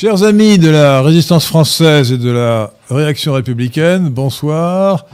[0.00, 5.06] Chers amis de la résistance française et de la réaction républicaine, bonsoir.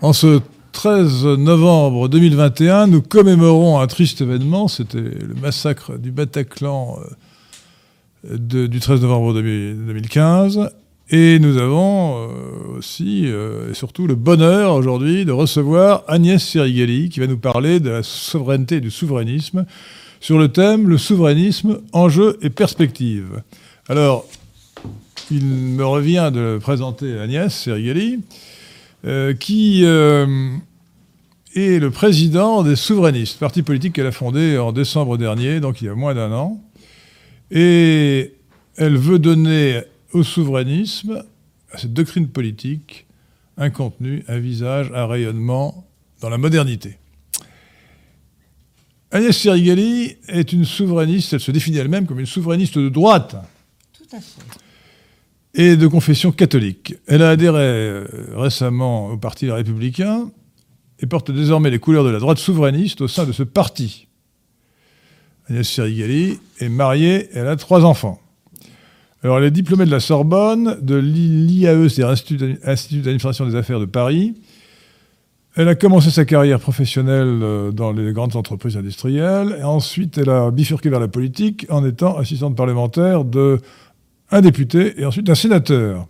[0.00, 0.40] En ce
[0.72, 6.98] 13 novembre 2021, nous commémorons un triste événement, c'était le massacre du Bataclan
[8.30, 10.70] euh, du 13 novembre 2015.
[11.10, 17.10] Et nous avons euh, aussi euh, et surtout le bonheur aujourd'hui de recevoir Agnès Sirigali
[17.10, 19.66] qui va nous parler de la souveraineté et du souverainisme
[20.20, 23.42] sur le thème le souverainisme, enjeux et perspectives.
[23.88, 24.28] Alors,
[25.32, 28.20] il me revient de présenter Agnès Serigali,
[29.04, 30.54] euh, qui euh,
[31.56, 35.86] est le président des souverainistes, parti politique qu'elle a fondé en décembre dernier, donc il
[35.86, 36.62] y a moins d'un an.
[37.50, 38.34] Et
[38.76, 39.82] elle veut donner
[40.12, 41.24] au souverainisme,
[41.72, 43.06] à cette doctrine politique,
[43.56, 45.88] un contenu, un visage, un rayonnement
[46.20, 46.98] dans la modernité.
[49.10, 53.34] Agnès Sirigali est une souverainiste, elle se définit elle-même comme une souverainiste de droite.
[55.54, 56.94] Et de confession catholique.
[57.06, 60.30] Elle a adhéré euh, récemment au Parti républicain
[61.00, 64.08] et porte désormais les couleurs de la droite souverainiste au sein de ce parti.
[65.48, 68.20] Agnès Sirigali est mariée, elle a trois enfants.
[69.22, 72.08] Alors, elle est diplômée de la Sorbonne, de l'IAE, c'est-à-dire
[72.64, 74.34] Institut d'administration des affaires de Paris,
[75.54, 79.58] elle a commencé sa carrière professionnelle euh, dans les grandes entreprises industrielles.
[79.60, 83.24] Et ensuite, elle a bifurqué vers la politique en étant assistante parlementaire
[84.32, 86.08] d'un député et ensuite d'un sénateur.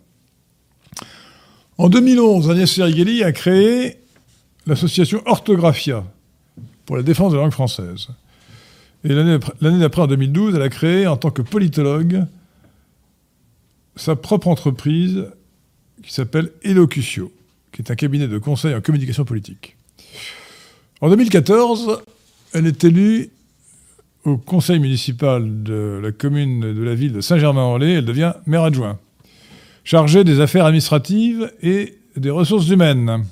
[1.77, 3.99] En 2011, Agnès Serigeli a créé
[4.67, 6.05] l'association Orthographia
[6.87, 8.09] pour la défense de la langue française.
[9.05, 12.25] Et l'année d'après, en 2012, elle a créé, en tant que politologue,
[13.97, 15.27] sa propre entreprise
[16.03, 17.31] qui s'appelle Elocution
[17.73, 19.77] qui est un cabinet de conseil en communication politique.
[21.01, 22.03] En 2014,
[22.53, 23.31] elle est élue
[24.25, 27.95] au conseil municipal de la commune de la ville de Saint-Germain-en-Laye.
[27.95, 28.99] Elle devient maire adjoint,
[29.85, 33.25] chargée des affaires administratives et des ressources humaines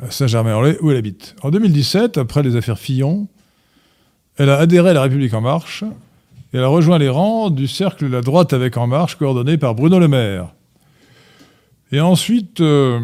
[0.00, 1.34] à Saint-Germain-en-Laye, où elle habite.
[1.42, 3.26] En 2017, après les affaires Fillon,
[4.36, 5.82] elle a adhéré à La République En Marche
[6.52, 9.58] et elle a rejoint les rangs du cercle de La Droite avec En Marche, coordonné
[9.58, 10.54] par Bruno Le Maire.
[11.90, 13.00] Et ensuite, euh,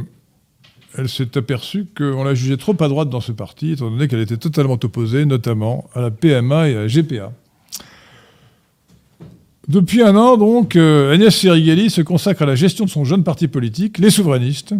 [0.97, 4.21] elle s'est aperçue qu'on la jugeait trop à droite dans ce parti, étant donné qu'elle
[4.21, 7.33] était totalement opposée, notamment à la PMA et à la GPA.
[9.67, 13.25] Depuis un an, donc, euh, Agnès Sirigali se consacre à la gestion de son jeune
[13.25, 14.75] parti politique, les souverainistes,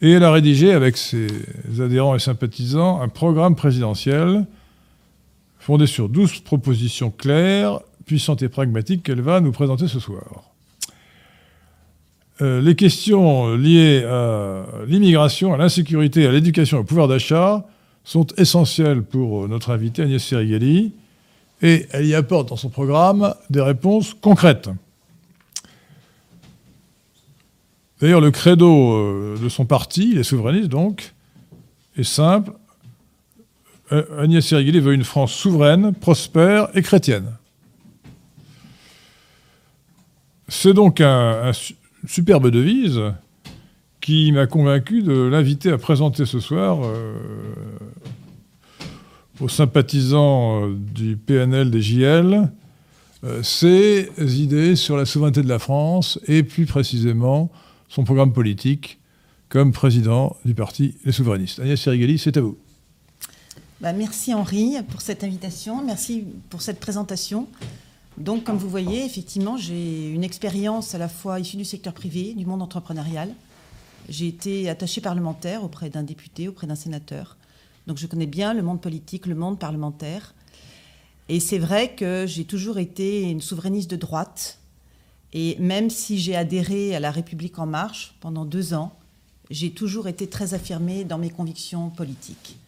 [0.00, 1.28] et elle a rédigé avec ses
[1.78, 4.46] adhérents et sympathisants un programme présidentiel
[5.58, 10.50] fondé sur 12 propositions claires, puissantes et pragmatiques qu'elle va nous présenter ce soir.
[12.42, 17.66] Euh, les questions liées à l'immigration, à l'insécurité, à l'éducation au pouvoir d'achat
[18.04, 20.92] sont essentielles pour notre invitée Agnès Sirigali
[21.60, 24.70] et elle y apporte dans son programme des réponses concrètes.
[28.00, 31.12] D'ailleurs, le credo euh, de son parti, les souverainistes donc,
[31.98, 32.52] est simple.
[33.92, 37.36] Euh, Agnès Sirigali veut une France souveraine, prospère et chrétienne.
[40.48, 41.52] C'est donc un,
[42.06, 43.00] superbe devise
[44.00, 47.18] qui m'a convaincu de l'inviter à présenter ce soir euh,
[49.40, 52.50] aux sympathisants euh, du PNL des JL
[53.22, 54.08] euh, ses
[54.40, 57.50] idées sur la souveraineté de la France et plus précisément
[57.88, 58.98] son programme politique
[59.50, 61.58] comme président du parti Les Souverainistes.
[61.60, 62.56] Agnès Sirigali, c'est à vous.
[63.82, 67.46] Bah, merci Henri pour cette invitation, merci pour cette présentation.
[68.20, 72.34] Donc, comme vous voyez, effectivement, j'ai une expérience à la fois issue du secteur privé,
[72.34, 73.32] du monde entrepreneurial.
[74.10, 77.38] J'ai été attachée parlementaire auprès d'un député, auprès d'un sénateur.
[77.86, 80.34] Donc, je connais bien le monde politique, le monde parlementaire.
[81.30, 84.58] Et c'est vrai que j'ai toujours été une souverainiste de droite.
[85.32, 88.92] Et même si j'ai adhéré à la République en marche pendant deux ans,
[89.48, 92.58] j'ai toujours été très affirmée dans mes convictions politiques.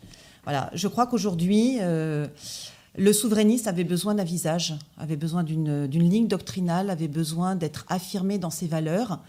[0.45, 2.27] Voilà, je crois qu'aujourd'hui, euh,
[2.97, 8.39] le souverainiste avait besoin d'un visage, avait besoin d'une ligne doctrinale, avait besoin d'être affirmé
[8.39, 9.21] dans ses valeurs.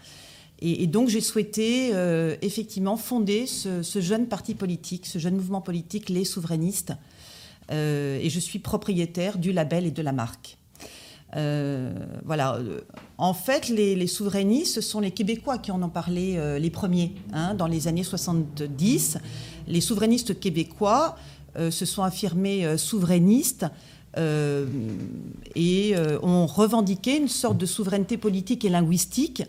[0.60, 6.08] Et, donc j'ai souhaité euh, effectivement fonder ce, jeune parti politique, ce jeune mouvement politique,
[6.08, 6.92] les souverainistes.
[7.70, 10.58] Euh, et je suis propriétaire du label et de la marque.
[11.36, 11.92] Euh,
[12.24, 12.58] voilà.
[13.18, 17.54] En fait, les, souverainistes, ce sont les Québécois qui en ont parlé les premiers, hein,
[17.54, 19.18] dans les années 70.
[19.66, 21.16] Les souverainistes québécois
[21.70, 23.66] se sont affirmés euh, souverainistes
[24.16, 24.66] euh,
[25.56, 29.42] et ont revendiqué une sorte de souveraineté politique et linguistique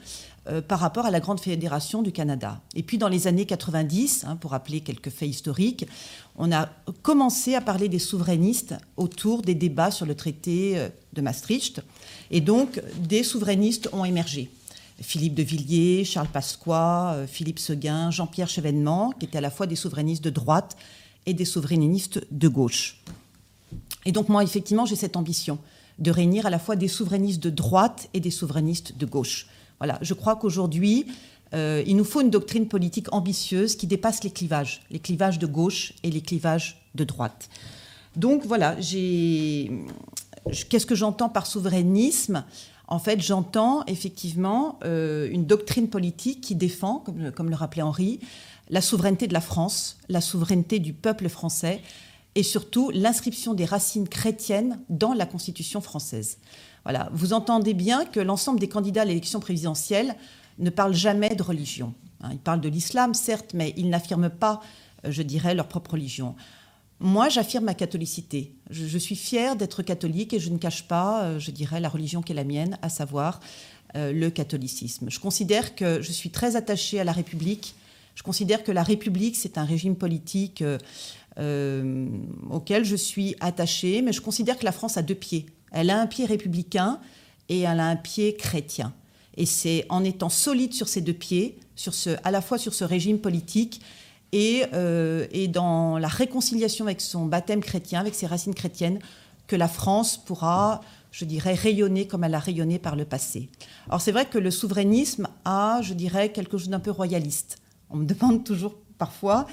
[0.68, 2.62] par rapport à la Grande Fédération du Canada.
[2.76, 5.88] Et puis dans les années 90, hein, pour rappeler quelques faits historiques,
[6.36, 6.70] on a
[7.02, 11.82] commencé à parler des souverainistes autour des débats sur le traité de Maastricht.
[12.30, 14.52] Et donc, des souverainistes ont émergé.
[15.02, 19.68] Philippe de Villiers, Charles Pasqua, euh, Philippe Seguin, Jean-Pierre Chevènement, qui étaient à la fois
[19.68, 20.78] des souverainistes de droite
[21.26, 23.02] et des souverainistes de gauche.
[24.06, 25.58] Et donc moi, effectivement, j'ai cette ambition
[26.00, 29.48] de réunir à la fois des souverainistes de droite et des souverainistes de gauche.
[29.80, 31.08] Voilà, je crois qu'aujourd'hui,
[31.54, 35.48] euh, il nous faut une doctrine politique ambitieuse qui dépasse les clivages, les clivages de
[35.48, 37.50] gauche et les clivages de droite.
[38.16, 42.44] Donc voilà, qu'est-ce que j'entends par souverainisme?
[42.88, 48.20] En fait, j'entends effectivement euh, une doctrine politique qui défend, comme, comme le rappelait Henri,
[48.70, 51.82] la souveraineté de la France, la souveraineté du peuple français
[52.36, 56.38] et surtout l'inscription des racines chrétiennes dans la Constitution française.
[56.84, 60.16] Voilà, vous entendez bien que l'ensemble des candidats à l'élection présidentielle
[60.60, 61.94] ne parlent jamais de religion.
[62.22, 62.30] Hein.
[62.34, 64.62] Ils parlent de l'islam, certes, mais ils n'affirment pas,
[65.06, 66.36] euh, je dirais, leur propre religion.
[67.00, 68.56] Moi, j'affirme ma catholicité.
[68.70, 72.22] Je, suis fière d'être catholique et je ne cache pas, euh, je dirais, la religion
[72.22, 73.42] qui est la mienne, à savoir
[73.96, 75.10] euh, le catholicisme.
[75.10, 77.76] Je considère que je suis très attachée à la République.
[78.16, 80.64] Je considère que la République, c'est un régime politique
[81.38, 82.08] euh,
[82.50, 85.46] auquel je suis attachée, mais je considère que la France a deux pieds.
[85.72, 87.00] Elle a un pied républicain
[87.50, 88.94] et elle a un pied chrétien.
[89.36, 91.60] Et c'est en étant solide sur ces deux pieds,
[92.24, 93.82] à la fois sur ce régime politique
[94.34, 99.00] euh, et dans la réconciliation avec son baptême chrétien, avec ses racines chrétiennes,
[99.48, 100.82] que la France pourra,
[101.12, 103.50] je dirais, rayonner comme elle a rayonné par le passé.
[103.88, 107.58] Alors c'est vrai que le souverainisme a, je dirais, quelque chose d'un peu royaliste.
[107.90, 109.48] On me demande toujours parfois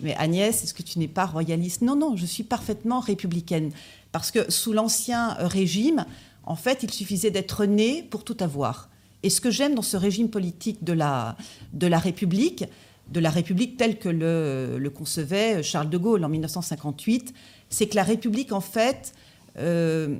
[0.00, 1.82] mais Agnès, est-ce que tu n'es pas royaliste?
[1.82, 3.72] Non, non, je suis parfaitement républicaine.
[4.12, 6.04] Parce que sous l'Ancien régime,
[6.44, 8.90] en fait, il suffisait d'être né pour tout avoir.
[9.22, 11.36] Et ce que j'aime dans ce régime politique de la,
[11.72, 12.64] de la République,
[13.08, 17.32] de la République telle que le, concevait Charles de Gaulle en 1958,
[17.70, 19.14] c'est que la République, en fait,
[19.58, 20.16] euh,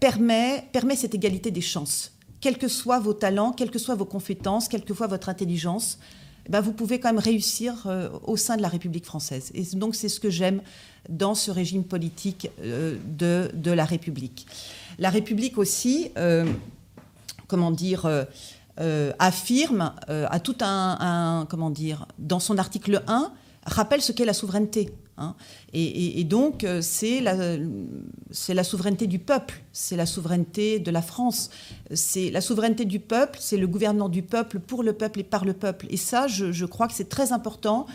[0.00, 2.12] permet, permet cette égalité des chances.
[2.40, 5.98] Quels que soient vos talents, quelles que soient vos compétences, quelle que soit votre intelligence,
[6.48, 9.50] ben, vous pouvez quand même réussir euh, au sein de la République française.
[9.54, 10.60] Et donc c'est ce que j'aime
[11.08, 14.46] dans ce régime politique euh, de, la République.
[14.98, 16.44] La République aussi, euh,
[17.46, 18.26] comment dire,
[19.18, 23.32] affirme à tout un, comment dire, dans son article 1,
[23.66, 24.92] rappelle ce qu'est la souveraineté.
[25.16, 25.34] Hein.
[25.72, 27.56] Et, donc, euh, c'est la,
[28.48, 31.50] la, souveraineté du peuple, c'est la souveraineté de la France,
[31.92, 35.44] c'est la souveraineté du peuple, c'est le gouvernement du peuple, pour le peuple et par
[35.44, 35.86] le peuple.
[35.90, 37.86] Et ça, je, crois que c'est très important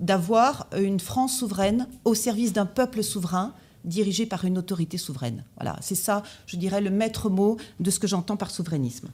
[0.00, 3.54] d'avoir une France souveraine au service d'un peuple souverain
[3.84, 5.44] dirigé par une autorité souveraine.
[5.56, 9.08] Voilà, c'est ça, je dirais, le maître mot de ce que j'entends par souverainisme.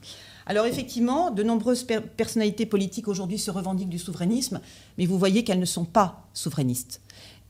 [0.47, 4.61] Alors effectivement, de nombreuses personnalités politiques aujourd'hui se revendiquent du souverainisme,
[4.99, 7.01] mais vous voyez qu'elles ne sont pas souverainistes.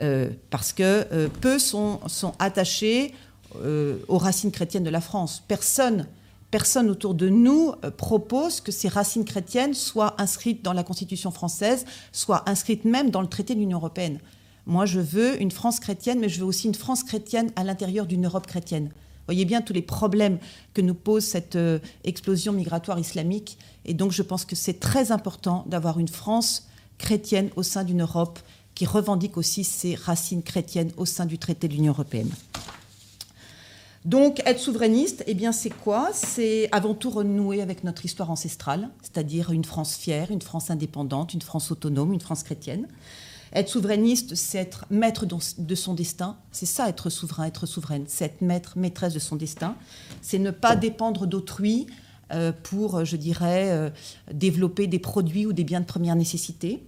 [0.03, 2.01] Euh, parce que euh, peu sont,
[2.41, 3.15] attachés
[3.63, 5.45] euh, aux racines chrétiennes de la France.
[5.47, 6.09] Personne,
[6.51, 11.85] personne autour de nous propose que ces racines chrétiennes soient inscrites dans la Constitution française,
[12.11, 14.19] soient inscrites même dans le traité de l'Union européenne.
[14.67, 18.07] Moi, je veux une France chrétienne, mais je veux aussi une France chrétienne à l'intérieur
[18.07, 18.91] d'une Europe chrétienne.
[19.27, 20.39] Voyez bien tous les problèmes
[20.75, 21.59] que nous pose cette
[22.05, 23.57] explosion migratoire islamique.
[23.85, 26.69] Et donc, je pense que c'est très important d'avoir une France
[26.99, 28.39] chrétienne au sein d'une Europe
[28.75, 32.31] qui revendique aussi ses racines chrétiennes au sein du traité de l'Union européenne.
[34.05, 36.11] Donc, être souverainiste, eh bien, c'est quoi?
[36.13, 41.35] C'est avant tout renouer avec notre histoire ancestrale, c'est-à-dire une France fière, une France indépendante,
[41.35, 42.89] une France autonome, une France chrétienne.
[43.55, 46.37] Être souverainiste, c'est être maître de son destin.
[46.51, 48.05] C'est ça, être souverain, être souveraine.
[48.09, 49.77] C'est être maître, maîtresse de son destin.
[50.21, 51.87] C'est ne pas dépendre d'autrui
[52.33, 53.91] euh, pour, je dirais, euh,
[54.33, 56.83] développer des produits ou des biens de première nécessité.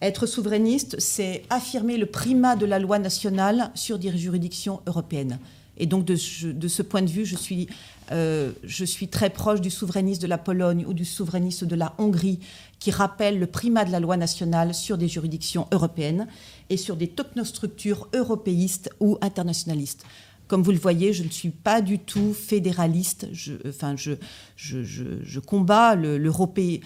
[0.00, 5.38] Être souverainiste, c'est affirmer le primat de la loi nationale sur des juridictions européennes.
[5.76, 7.68] Et donc, de, ce point de vue, je suis,
[8.10, 11.94] euh, je suis très proche du souverainiste de la Pologne ou du souverainiste de la
[11.98, 12.40] Hongrie,
[12.78, 16.26] qui rappelle le primat de la loi nationale sur des juridictions européennes
[16.70, 20.04] et sur des technostructures européistes ou internationalistes.
[20.48, 23.28] Comme vous le voyez, je ne suis pas du tout fédéraliste.
[23.32, 24.14] Je, enfin, je,
[24.56, 26.80] je, combats l'européisme,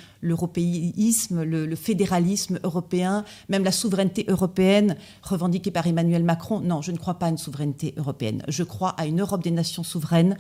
[1.43, 6.59] le, fédéralisme européen, même la souveraineté européenne revendiquée par Emmanuel Macron.
[6.59, 8.43] Non, je ne crois pas à une souveraineté européenne.
[8.49, 10.37] Je crois à une Europe des nations souveraines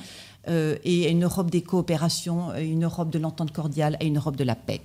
[0.49, 4.37] euh, et à une Europe des coopérations, une Europe de l'entente cordiale et une Europe
[4.37, 4.81] de la paix.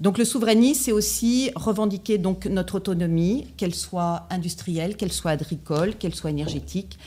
[0.00, 5.94] Donc le souverainisme, c'est aussi revendiquer donc notre autonomie, qu'elle soit industrielle, qu'elle soit agricole,
[5.94, 6.98] qu'elle soit énergétique,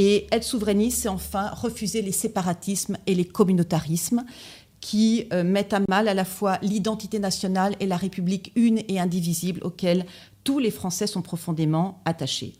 [0.00, 4.24] et être souverainiste, c'est enfin refuser les séparatismes et les communautarismes
[4.80, 9.00] qui euh, mettent à mal à la fois l'identité nationale et la République une et
[9.00, 10.06] indivisible auquel
[10.44, 12.52] tous les Français sont profondément attachés.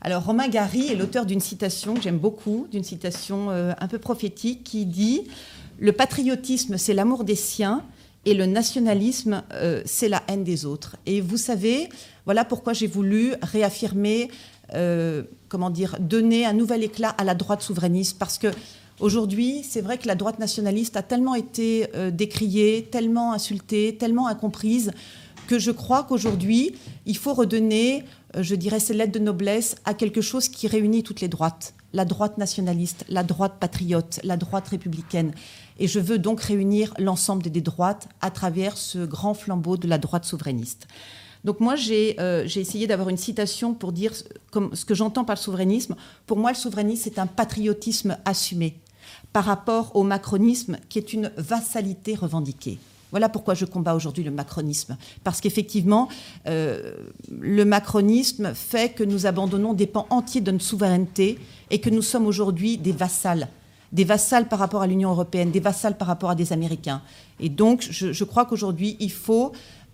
[0.00, 3.98] Alors Romain Gary est l'auteur d'une citation que j'aime beaucoup, d'une citation euh, un peu
[3.98, 5.22] prophétique qui dit
[5.80, 7.82] Le patriotisme, c'est l'amour des siens
[8.26, 10.96] et le nationalisme, euh, c'est la haine des autres.
[11.06, 11.88] Et vous savez,
[12.26, 14.28] voilà pourquoi j'ai voulu réaffirmer,
[14.74, 18.48] euh, comment dire, donner un nouvel éclat à la droite souverainiste, parce que
[18.98, 24.90] Aujourd'hui, c'est vrai que la droite nationaliste a tellement été décriée, tellement insultée, tellement incomprise,
[25.46, 28.04] que je crois qu'aujourd'hui, il faut redonner
[28.36, 31.74] euh, je dirais, ces lettres de noblesse à quelque chose qui réunit toutes les droites.
[31.92, 35.32] La droite nationaliste, la droite patriote, la droite républicaine.
[35.78, 39.98] Et je veux donc réunir l'ensemble des droites à travers ce grand flambeau de la
[39.98, 40.86] droite souverainiste.
[41.44, 45.40] Donc moi, j'ai euh, essayé d'avoir une citation pour dire ce que j'entends par le
[45.40, 45.94] souverainisme.
[46.26, 48.76] Pour moi, le souverainisme, c'est un patriotisme assumé
[49.32, 52.78] par rapport au macronisme qui est une vassalité revendiquée.
[53.10, 54.96] Voilà pourquoi je combats aujourd'hui le macronisme.
[55.24, 56.08] Parce qu'effectivement,
[56.48, 56.92] euh,
[57.30, 61.38] le macronisme fait que nous abandonnons des pans entiers de notre souveraineté
[61.70, 63.48] et que nous sommes aujourd'hui des vassals.
[63.92, 67.00] Des vassals par rapport à l'Union européenne, des vassals par rapport à des Américains.
[67.38, 69.52] Et donc, je, crois qu'aujourd'hui, il faut,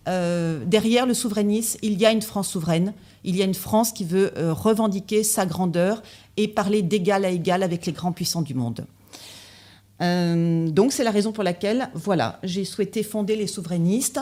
[0.08, 2.92] euh, derrière le souverainisme, il y a une France souveraine.
[3.24, 6.02] Il y a une France qui veut euh, revendiquer sa grandeur
[6.36, 8.84] et parler d'égal à égal avec les grands puissants du monde.
[10.00, 14.20] Euh, donc c'est la raison pour laquelle, voilà, j'ai souhaité fonder les souverainistes,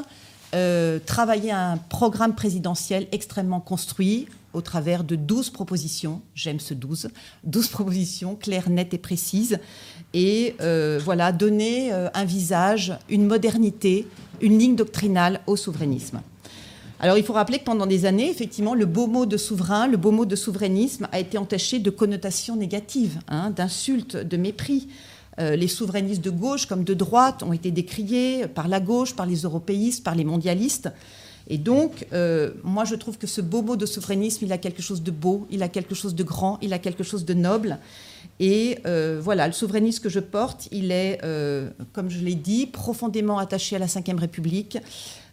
[1.06, 7.10] travailler un programme présidentiel extrêmement construit au travers de 12 propositions, j'aime ce 12,
[7.44, 9.58] 12 propositions claires, nettes et précises,
[10.14, 14.06] et euh, voilà, donner un visage, une modernité,
[14.40, 16.20] une ligne doctrinale au souverainisme.
[17.02, 19.96] Alors il faut rappeler que pendant des années, effectivement, le beau mot de souverain, le
[19.96, 24.88] beau mot de souverainisme a été entaché de connotations négatives, hein, d'insultes, de mépris.
[25.38, 29.24] Euh, les souverainistes de gauche comme de droite ont été décriés par la gauche, par
[29.24, 30.90] les européistes, par les mondialistes.
[31.48, 34.82] Et donc, euh, moi, je trouve que ce beau mot de souverainisme, il a quelque
[34.82, 37.78] chose de beau, il a quelque chose de grand, il a quelque chose de noble.
[38.40, 41.20] Et euh, voilà, le souverainisme que je porte, il est,
[41.92, 44.78] comme je l'ai dit, profondément attaché à la Ve République.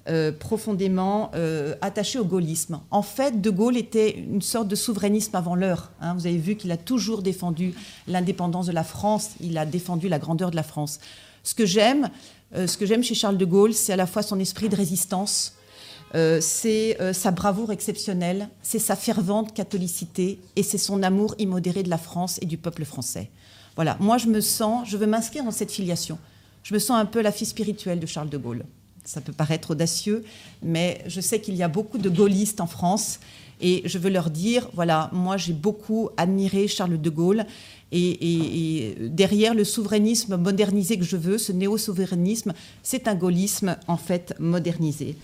[0.09, 2.79] Euh, profondément euh, attaché au gaullisme.
[2.91, 5.91] En fait, De Gaulle était une sorte de souverainisme avant l'heure.
[5.99, 6.13] Hein.
[6.13, 7.73] Vous avez vu qu'il a toujours défendu
[8.07, 11.01] l'indépendance de la France, il a défendu la grandeur de la France.
[11.43, 12.09] Ce que j'aime,
[12.55, 14.77] euh, ce que j'aime chez Charles de Gaulle, c'est à la fois son esprit de
[14.77, 15.56] résistance,
[16.13, 21.97] c'est sa bravoure exceptionnelle, c'est sa fervente catholicité et c'est son amour immodéré de la
[21.97, 23.29] France et du peuple français.
[23.75, 26.17] Voilà, moi je me sens, je veux m'inscrire dans cette filiation.
[26.63, 28.63] Je me sens un peu la fille spirituelle de Charles de Gaulle
[29.08, 30.23] ça peut paraître audacieux,
[30.62, 33.19] mais je sais qu'il y a beaucoup de gaullistes en France
[33.62, 37.45] et je veux leur dire, voilà, moi j'ai beaucoup admiré Charles de Gaulle
[37.91, 42.53] et, derrière le souverainisme modernisé que je veux, ce néo-souverainisme,
[42.84, 45.15] c'est un gaullisme en fait modernisé.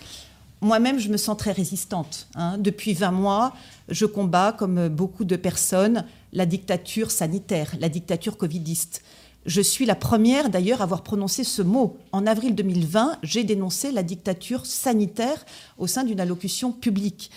[0.63, 2.29] Moi-même, je me sens très résistante.
[2.35, 2.57] Hein.
[2.57, 3.53] Depuis 20 mois,
[3.89, 9.03] je combats, comme beaucoup de personnes, la dictature sanitaire, la dictature covidiste.
[9.45, 11.97] Je suis la première d'ailleurs à avoir prononcé ce mot.
[12.13, 15.45] En avril 2020, j'ai dénoncé la dictature sanitaire
[15.77, 17.29] au sein d'une allocution publique.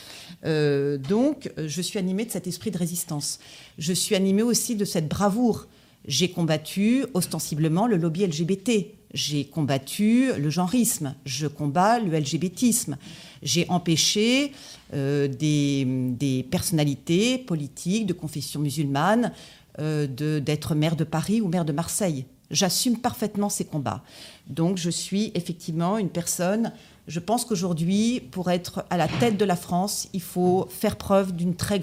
[0.45, 3.41] Euh, donc, je suis animée de cet esprit de résistance.
[3.79, 5.67] Je suis animée aussi de cette bravoure.
[6.07, 8.87] J'ai combattu ostensiblement le lobby LGBT.
[9.17, 11.15] J'ai combattu le genrisme.
[11.25, 12.99] Je combats le LGBTisme.
[13.43, 14.53] J'ai empêché
[14.93, 19.33] euh, des, personnalités politiques de confession musulmane
[19.79, 22.27] euh, d'être maire de Paris ou maire de Marseille.
[22.51, 24.03] J'assume parfaitement ces combats.
[24.49, 26.73] Donc je suis effectivement une personne,
[27.09, 31.35] je pense qu'aujourd'hui, pour être à la tête de la France, il faut faire preuve
[31.35, 31.81] d'un très,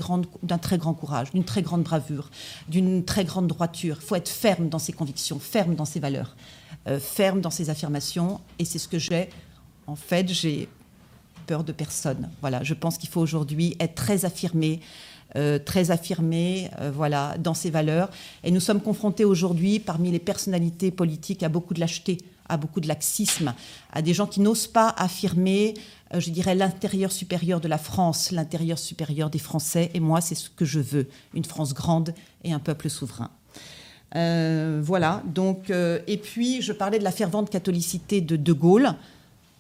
[0.62, 2.30] très grand courage, d'une très grande bravure,
[2.68, 3.98] d'une très grande droiture.
[4.02, 6.36] Il faut être ferme dans ses convictions, ferme dans ses valeurs,
[6.88, 8.42] euh, ferme dans ses affirmations.
[8.60, 9.30] Et c'est ce que j'ai.
[9.88, 10.68] En fait, j'ai
[11.48, 12.30] peur de personne.
[12.42, 14.82] Voilà, je pense qu'il faut aujourd'hui être très affirmé,
[15.36, 18.10] euh, très affirmé euh, voilà, dans ses valeurs.
[18.44, 22.18] Et nous sommes confrontés aujourd'hui, parmi les personnalités politiques, à beaucoup de lâcheté,
[22.50, 23.54] à beaucoup de laxisme,
[23.92, 25.76] à des gens qui n'osent pas affirmer,
[26.14, 29.90] je dirais, l'intérieur supérieur de la France, l'intérieur supérieur des Français.
[29.94, 33.32] Et moi, c'est ce que je veux, une France grande et un peuple souverain.
[34.14, 38.94] Voilà, donc, et puis je parlais de la fervente catholicité de De Gaulle.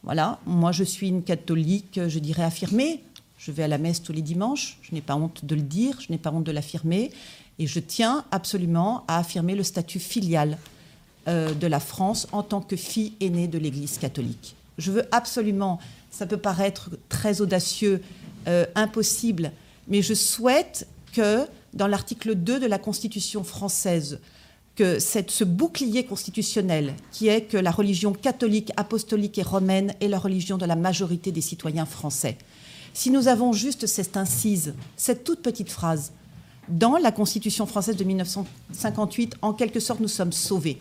[0.03, 3.01] Voilà, moi je suis une catholique, je dirais affirmée,
[3.37, 5.99] je vais à la messe tous les dimanches, je n'ai pas honte de le dire,
[5.99, 7.11] je n'ai pas honte de l'affirmer,
[7.59, 10.57] et je tiens absolument à affirmer le statut filial
[11.27, 14.55] euh, de la France en tant que fille aînée de l'Église catholique.
[14.77, 18.01] Je veux absolument, ça peut paraître très audacieux,
[18.47, 19.51] euh, impossible,
[19.87, 24.19] mais je souhaite que dans l'article 2 de la Constitution française,
[24.75, 30.17] que ce bouclier constitutionnel qui est que la religion catholique, apostolique et romaine est la
[30.17, 32.37] religion de la majorité des citoyens français.
[32.93, 36.11] Si nous avons juste cette incise, cette toute petite phrase,
[36.69, 40.79] dans la Constitution française de 1958, en quelque sorte, nous sommes sauvés.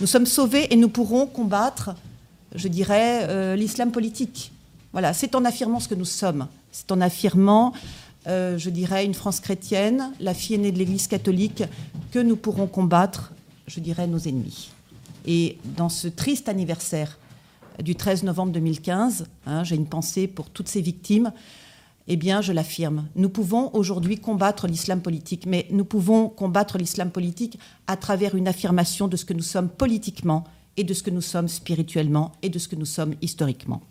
[0.00, 1.94] Nous sommes sauvés et nous pourrons combattre,
[2.54, 4.52] je dirais, euh, l'islam politique.
[4.92, 6.48] Voilà, c'est en affirmant ce que nous sommes.
[6.72, 7.72] C'est en affirmant,
[8.26, 11.64] euh, je dirais, une France chrétienne, la fille aînée de l'Église catholique,
[12.12, 13.32] que nous pourrons combattre,
[13.66, 14.70] je dirais, nos ennemis.
[15.26, 17.18] Et dans ce triste anniversaire
[17.82, 21.32] du 13 novembre 2015, hein, j'ai une pensée pour toutes ces victimes,
[22.08, 27.10] eh bien, je l'affirme, nous pouvons aujourd'hui combattre l'islam politique, mais nous pouvons combattre l'islam
[27.10, 30.44] politique à travers une affirmation de ce que nous sommes politiquement
[30.76, 33.82] et de ce que nous sommes spirituellement et de ce que nous sommes historiquement.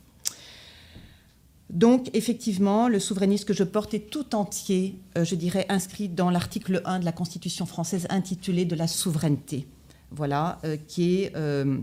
[1.72, 6.30] Donc, effectivement, le souverainisme que je porte est tout entier, euh, je dirais, inscrit dans
[6.30, 9.68] l'article 1 de la Constitution française intitulé de la souveraineté.
[10.12, 11.78] Voilà, euh, qui est, euh,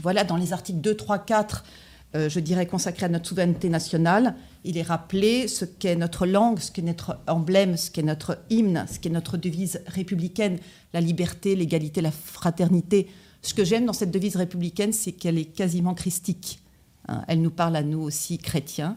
[0.00, 1.64] voilà, dans les articles 2, 3, 4,
[2.14, 4.34] je dirais, consacrés à notre souveraineté nationale.
[4.64, 8.86] Il est rappelé ce qu'est notre langue, ce qu'est notre emblème, ce qu'est notre hymne,
[8.90, 10.58] ce qu'est notre devise républicaine,
[10.94, 13.08] la liberté, l'égalité, la fraternité.
[13.42, 16.60] Ce que j'aime dans cette devise républicaine, c'est qu'elle est quasiment christique.
[17.08, 18.96] Hein, elle nous parle à nous aussi chrétiens.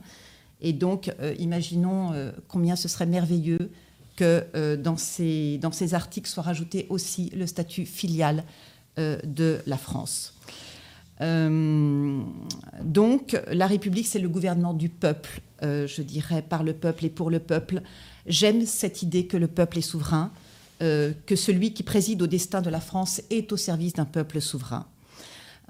[0.61, 3.71] Et donc, euh, imaginons euh, combien ce serait merveilleux
[4.15, 8.43] que euh, dans, ces, dans ces articles soit rajouté aussi le statut filial
[8.97, 10.33] de la France.
[11.21, 17.29] donc, la République, c'est le gouvernement du peuple, je dirais, par le peuple et pour
[17.29, 17.81] le peuple.
[18.27, 20.29] J'aime cette idée que le peuple est souverain,
[20.79, 24.85] que celui qui préside au destin de la France est au service d'un peuple souverain.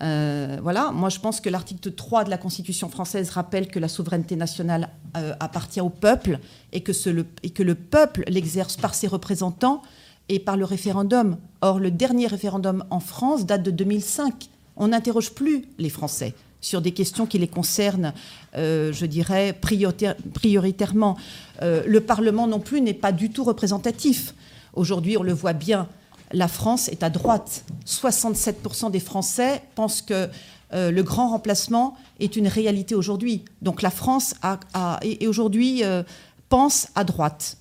[0.01, 3.87] Euh, voilà, moi je pense que l'article 3 de la Constitution française rappelle que la
[3.87, 6.39] souveraineté nationale euh, appartient au peuple
[6.71, 9.81] et que, le, peuple l'exerce par ses représentants
[10.29, 11.37] et par le référendum.
[11.61, 14.49] Or, le dernier référendum en France date de 2005.
[14.77, 18.13] On n'interroge plus les Français sur des questions qui les concernent,
[18.55, 21.17] euh, je dirais, prioritairement.
[21.61, 24.33] le Parlement non plus n'est pas du tout représentatif.
[24.73, 25.87] Aujourd'hui, on le voit bien,
[26.33, 27.63] la France est à droite.
[27.85, 30.29] 67% des Français pensent que
[30.73, 33.43] euh, le grand remplacement est une réalité aujourd'hui.
[33.61, 36.03] Donc la France a, aujourd'hui euh,
[36.49, 37.57] pense à droite.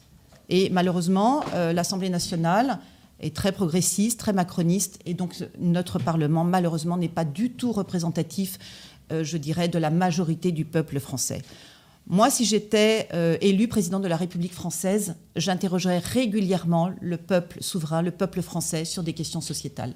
[0.49, 2.79] Et malheureusement, euh, l'Assemblée nationale
[3.21, 8.59] est très progressiste, très macroniste, et donc notre Parlement, malheureusement, n'est pas du tout représentatif,
[9.11, 11.43] je dirais, de la majorité du peuple français.
[12.13, 18.03] Moi, si j'étais euh, élu président de la République française, j'interrogerais régulièrement le peuple souverain,
[18.03, 19.95] le peuple français, sur des questions sociétales.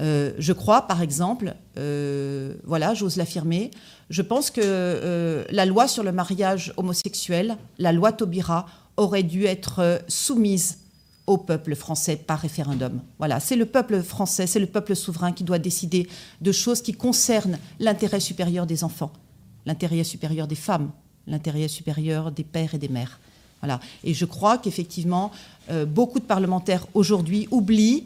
[0.00, 3.70] Euh, je crois, par exemple, euh, voilà, j'ose l'affirmer,
[4.08, 8.64] je pense que la loi sur le mariage homosexuel, la loi Taubira,
[8.96, 10.78] aurait dû être soumise
[11.26, 13.02] au peuple français par référendum.
[13.18, 16.08] Voilà, c'est le peuple français, c'est le peuple souverain qui doit décider
[16.40, 19.12] de choses qui concernent l'intérêt supérieur des enfants,
[19.66, 20.90] l'intérêt supérieur des femmes,
[21.28, 23.18] l'intérêt supérieur des pères et des mères.
[23.60, 23.80] Voilà.
[24.04, 25.30] Et je crois qu'effectivement,
[25.70, 28.04] euh, beaucoup de parlementaires aujourd'hui oublient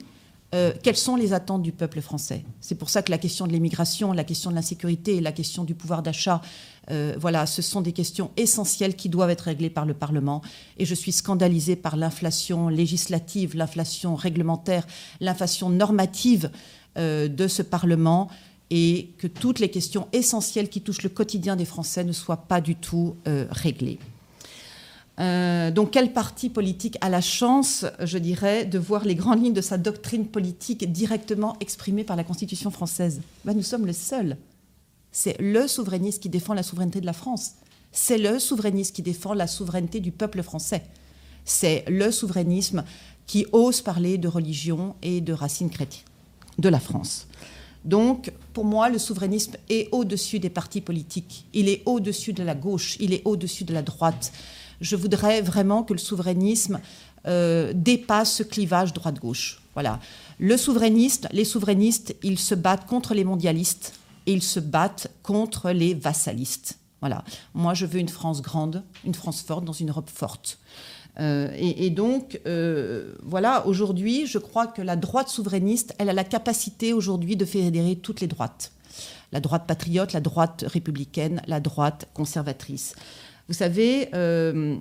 [0.55, 2.45] euh, quelles sont les attentes du peuple français.
[2.61, 5.75] C'est pour ça que la question de l'immigration, la question de l'insécurité, la question du
[5.75, 6.43] pouvoir d'achat,
[6.91, 10.43] euh, voilà, ce sont des questions essentielles qui doivent être réglées par le Parlement.
[10.77, 14.87] Et je suis scandalisée par l'inflation législative, l'inflation réglementaire,
[15.21, 16.51] l'inflation normative
[16.95, 18.29] de ce Parlement
[18.75, 22.63] et que toutes les questions essentielles qui touchent le quotidien des Français ne soient pas
[22.63, 23.99] du tout euh, réglées.
[25.21, 29.53] Euh, donc quel parti politique a la chance, je dirais, de voir les grandes lignes
[29.53, 33.21] de sa doctrine politique directement exprimées par la Constitution française?
[33.45, 34.39] Ben, Nous sommes le seul.
[35.11, 37.57] C'est le souverainiste qui défend la souveraineté de la France.
[37.93, 40.83] C'est le souverainiste qui défend la souveraineté du peuple français.
[41.45, 42.85] C'est le souverainisme
[43.27, 46.07] qui ose parler de religion et de racines chrétiennes
[46.59, 47.27] de la France.
[47.85, 51.47] Donc, pour moi, le souverainisme est au-dessus des partis politiques.
[51.53, 54.33] Il est au-dessus de la gauche, il est au-dessus de la droite.
[54.81, 56.81] Je voudrais vraiment que le souverainisme
[57.27, 59.63] euh, dépasse ce clivage droite-gauche.
[59.75, 60.01] Voilà.
[60.39, 63.95] Le souverainiste, les souverainistes, ils se battent contre les mondialistes
[64.27, 66.79] et ils se battent contre les vassalistes.
[67.01, 67.25] Voilà.
[67.55, 70.59] Moi, je veux une France grande, une France forte dans une Europe forte.
[71.21, 76.25] Euh, et, donc, euh, voilà, aujourd'hui, je crois que la droite souverainiste, elle a la
[76.25, 78.73] capacité aujourd'hui de fédérer toutes les droites.
[79.31, 82.95] La droite patriote, la droite républicaine, la droite conservatrice.
[83.49, 84.77] Vous savez, euh,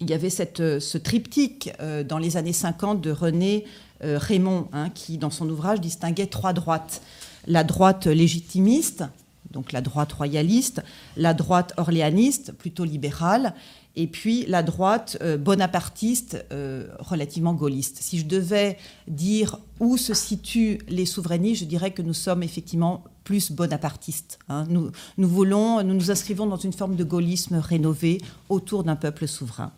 [0.00, 1.72] il y avait ce triptyque
[2.06, 3.64] dans les années 50 de René
[4.02, 7.00] Raymond, hein, qui, dans son ouvrage, distinguait trois droites.
[7.46, 9.04] La droite légitimiste,
[9.50, 10.82] donc la droite royaliste,
[11.16, 13.54] la droite orléaniste, plutôt libérale,
[13.96, 17.96] et puis la droite euh, bonapartiste, euh, relativement gaulliste.
[18.00, 18.76] Si je devais
[19.08, 24.38] dire où se situent les souverainistes, je dirais que nous sommes effectivement plus bonapartistes.
[24.50, 24.66] Hein.
[24.68, 29.72] Nous, nous, inscrivons dans une forme de gaullisme rénové autour d'un peuple souverain.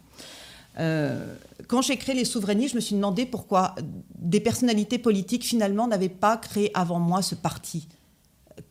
[0.76, 3.74] quand j'ai créé les souverainistes, je me suis demandé pourquoi
[4.16, 7.88] des personnalités politiques finalement n'avaient pas créé avant moi ce parti.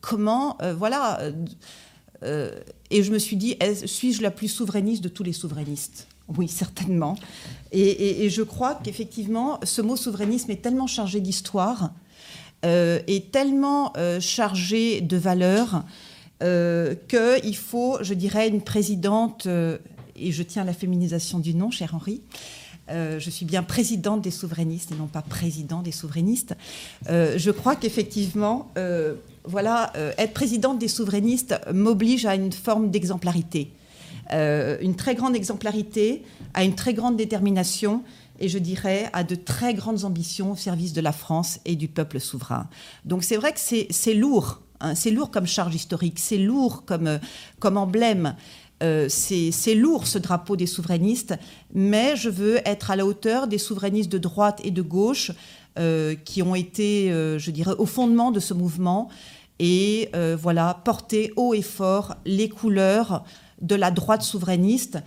[0.00, 1.20] Comment, voilà.
[2.90, 6.06] Et je me suis dit, suis-je la plus souverainiste de tous les souverainistes?
[6.36, 7.16] Oui, certainement.
[7.72, 11.92] Et, je crois qu'effectivement, ce mot souverainisme est tellement chargé d'histoire,
[12.64, 15.84] euh, est tellement euh, chargé de valeurs,
[16.42, 19.78] euh, qu'il faut, je dirais, une présidente, euh,
[20.16, 22.22] et je tiens à la féminisation du nom, cher Henri,
[22.90, 26.56] je suis bien présidente des souverainistes et non pas président des souverainistes.
[27.06, 28.72] je crois qu'effectivement,
[29.48, 33.72] voilà, être présidente des souverainistes m'oblige à une forme d'exemplarité.
[34.32, 38.02] Euh, une très grande exemplarité, à une très grande détermination
[38.40, 41.88] et je dirais à de très grandes ambitions au service de la France et du
[41.88, 42.68] peuple souverain.
[43.06, 47.06] Donc c'est vrai que c'est lourd, hein, c'est lourd comme charge historique, c'est lourd comme,
[47.06, 47.18] euh,
[47.58, 48.36] comme emblème.
[48.82, 51.34] Euh, c'est lourd ce drapeau des souverainistes,
[51.74, 55.32] mais je veux être à la hauteur des souverainistes de droite et de gauche
[56.24, 59.10] qui ont été, je dirais, au fondement de ce mouvement
[59.58, 63.24] et voilà, porter haut et fort les couleurs
[63.60, 64.98] de la droite souverainiste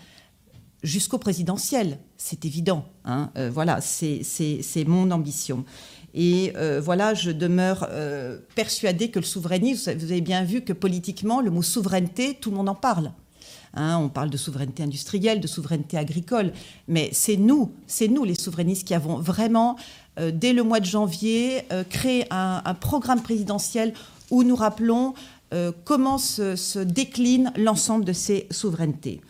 [0.84, 2.00] jusqu'au présidentiel.
[2.18, 2.86] C'est évident.
[3.06, 3.32] Hein.
[3.38, 5.66] Euh, voilà, c'est mon ambition.
[6.14, 10.74] Et euh, voilà, je demeure euh, persuadée que le souverainisme, vous avez bien vu que
[10.74, 13.12] politiquement, le mot souveraineté, tout le monde en parle.
[13.74, 13.98] Hein.
[14.00, 16.52] on parle de souveraineté industrielle, de souveraineté agricole,
[16.90, 19.78] mais c'est nous, c'est nous les souverainistes qui avons vraiment,
[20.34, 23.94] dès le mois de janvier, créé un programme présidentiel
[24.32, 25.14] où nous rappelons
[25.54, 29.22] euh, comment se, décline l'ensemble de ces souverainetés.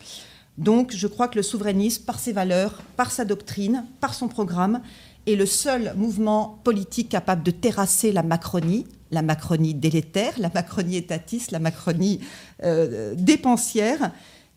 [0.58, 4.82] Donc je crois que le souverainisme, par ses valeurs, par sa doctrine, par son programme,
[5.26, 10.98] est le seul mouvement politique capable de terrasser la Macronie, la Macronie délétère, la Macronie
[10.98, 12.20] étatiste, la Macronie
[12.64, 14.12] euh, dépensière,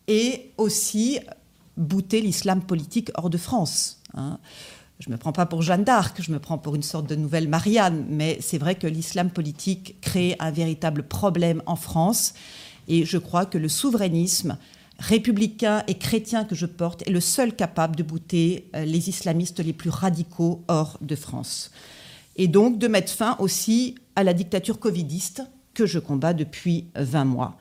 [0.07, 1.19] et aussi
[1.77, 3.99] bouter l'islam politique hors de France.
[4.13, 4.39] Hein
[4.99, 7.15] je ne me prends pas pour Jeanne d'Arc, je me prends pour une sorte de
[7.15, 12.33] nouvelle Marianne, mais c'est vrai que l'islam politique crée un véritable problème en France.
[12.87, 14.57] Et je crois que le souverainisme
[14.99, 19.59] républicain et chrétien que je porte est le seul capable de bouter euh, les islamistes
[19.59, 21.71] les plus radicaux hors de France.
[22.37, 27.25] Et donc de mettre fin aussi à la dictature covidiste que je combats depuis 20
[27.25, 27.57] mois.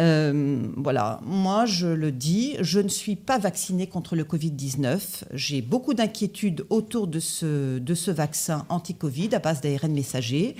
[0.00, 5.24] Euh, voilà, moi je le dis, je ne suis pas vaccinée contre le Covid-19.
[5.34, 10.56] J'ai beaucoup d'inquiétudes autour de ce, de ce vaccin anti-Covid à base d'ARN messager.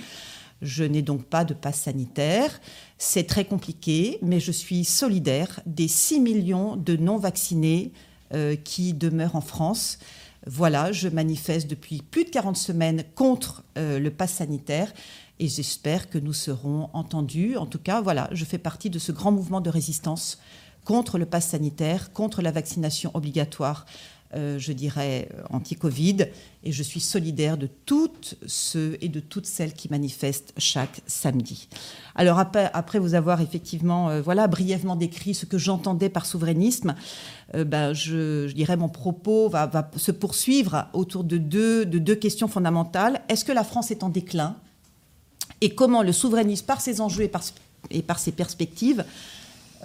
[0.61, 2.61] Je n'ai donc pas de passe sanitaire.
[2.99, 7.93] C'est très compliqué, mais je suis solidaire des 6 millions de non-vaccinés
[8.35, 9.97] euh, qui demeurent en France.
[10.45, 14.91] Voilà, je manifeste depuis plus de 40 semaines contre euh, le pass sanitaire
[15.41, 17.57] et j'espère que nous serons entendus.
[17.57, 20.37] En tout cas, voilà, je fais partie de ce grand mouvement de résistance
[20.85, 23.87] contre le pass sanitaire, contre la vaccination obligatoire,
[24.35, 26.27] euh, je dirais, euh, anti-Covid.
[26.63, 31.67] Et je suis solidaire de toutes ceux et de toutes celles qui manifestent chaque samedi.
[32.13, 36.93] Alors après, vous avoir effectivement, euh, voilà, brièvement décrit ce que j'entendais par souverainisme,
[37.55, 43.21] ben, je, dirais mon propos va, se poursuivre autour de deux questions fondamentales.
[43.27, 44.55] Est-ce que la France est en déclin?
[45.61, 49.05] Et comment le souverainisme, par ses enjeux et par, ses perspectives,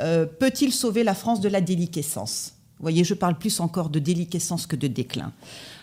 [0.01, 2.55] euh, peut-il sauver la France de la déliquescence?
[2.79, 5.33] Vous voyez, je parle plus encore de déliquescence que de déclin.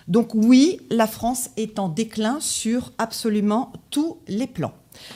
[0.07, 4.73] Donc oui, la France est en déclin sur absolument tous les plans.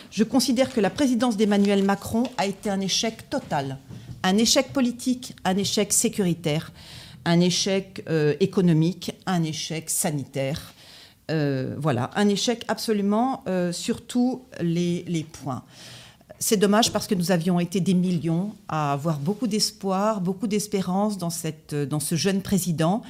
[0.09, 3.77] Je considère que la présidence d'Emmanuel Macron a été un échec total,
[4.23, 6.71] un échec politique, un échec sécuritaire,
[7.25, 10.73] un échec euh, économique, un échec sanitaire,
[11.29, 15.63] euh, voilà, un échec absolument euh, sur tous les, points.
[16.39, 21.17] C'est dommage parce que nous avions été des millions à avoir beaucoup d'espoir, beaucoup d'espérance
[21.17, 21.29] dans,
[21.89, 23.01] dans ce jeune président.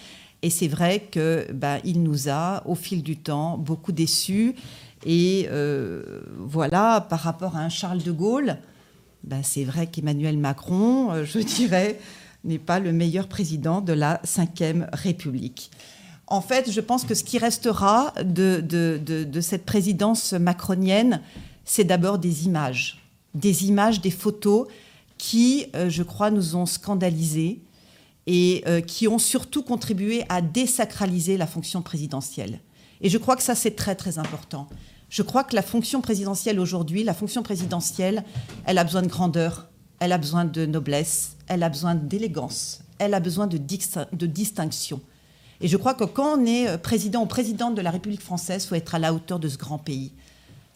[0.42, 4.56] Et c'est vrai que bah, il nous a, au fil du temps, beaucoup déçus.
[5.06, 8.58] Et euh, voilà, par rapport à un Charles de Gaulle,
[9.24, 12.00] bah, c'est vrai qu'Emmanuel Macron, je dirais,
[12.44, 15.70] n'est pas le meilleur président de la Ve République.
[16.28, 21.22] En fait, je pense que ce qui restera de, cette présidence macronienne,
[21.64, 23.02] c'est d'abord des images,
[23.34, 24.68] des images, des photos
[25.18, 27.62] qui, euh, je crois, nous ont scandalisés
[28.28, 32.60] et euh, qui ont surtout contribué à désacraliser la fonction présidentielle.
[33.00, 34.68] Et je crois que ça, c'est très, très important.
[35.10, 38.26] Je crois que la fonction présidentielle aujourd'hui, la fonction présidentielle,
[38.66, 43.14] elle a besoin de grandeur, elle a besoin de noblesse, elle a besoin d'élégance, elle
[43.14, 45.02] a besoin de, de distinction.
[45.62, 48.64] Et je crois que quand on est euh, président ou présidente de la République française,
[48.64, 50.12] il faut être à la hauteur de ce grand pays.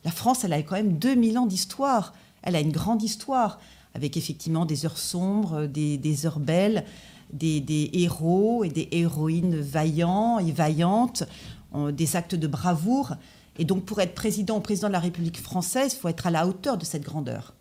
[0.04, 2.14] La France, elle a quand même 2000 ans d'histoire.
[2.42, 3.60] Elle a une grande histoire
[3.94, 6.86] avec effectivement des heures sombres, des, heures belles,
[7.34, 11.24] des, héros et des héroïnes vaillants et vaillantes,
[11.92, 13.16] des actes de bravoure.
[13.60, 16.32] Et donc pour être président ou président de la République française, il faut être à
[16.32, 17.54] la hauteur de cette grandeur.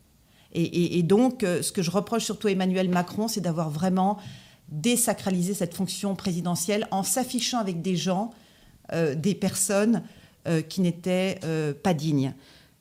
[0.52, 4.18] Et, donc euh, ce que je reproche surtout à Emmanuel Macron, c'est d'avoir vraiment
[4.70, 8.32] désacralisé cette fonction présidentielle en s'affichant avec des gens,
[8.92, 10.02] euh, des personnes
[10.48, 11.38] euh, qui n'étaient
[11.82, 12.34] pas dignes.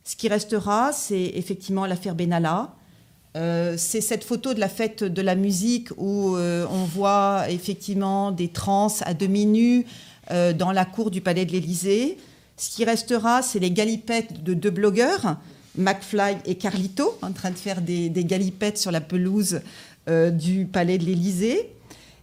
[0.04, 2.74] Ce qui restera, c'est effectivement l'affaire Benalla.
[3.36, 8.88] c'est cette photo de la fête de la musique où on voit effectivement des trans
[9.02, 9.86] à demi nus
[10.32, 12.18] dans la cour du palais de l'Élysée.
[12.60, 15.38] Ce qui restera, c'est les galipettes de deux blogueurs,
[15.78, 19.62] McFly et Carlito, en train de faire des, galipettes sur la pelouse
[20.10, 21.70] euh, du palais de l'Élysée.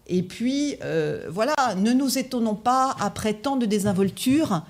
[0.09, 4.62] Et puis, euh, voilà, ne nous étonnons pas, après tant de désinvolture,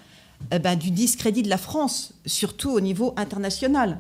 [0.51, 3.99] eh ben, du discrédit de la France, surtout au niveau international.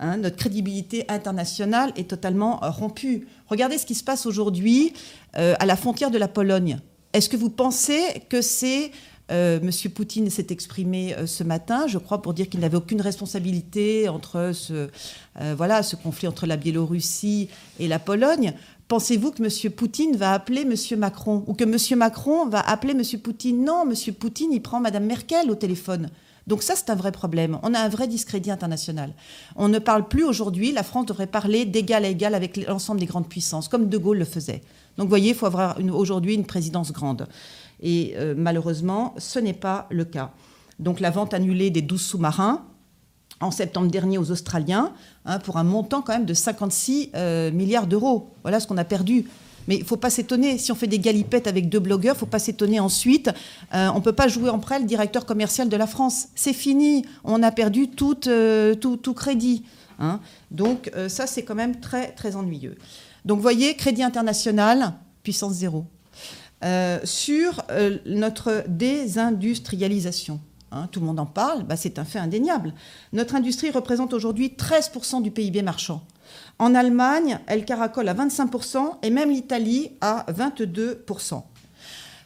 [0.00, 0.18] Hein.
[0.18, 3.26] notre crédibilité internationale est totalement rompue.
[3.48, 4.92] Regardez ce qui se passe aujourd'hui
[5.36, 6.78] euh, à la frontière de la Pologne.
[7.12, 8.92] Est-ce que vous pensez que c'est
[9.30, 13.02] euh, Monsieur Poutine s'est exprimé euh, ce matin, je crois, pour dire qu'il n'avait aucune
[13.02, 14.88] responsabilité entre ce,
[15.40, 17.48] euh, voilà, ce conflit entre la Biélorussie
[17.78, 18.54] et la Pologne.
[18.88, 23.18] Pensez-vous que Monsieur Poutine va appeler Monsieur Macron ou que Monsieur Macron va appeler Monsieur
[23.18, 23.62] Poutine?
[23.62, 26.08] Non, Monsieur Poutine, il prend Madame Merkel au téléphone.
[26.46, 27.58] Donc ça, c'est un vrai problème.
[27.62, 29.12] On a un vrai discrédit international.
[29.56, 33.06] On ne parle plus aujourd'hui, la France devrait parler d'égal à égal avec l'ensemble des
[33.06, 34.62] grandes puissances, comme De Gaulle le faisait.
[34.96, 37.28] Donc vous voyez, il faut avoir aujourd'hui une présidence grande.
[37.82, 40.32] Et euh, malheureusement, ce n'est pas le cas.
[40.78, 42.64] Donc la vente annulée des 12 sous-marins
[43.40, 44.92] en septembre dernier aux Australiens,
[45.24, 48.30] hein, pour un montant quand même de 56 euh, milliards d'euros.
[48.42, 49.26] Voilà ce qu'on a perdu.
[49.66, 52.16] Mais il ne faut pas s'étonner, si on fait des galipettes avec deux blogueurs, il
[52.16, 53.28] ne faut pas s'étonner ensuite.
[53.74, 56.28] Euh, on ne peut pas jouer en prêt le directeur commercial de la France.
[56.34, 59.64] C'est fini, on a perdu tout, tout, crédit.
[59.98, 60.20] Hein.
[60.50, 62.76] Donc ça, c'est quand même très, très ennuyeux.
[63.26, 65.84] Donc voyez, crédit international, puissance zéro.
[66.64, 70.40] Euh, sur euh, notre désindustrialisation.
[70.70, 72.74] Hein, tout le monde en parle, bah, c'est un fait indéniable.
[73.12, 76.02] Notre industrie représente aujourd'hui 13% du PIB marchand.
[76.58, 81.42] En Allemagne, elle caracole à 25% et même l'Italie à 22%.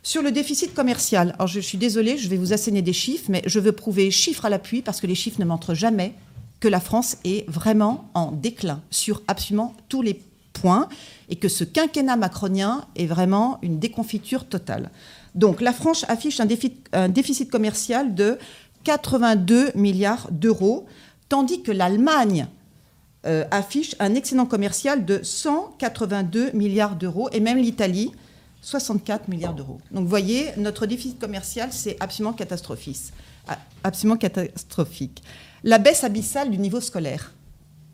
[0.03, 3.61] Sur le déficit commercial, je suis désolée, je vais vous asséner des chiffres, mais je
[3.61, 6.15] veux prouver chiffres à l'appui parce que les chiffres ne montrent jamais
[6.59, 10.21] que la France est vraiment en déclin sur absolument tous les
[10.53, 10.89] point,
[11.29, 14.91] et que ce quinquennat macronien est vraiment une déconfiture totale.
[15.35, 18.39] Donc la France affiche un déficit, commercial de
[18.85, 20.87] 82 milliards d'euros,
[21.29, 22.47] tandis que l'Allemagne
[23.25, 28.13] euh, affiche un excédent commercial de 182 milliards d'euros, et même l'Italie,
[28.63, 29.81] 64 milliards d'euros.
[29.91, 33.13] Donc vous voyez, notre déficit commercial, c'est absolument catastrophique.
[33.83, 35.23] Absolument catastrophique.
[35.65, 37.33] La baisse abyssale du niveau scolaire.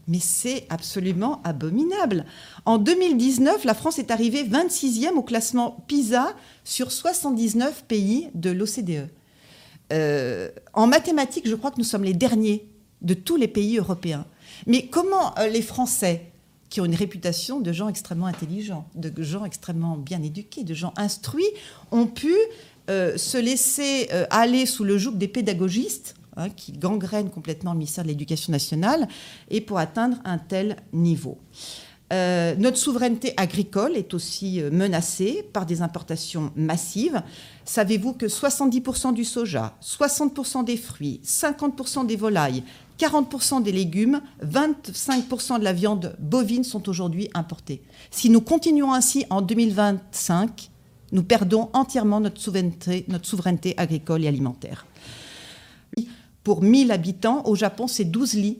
[0.09, 2.25] Mais c'est absolument abominable.
[2.65, 9.11] En 2019, la France est arrivée 26e au classement PISA sur 79 pays de l'OCDE.
[9.93, 12.67] Euh, en mathématiques, je crois que nous sommes les derniers
[13.03, 14.27] de tous les pays européens.
[14.67, 16.33] Mais comment euh, les Français,
[16.71, 20.93] qui ont une réputation de gens extrêmement intelligents, de gens extrêmement bien éduqués, de gens
[20.97, 21.49] instruits,
[21.91, 22.35] ont pu
[22.91, 28.05] euh, se laisser aller sous le joug des pédagogistes Hein, qui gangrène complètement le ministère
[28.05, 29.09] de l'Éducation nationale,
[29.51, 31.37] et pour atteindre un tel niveau.
[32.13, 37.21] Euh, notre souveraineté agricole est aussi euh, menacée par des importations massives.
[37.65, 42.63] Savez-vous que 70% du soja, 60% des fruits, 50% des volailles,
[43.01, 47.83] 40% des légumes, 25% de la viande bovine sont aujourd'hui importés?
[48.13, 50.71] Si nous continuons ainsi en 2025,
[51.11, 52.39] nous perdons entièrement notre
[53.09, 54.87] notre souveraineté agricole et alimentaire
[56.49, 57.43] pour 1000 habitants.
[57.45, 58.59] Au Japon, c'est 12 lits.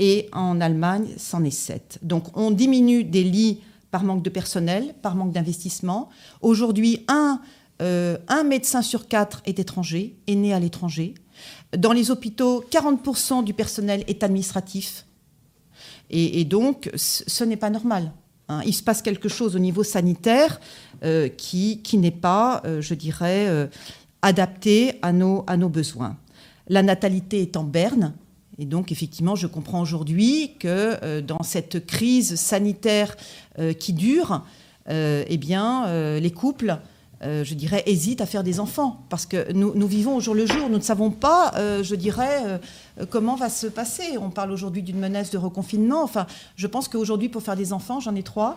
[0.00, 2.00] Et en Allemagne, c'en est 7.
[2.02, 3.60] Donc on diminue des lits
[3.92, 6.08] par manque de personnel, par manque d'investissement.
[6.40, 7.40] Aujourd'hui, un,
[7.80, 11.14] euh, un médecin sur quatre est étranger, est né à l'étranger.
[11.78, 15.06] Dans les hôpitaux, 40% du personnel est administratif.
[16.10, 18.10] Et, donc, ce n'est pas normal.
[18.48, 18.62] Hein.
[18.66, 20.60] Il se passe quelque chose au niveau sanitaire
[21.04, 23.70] euh, qui, qui n'est pas, euh, je dirais,
[24.22, 26.16] adapté à nos, à nos besoins.
[26.68, 28.14] La natalité est en berne.
[28.58, 33.16] Et donc, effectivement, je comprends aujourd'hui que euh, dans cette crise sanitaire
[33.58, 34.44] euh, qui dure,
[34.88, 35.86] euh, eh bien,
[36.18, 36.78] les couples,
[37.24, 39.04] je dirais, hésitent à faire des enfants.
[39.08, 40.68] Parce que nous, vivons au jour le jour.
[40.68, 42.60] Nous ne savons pas, je dirais,
[43.10, 44.18] comment va se passer.
[44.20, 46.02] On parle aujourd'hui d'une menace de reconfinement.
[46.02, 48.56] Enfin, je pense qu'aujourd'hui, pour faire des enfants, j'en ai trois,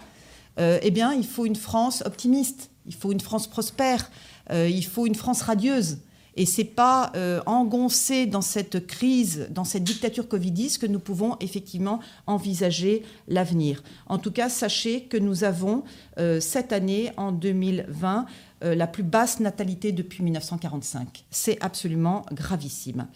[0.57, 2.71] eh bien, il faut une France optimiste.
[2.87, 4.09] Il faut une France prospère.
[4.51, 5.99] il faut une France radieuse.
[6.37, 11.37] Et c'est pas euh, engoncé dans cette crise, dans cette dictature covidiste que nous pouvons
[11.39, 13.83] effectivement envisager l'avenir.
[14.07, 15.83] En tout cas, sachez que nous avons
[16.19, 18.25] euh, cette année, en 2020,
[18.63, 21.25] euh, la plus basse natalité depuis 1945.
[21.31, 23.07] C'est absolument gravissime.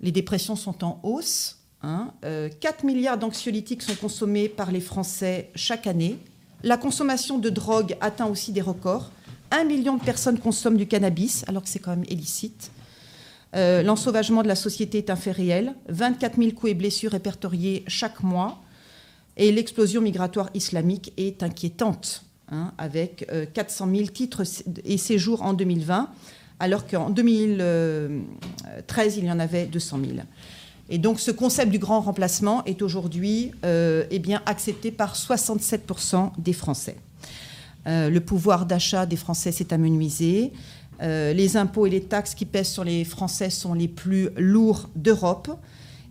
[0.00, 1.58] Les dépressions sont en hausse.
[1.80, 2.12] 4 hein.
[2.84, 6.18] milliards d'anxiolytiques sont consommés par les Français chaque année.
[6.62, 9.10] La consommation de drogue atteint aussi des records.
[9.54, 12.70] Un million de personnes consomment du cannabis, alors que c'est quand même illicite.
[13.54, 15.74] Euh, l'ensauvagement de la société est un fait réel.
[15.90, 18.62] 24 000 coups et blessures répertoriés chaque mois.
[19.36, 24.42] Et l'explosion migratoire islamique est inquiétante, hein, avec 400 euh, 000 titres
[24.86, 26.08] et séjours en 2020,
[26.58, 30.12] alors qu'en 2013, il y en avait 200 000.
[30.88, 36.54] Et donc ce concept du grand remplacement est aujourd'hui euh, eh accepté par 67% des
[36.54, 36.96] Français.
[37.86, 40.52] Euh, le pouvoir d'achat des Français s'est amenuisé.
[41.02, 44.88] Euh, les impôts et les taxes qui pèsent sur les Français sont les plus lourds
[44.94, 45.50] d'Europe.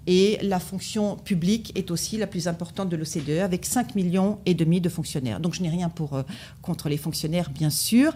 [0.08, 4.90] Et la fonction publique est aussi la plus importante de l'OCDE, avec 5 millions de
[4.90, 5.40] fonctionnaires.
[5.40, 6.24] Donc je n'ai rien pour, euh,
[6.64, 8.14] contre les fonctionnaires, bien sûr.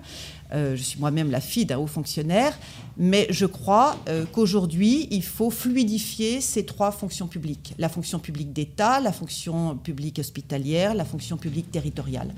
[0.56, 2.58] Je suis moi-même la fille d'un haut fonctionnaire.
[2.98, 3.98] Mais je crois
[4.32, 7.74] qu'aujourd'hui, il faut fluidifier ces trois fonctions publiques.
[7.78, 12.34] La fonction publique d'État, la fonction publique hospitalière, la fonction publique territoriale.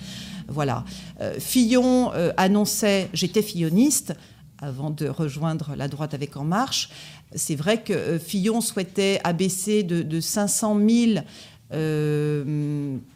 [0.47, 0.86] Voilà.
[1.22, 4.13] Euh, Fillon euh, annonçait, j'étais filloniste
[4.59, 6.89] avant de rejoindre la droite avec En Marche.
[7.36, 11.26] C'est vrai que euh, Fillon souhaitait abaisser de, 500 000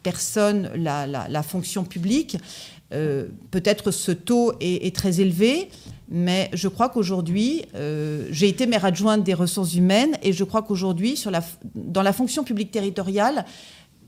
[0.04, 2.38] personnes la, fonction publique.
[2.92, 5.70] Peut-être ce taux est, très élevé,
[6.10, 7.64] mais je crois qu'aujourd'hui,
[8.30, 11.22] j'ai été maire adjointe des ressources humaines et je crois qu'aujourd'hui,
[11.74, 13.46] dans la fonction publique territoriale,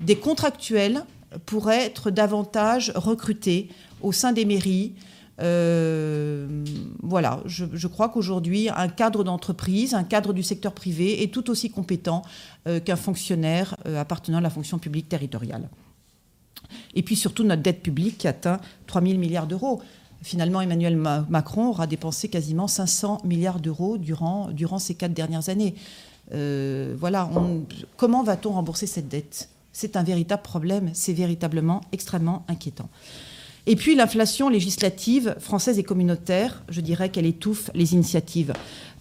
[0.02, 1.04] des contractuels
[1.46, 3.70] pourraient être davantage recrutés
[4.02, 4.94] au sein des mairies.
[5.42, 6.64] Euh,
[7.02, 11.72] voilà, je, crois qu'aujourd'hui, un cadre d'entreprise, un cadre du secteur privé est tout aussi
[11.72, 12.22] compétent
[12.68, 15.70] euh, qu'un fonctionnaire euh, appartenant à la fonction publique territoriale.
[16.96, 19.82] Et puis surtout notre dette publique qui atteint 3 000 milliards d'euros.
[20.22, 25.76] Finalement, Emmanuel Macron aura dépensé quasiment 500 milliards d'euros durant, durant ces quatre dernières années.
[26.32, 27.30] voilà,
[27.98, 29.50] comment va-t-on rembourser cette dette?
[29.74, 32.90] C'est un véritable problème, c'est véritablement extrêmement inquiétant.
[33.66, 38.54] Et puis l'inflation législative française et communautaire, je dirais qu'elle étouffe les initiatives.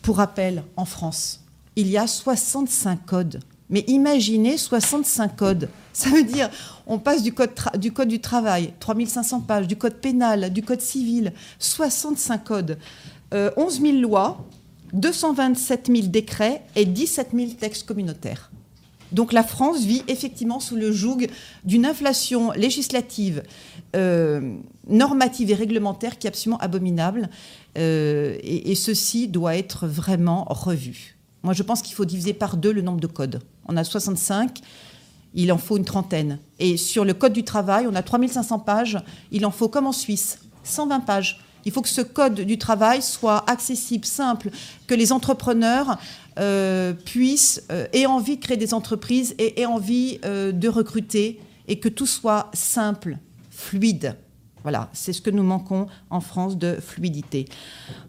[0.02, 1.40] Pour rappel, en France,
[1.76, 3.40] il y a 65 codes.
[3.72, 5.68] Mais imaginez 65 codes.
[5.92, 6.48] Ça veut dire,
[6.86, 12.44] on passe du code, du, travail, 3500 pages, du code pénal, du code civil, 65
[12.44, 12.78] codes,
[13.32, 14.46] 11 euh, 000 lois,
[14.92, 18.50] 227 000 décrets et 17 000 textes communautaires.
[19.12, 21.26] Donc la France vit effectivement sous le joug
[21.64, 23.42] d'une inflation législative,
[23.94, 24.56] euh,
[24.88, 27.28] normative et réglementaire qui est absolument abominable.
[27.78, 31.16] Euh, et, ceci doit être vraiment revu.
[31.42, 33.42] Moi, je pense qu'il faut diviser par deux le nombre de codes.
[33.68, 34.60] On a 65,
[35.34, 36.38] il en faut une trentaine.
[36.58, 38.98] Et sur le code du travail, on a 3500 pages,
[39.30, 41.40] il en faut comme en Suisse, 120 pages.
[41.64, 44.50] Il faut que ce code du travail soit accessible, simple,
[44.86, 45.98] que les entrepreneurs
[46.38, 51.40] euh, puissent, euh, aient envie de créer des entreprises et aient envie euh, de recruter
[51.68, 53.18] et que tout soit simple,
[53.50, 54.16] fluide.
[54.62, 57.46] Voilà, c'est ce que nous manquons en France de fluidité.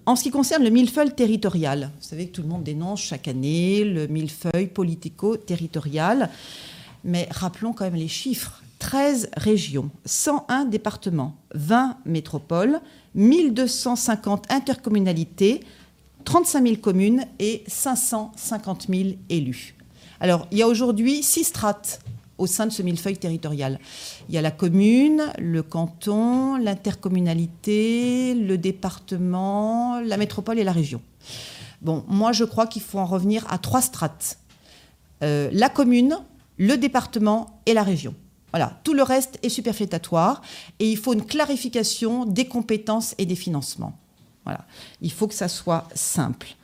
[0.06, 3.28] En ce qui concerne le millefeuille territorial, vous savez que tout le monde dénonce chaque
[3.28, 6.30] année le millefeuille politico-territorial,
[7.04, 8.62] mais rappelons quand même les chiffres.
[8.80, 12.82] 13 régions, 101 départements, 20 métropoles,
[13.16, 15.62] 1250 intercommunalités,
[16.26, 19.76] 35 000 communes et 550 000 élus.
[20.20, 22.00] Alors, il y a aujourd'hui six strates
[22.38, 23.80] au sein de ce millefeuille territorial.
[24.30, 31.02] Il y a la commune, le canton, l'intercommunalité, le département, la métropole et la région.
[31.82, 34.40] Bon, moi je crois qu'il faut en revenir à trois strates.
[35.22, 36.18] Euh, la commune,
[36.58, 38.16] le département et la région.
[38.52, 40.42] Voilà, tout le reste est superfétatoire
[40.80, 43.98] et il faut une clarification des compétences et des financements.
[44.46, 44.66] Voilà.
[45.02, 46.56] Il faut que ça soit simple.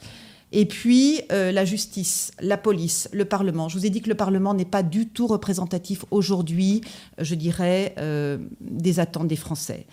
[0.52, 3.70] Et puis euh, la justice, la police, le Parlement.
[3.70, 6.82] Je vous ai dit que le Parlement n'est pas du tout représentatif aujourd'hui,
[7.20, 9.86] je dirais, euh, des attentes des Français.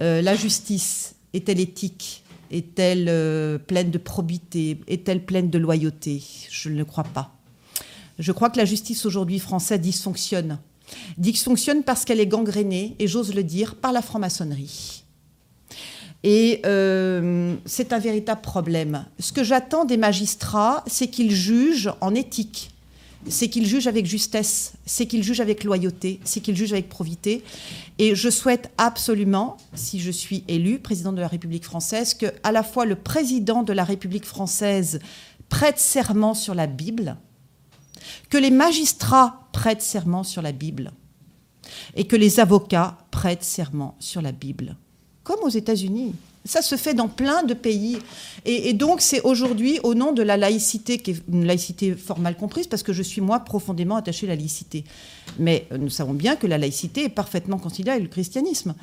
[0.00, 2.24] Euh, la justice est-elle éthique?
[2.50, 4.80] Est-elle pleine de probité?
[4.88, 6.20] Est-elle pleine de loyauté?
[6.50, 7.36] Je ne le crois pas.
[8.18, 10.58] Je crois que la justice aujourd'hui française dysfonctionne.
[11.16, 14.99] Dysfonctionne parce qu'elle est gangrénée, et j'ose le dire, par la franc-maçonnerie.
[16.22, 19.06] Et euh, c'est un véritable problème.
[19.18, 22.70] Ce que j'attends des magistrats, c'est qu'ils jugent en éthique,
[23.28, 27.42] c'est qu'il juge avec justesse, c'est qu'il juge avec loyauté, c'est qu'il juge avec probité.
[27.98, 32.52] Et je souhaite absolument, si je suis élu président de la République française, que à
[32.52, 35.00] la fois le président de la République française
[35.48, 37.16] prête serment sur la Bible,
[38.30, 40.92] que les magistrats prêtent serment sur la Bible
[41.94, 44.76] et que les avocats prêtent serment sur la Bible,
[45.22, 46.14] comme aux États-Unis.
[46.46, 47.98] Ça se fait dans plein de pays.
[48.46, 52.66] Et, donc, c'est aujourd'hui, au nom de la laïcité, qui est une laïcité formale comprise,
[52.66, 54.84] parce que je suis, moi, profondément attachée à la laïcité.
[55.38, 58.74] Mais euh, nous savons bien que la laïcité est parfaitement conciliée avec le christianisme,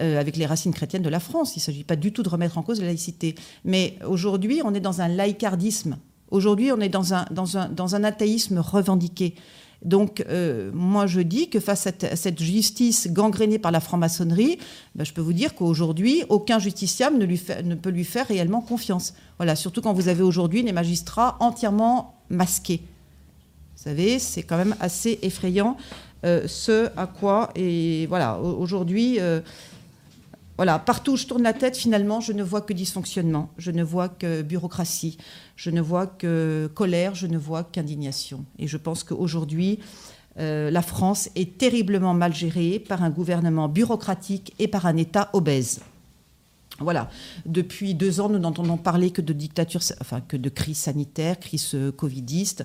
[0.00, 1.56] euh, avec les racines chrétiennes de la France.
[1.56, 3.34] Il ne s'agit pas du tout de remettre en cause la laïcité.
[3.64, 5.98] Mais aujourd'hui, on est dans un laïcardisme.
[6.30, 9.34] Aujourd'hui, on est dans un, dans un, dans un athéisme revendiqué.
[9.82, 14.58] Donc, euh, moi, je dis que face à, cette justice gangrénée par la franc-maçonnerie,
[14.94, 19.14] ben, je peux vous dire qu'aujourd'hui, aucun justiciable ne, peut lui faire réellement confiance.
[19.38, 22.82] Voilà, surtout quand vous avez aujourd'hui des magistrats entièrement masqués.
[23.76, 25.78] Vous savez, c'est quand même assez effrayant
[26.26, 29.40] euh, ce à quoi, et voilà, aujourd'hui, euh,
[30.60, 33.82] voilà, partout où je tourne la tête, finalement, je ne vois que dysfonctionnement, je ne
[33.82, 35.16] vois que bureaucratie,
[35.56, 38.44] je ne vois que colère, je ne vois qu'indignation.
[38.58, 39.78] Et je pense qu'aujourd'hui,
[40.38, 45.30] euh, la France est terriblement mal gérée par un gouvernement bureaucratique et par un État
[45.32, 45.80] obèse.
[46.80, 47.10] Voilà.
[47.46, 51.76] Depuis deux ans, nous n'entendons parler que de dictature, enfin que de crise sanitaire, crise
[51.96, 52.64] covidiste.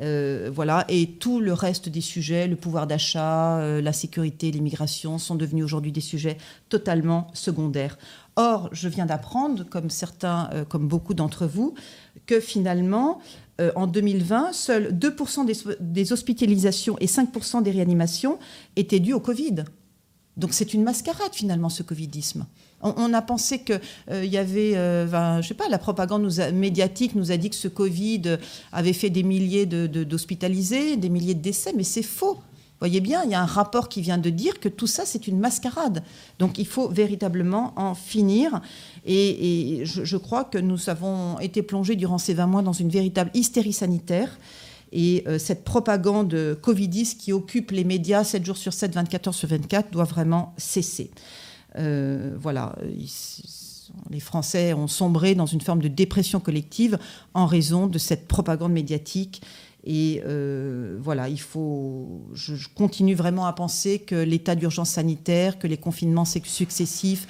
[0.00, 5.18] Euh, voilà, et tout le reste des sujets, le pouvoir d'achat, euh, la sécurité, l'immigration,
[5.18, 6.36] sont devenus aujourd'hui des sujets
[6.68, 7.96] totalement secondaires.
[8.34, 11.74] Or, je viens d'apprendre, comme certains, euh, comme beaucoup d'entre vous,
[12.26, 13.20] que finalement,
[13.76, 18.40] en 2020, seuls 2% des, des, hospitalisations et 5% des réanimations
[18.74, 19.62] étaient dues au Covid.
[20.36, 22.46] Donc c'est une mascarade finalement ce covidisme.
[22.84, 23.80] On, a pensé qu'il
[24.10, 27.66] euh, y avait, euh, je sais pas, la propagande médiatique nous a dit que ce
[27.68, 28.36] Covid
[28.72, 32.38] avait fait des milliers d'hospitalisés, des milliers de décès, mais c'est faux.
[32.80, 35.26] Voyez bien, il y a un rapport qui vient de dire que tout ça, c'est
[35.26, 36.02] une mascarade.
[36.38, 38.60] Donc il faut véritablement en finir.
[39.06, 43.30] Et, je, crois que nous avons été plongés durant ces 20 mois dans une véritable
[43.32, 44.38] hystérie sanitaire.
[44.92, 49.34] Et euh, cette propagande covidiste qui occupe les médias 7 jours sur 7, 24 heures
[49.34, 51.10] sur 24 doit vraiment cesser.
[51.78, 52.76] Euh, voilà,
[54.10, 56.98] les Français ont sombré dans une forme de dépression collective
[57.34, 59.42] en raison de cette propagande médiatique.
[59.86, 62.22] Et euh, voilà, il faut.
[62.32, 67.26] Je, continue vraiment à penser que l'état d'urgence sanitaire, que les confinements successifs,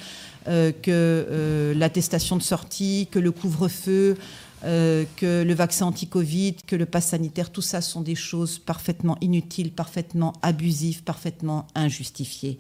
[0.47, 4.17] euh, que l'attestation de sortie, que le couvre-feu,
[4.63, 9.73] que le vaccin anti-Covid, que le pass sanitaire, tout ça sont des choses parfaitement inutiles,
[9.73, 12.59] parfaitement abusives, parfaitement injustifiées.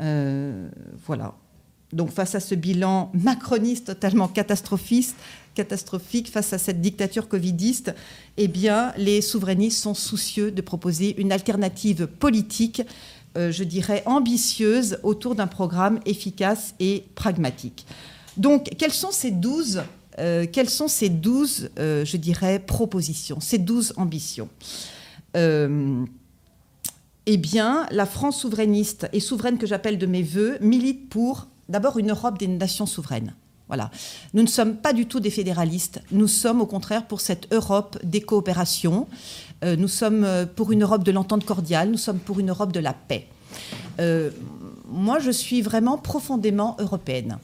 [0.00, 0.68] Euh,
[1.06, 1.34] voilà.
[1.92, 5.16] Donc face à ce bilan macroniste totalement catastrophiste,
[5.54, 7.94] catastrophique, face à cette dictature covidiste,
[8.36, 12.82] eh bien, les souverainistes sont soucieux de proposer une alternative politique,
[13.38, 17.86] euh, je dirais ambitieuse, autour d'un programme efficace et pragmatique.
[18.36, 19.82] Donc, quelles sont ces douze,
[20.18, 24.48] euh, quelles sont ces douze, je dirais, propositions, ces douze ambitions?
[27.26, 31.98] Eh bien, la France souverainiste et souveraine que j'appelle de mes voeux milite pour d'abord
[31.98, 33.34] une Europe des nations souveraines.
[33.68, 33.90] Voilà.
[34.32, 36.00] Nous ne sommes pas du tout des fédéralistes.
[36.12, 39.08] Nous sommes au contraire pour cette Europe des coopérations.
[39.64, 41.90] Euh, nous sommes euh, pour une Europe de l'entente cordiale.
[41.90, 43.26] Nous sommes pour une Europe de la paix.
[43.98, 44.30] Euh,
[44.88, 47.38] moi, je suis vraiment profondément européenne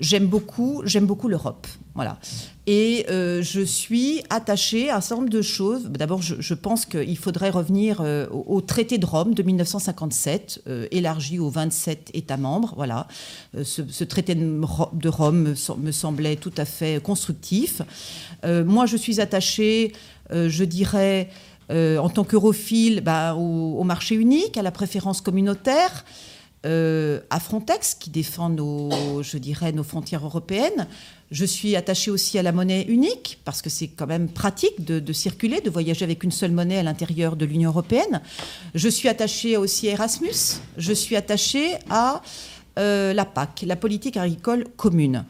[0.00, 1.66] j'aime beaucoup, j'aime beaucoup l'Europe.
[1.94, 2.18] Voilà.
[2.66, 5.84] Et euh, je suis attachée à un certain nombre de choses.
[5.84, 11.38] D'abord, je, pense qu'il faudrait revenir euh, au, traité de Rome de 1957, euh, élargi
[11.38, 12.74] aux 27 États membres.
[12.76, 13.06] Voilà.
[13.62, 17.82] Ce, traité de Rome me, semblait tout à fait constructif.
[18.44, 19.92] moi, je suis attachée,
[20.30, 21.30] je dirais,
[21.70, 26.04] en tant qu'europhile, bah, au, marché unique, à la préférence communautaire.
[26.66, 30.88] Euh, à Frontex, qui défend nos, je dirais, nos frontières européennes.
[31.30, 35.12] Je suis attachée aussi à la monnaie unique, parce que c'est quand même pratique de,
[35.12, 38.20] circuler, de voyager avec une seule monnaie à l'intérieur de l'Union européenne.
[38.74, 40.60] Je suis attachée aussi à Erasmus.
[40.76, 42.20] Je suis attachée à
[42.80, 45.24] euh, la PAC, la politique agricole commune.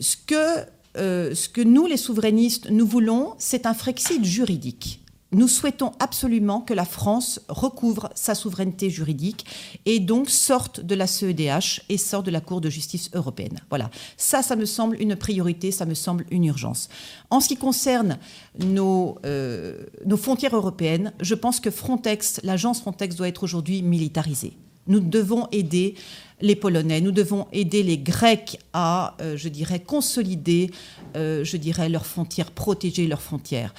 [0.00, 0.66] Ce que,
[0.96, 5.03] euh, ce que nous, les souverainistes, nous voulons, c'est un Frexit juridique
[5.34, 9.46] nous souhaitons absolument que la France recouvre sa souveraineté juridique
[9.86, 13.60] et donc sorte de la CEDH et sorte de la Cour de justice européenne.
[13.68, 13.90] Voilà.
[14.16, 16.88] Ça, ça me semble une priorité, ça me semble une urgence.
[17.30, 18.18] En ce qui concerne
[18.58, 24.56] nos, euh, nos frontières européennes, je pense que Frontex, l'agence Frontex doit être aujourd'hui militarisée.
[24.86, 25.94] Nous devons aider
[26.40, 30.70] les Polonais, nous devons aider les Grecs à, euh, je dirais, consolider,
[31.16, 33.72] euh, je dirais, leurs frontières, protéger leurs frontières.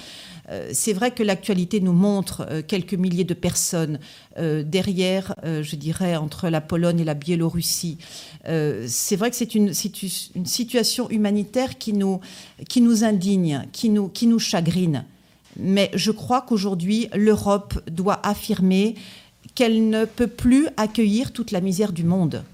[0.48, 3.98] Euh, c'est vrai que l'actualité nous montre euh, quelques milliers de personnes
[4.38, 7.96] derrière, je dirais, entre la Pologne et la Biélorussie.
[8.44, 12.20] c'est vrai que c'est une, situation humanitaire qui nous,
[12.68, 15.06] qui nous indigne, qui nous, qui nous chagrine.
[15.58, 18.96] Mais je crois qu'aujourd'hui, l'Europe doit affirmer
[19.54, 22.44] qu'elle ne peut plus accueillir toute la misère du monde.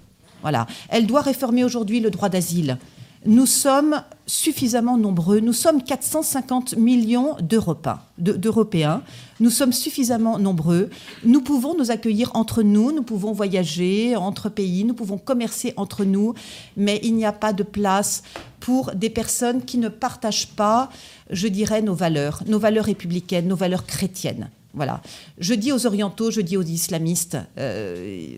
[0.42, 0.66] Voilà.
[0.88, 2.78] Elle doit réformer aujourd'hui le droit d'asile.
[3.24, 9.02] Nous sommes suffisamment nombreux, nous sommes 450 millions d'Européens,
[9.38, 10.90] nous sommes suffisamment nombreux,
[11.24, 16.04] nous pouvons nous accueillir entre nous, nous pouvons voyager entre pays, nous pouvons commercer entre
[16.04, 16.34] nous,
[16.76, 18.24] mais il n'y a pas de place
[18.58, 20.88] pour des personnes qui ne partagent pas,
[21.30, 24.50] je dirais, nos valeurs, nos valeurs républicaines, nos valeurs chrétiennes.
[24.74, 25.00] Voilà.
[25.38, 28.36] Je dis aux orientaux, je dis aux islamistes, euh,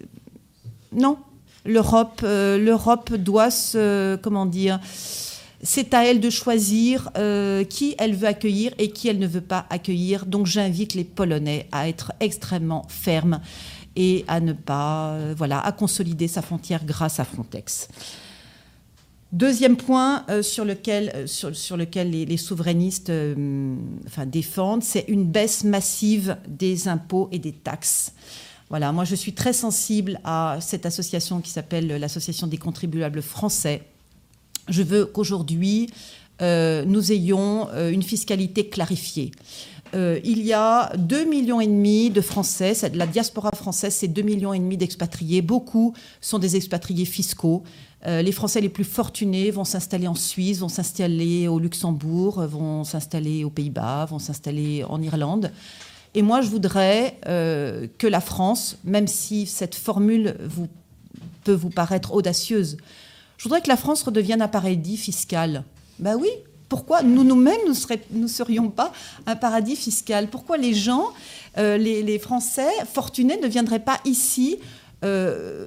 [0.92, 1.16] non,
[1.64, 4.80] L'Europe, euh, l'Europe doit se, comment dire,
[5.62, 9.40] c'est à elle de choisir euh, qui elle veut accueillir et qui elle ne veut
[9.40, 10.26] pas accueillir.
[10.26, 13.40] Donc j'invite les Polonais à être extrêmement fermes
[13.96, 17.88] et à ne pas, euh, voilà, à consolider sa frontière grâce à Frontex.
[19.32, 21.10] Deuxième point sur lequel,
[22.10, 23.10] les, souverainistes
[24.26, 28.12] défendent, c'est une baisse massive des impôts et des taxes.
[28.70, 33.82] Voilà, moi je suis très sensible à cette association qui s'appelle l'Association des contribuables français.
[34.68, 35.90] Je veux qu'aujourd'hui,
[36.42, 39.30] euh, nous ayons euh, une fiscalité clarifiée.
[39.94, 44.24] Euh, il y a 2,5 millions et demi de Français, la diaspora française, c'est 2,5
[44.24, 45.42] millions et demi d'expatriés.
[45.42, 47.62] Beaucoup sont des expatriés fiscaux.
[48.06, 53.44] les Français les plus fortunés vont s'installer en Suisse, vont s'installer au Luxembourg, vont s'installer
[53.44, 55.52] aux Pays-Bas, vont s'installer en Irlande.
[56.14, 60.36] Et moi, je voudrais euh, que la France, même si cette formule
[61.42, 62.76] peut vous paraître audacieuse,
[63.36, 65.64] je voudrais que la France redevienne un paradis fiscal.
[65.98, 66.28] Ben oui,
[66.68, 68.92] pourquoi nous nous-mêmes nous ne serions pas
[69.26, 70.28] un paradis fiscal?
[70.28, 71.12] Pourquoi les gens,
[71.58, 74.58] euh, les, Français fortunés ne viendraient pas ici
[75.04, 75.66] euh,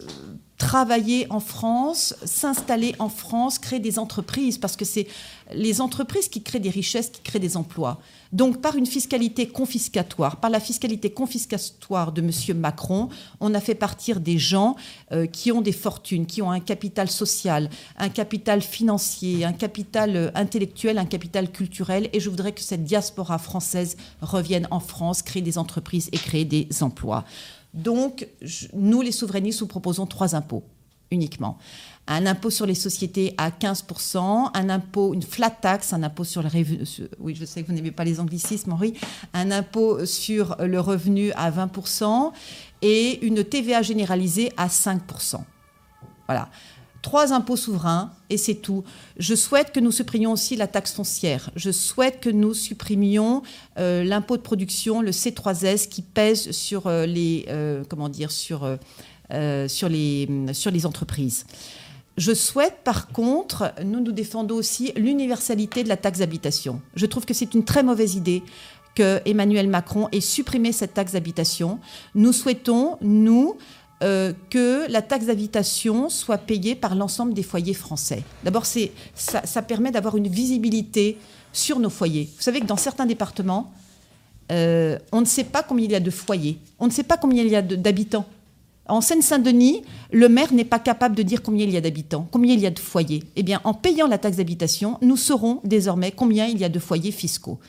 [0.57, 5.07] travailler en France, s'installer en France, créer des entreprises, parce que c'est
[5.53, 7.99] les entreprises qui créent des richesses, qui créent des emplois.
[8.33, 12.57] Donc par une fiscalité confiscatoire, par la fiscalité confiscatoire de M.
[12.57, 14.75] Macron, on a fait partir des gens
[15.11, 20.15] euh, qui ont des fortunes, qui ont un capital social, un capital financier, un capital
[20.15, 22.09] euh, intellectuel, un capital culturel.
[22.13, 26.45] Et je voudrais que cette diaspora française revienne en France, créer des entreprises et créer
[26.45, 27.23] des emplois.
[27.77, 28.27] Donc,
[28.73, 30.63] nous, les souverainistes, nous proposons trois impôts
[31.11, 31.57] uniquement.
[32.07, 36.41] Un impôt sur les sociétés à 15%, un impôt, une flat tax, un impôt sur
[36.41, 36.83] le revenu,
[37.19, 38.93] oui, je sais que vous n'aimez pas les anglicismes, Henri,
[39.33, 42.31] un impôt sur le revenu à 20%
[42.81, 45.41] et une TVA généralisée à 5%.
[46.27, 46.49] Voilà
[47.07, 48.83] trois impôts souverains et c'est tout.
[49.15, 51.51] Je souhaite que nous supprimions aussi la taxe foncière.
[51.55, 53.43] Je souhaite que nous supprimions
[53.79, 58.59] euh, l'impôt de production, le C3S, qui pèse sur euh, les euh, comment dire sur
[59.67, 61.45] sur les sur les entreprises.
[62.17, 66.81] Je souhaite par contre, nous nous défendons aussi l'universalité de la taxe d'habitation.
[66.95, 68.43] Je trouve que c'est une très mauvaise idée
[68.97, 71.79] que Emmanuel Macron ait supprimé cette taxe d'habitation.
[72.15, 73.55] Nous souhaitons, nous,
[74.03, 78.23] euh, que la taxe d'habitation soit payée par l'ensemble des foyers français.
[78.43, 78.81] D'abord, ça,
[79.15, 81.17] ça, permet d'avoir une visibilité
[81.51, 82.29] sur nos foyers.
[82.35, 83.71] Vous savez que dans certains départements,
[84.51, 87.17] euh, on ne sait pas combien il y a de foyers, on ne sait pas
[87.17, 88.25] combien il y a d'habitants.
[88.87, 89.81] En Seine-Saint-Denis,
[90.11, 92.67] le maire n'est pas capable de dire combien il y a d'habitants, combien il y
[92.67, 93.23] a de foyers.
[93.35, 96.79] Eh bien, en payant la taxe d'habitation, nous saurons désormais combien il y a de
[96.79, 97.59] foyers fiscaux.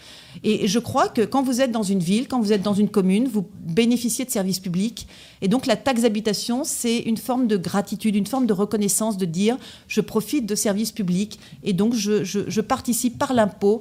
[0.44, 2.88] Et je crois que quand vous êtes dans une ville, quand vous êtes dans une
[2.88, 5.06] commune, vous bénéficiez de services publics.
[5.42, 9.24] Et donc la taxe d'habitation, c'est une forme de gratitude, une forme de reconnaissance de
[9.24, 9.56] dire
[9.88, 13.80] je profite de services publics et donc je, participe par l'impôt.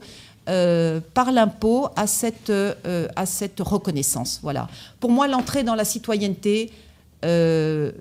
[0.49, 4.39] Euh, par l'impôt à cette, euh, à cette reconnaissance.
[4.41, 4.69] Voilà.
[5.01, 6.71] Pour moi, l'entrée dans la citoyenneté,
[7.25, 7.91] euh,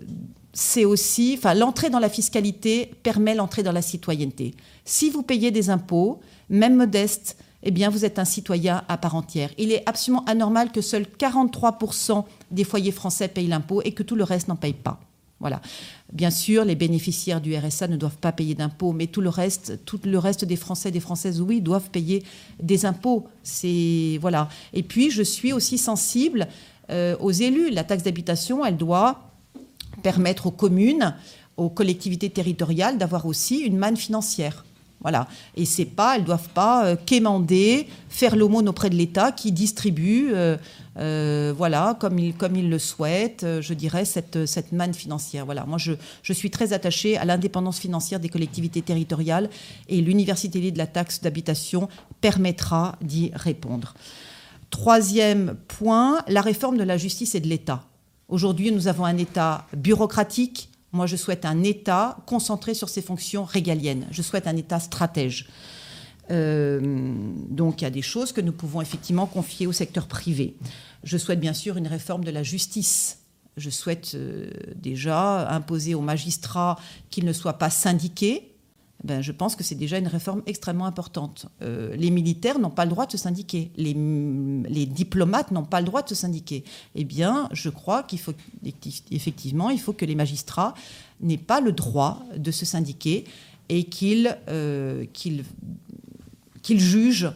[0.53, 4.55] c'est aussi, enfin, l'entrée dans la fiscalité permet l'entrée dans la citoyenneté.
[4.85, 7.37] Si vous payez des impôts, même modestes,
[7.69, 9.51] eh bien, vous êtes un citoyen à part entière.
[9.59, 14.15] Il est absolument anormal que seuls 43% des foyers français payent l'impôt et que tout
[14.15, 15.01] le reste n'en paye pas.
[15.41, 15.61] Voilà.
[16.13, 19.85] Bien sûr, les bénéficiaires du RSA ne doivent pas payer d'impôts, mais tout le reste,
[19.85, 22.23] tout le reste des Français, des Françaises, oui, doivent payer
[22.63, 23.27] des impôts.
[23.43, 24.49] C'est voilà.
[24.73, 26.47] Et puis, je suis aussi sensible
[26.91, 27.71] euh, aux élus.
[27.71, 29.33] La taxe d'habitation, elle doit
[30.05, 31.17] permettre aux communes,
[31.57, 34.65] aux collectivités territoriales d'avoir aussi une manne financière.
[35.01, 35.29] Voilà.
[35.55, 40.31] Et c'est pas, elles doivent pas euh, quémander, faire l'aumône auprès de l'État qui distribue,
[40.33, 40.57] euh,
[40.99, 45.45] euh, voilà, comme il, comme il le souhaite, je dirais, cette, cette manne financière.
[45.45, 45.65] Voilà.
[45.67, 45.93] Moi, je,
[46.23, 49.51] je suis très attachée à l'indépendance financière des collectivités territoriales
[49.89, 51.89] et l'université de la taxe d'habitation
[52.21, 53.95] permettra d'y répondre.
[54.71, 57.85] Troisième point, la réforme de la justice et de l'État.
[58.29, 63.45] Aujourd'hui, nous avons un État bureaucratique, moi, je souhaite un État concentré sur ses fonctions
[63.45, 64.07] régaliennes.
[64.11, 65.47] Je souhaite un État stratège.
[66.31, 67.15] Euh,
[67.49, 70.57] donc, il y a des choses que nous pouvons effectivement confier au secteur privé.
[71.05, 73.19] Je souhaite bien sûr une réforme de la justice.
[73.57, 76.79] Je souhaite euh, déjà imposer aux magistrats
[77.11, 78.56] qu'ils ne soient pas syndiqués,
[79.05, 81.47] ben, je pense que c'est déjà une réforme extrêmement importante.
[81.63, 83.95] Euh, les militaires n'ont pas le droit de se syndiquer, les,
[84.87, 86.65] diplomates n'ont pas le droit de se syndiquer.
[86.95, 88.33] Eh bien, je crois qu'il faut
[89.11, 90.75] effectivement, il faut que les magistrats
[91.21, 93.25] n'aient pas le droit de se syndiquer
[93.69, 93.87] et
[94.49, 95.45] euh, qu'ils
[96.81, 97.33] jugent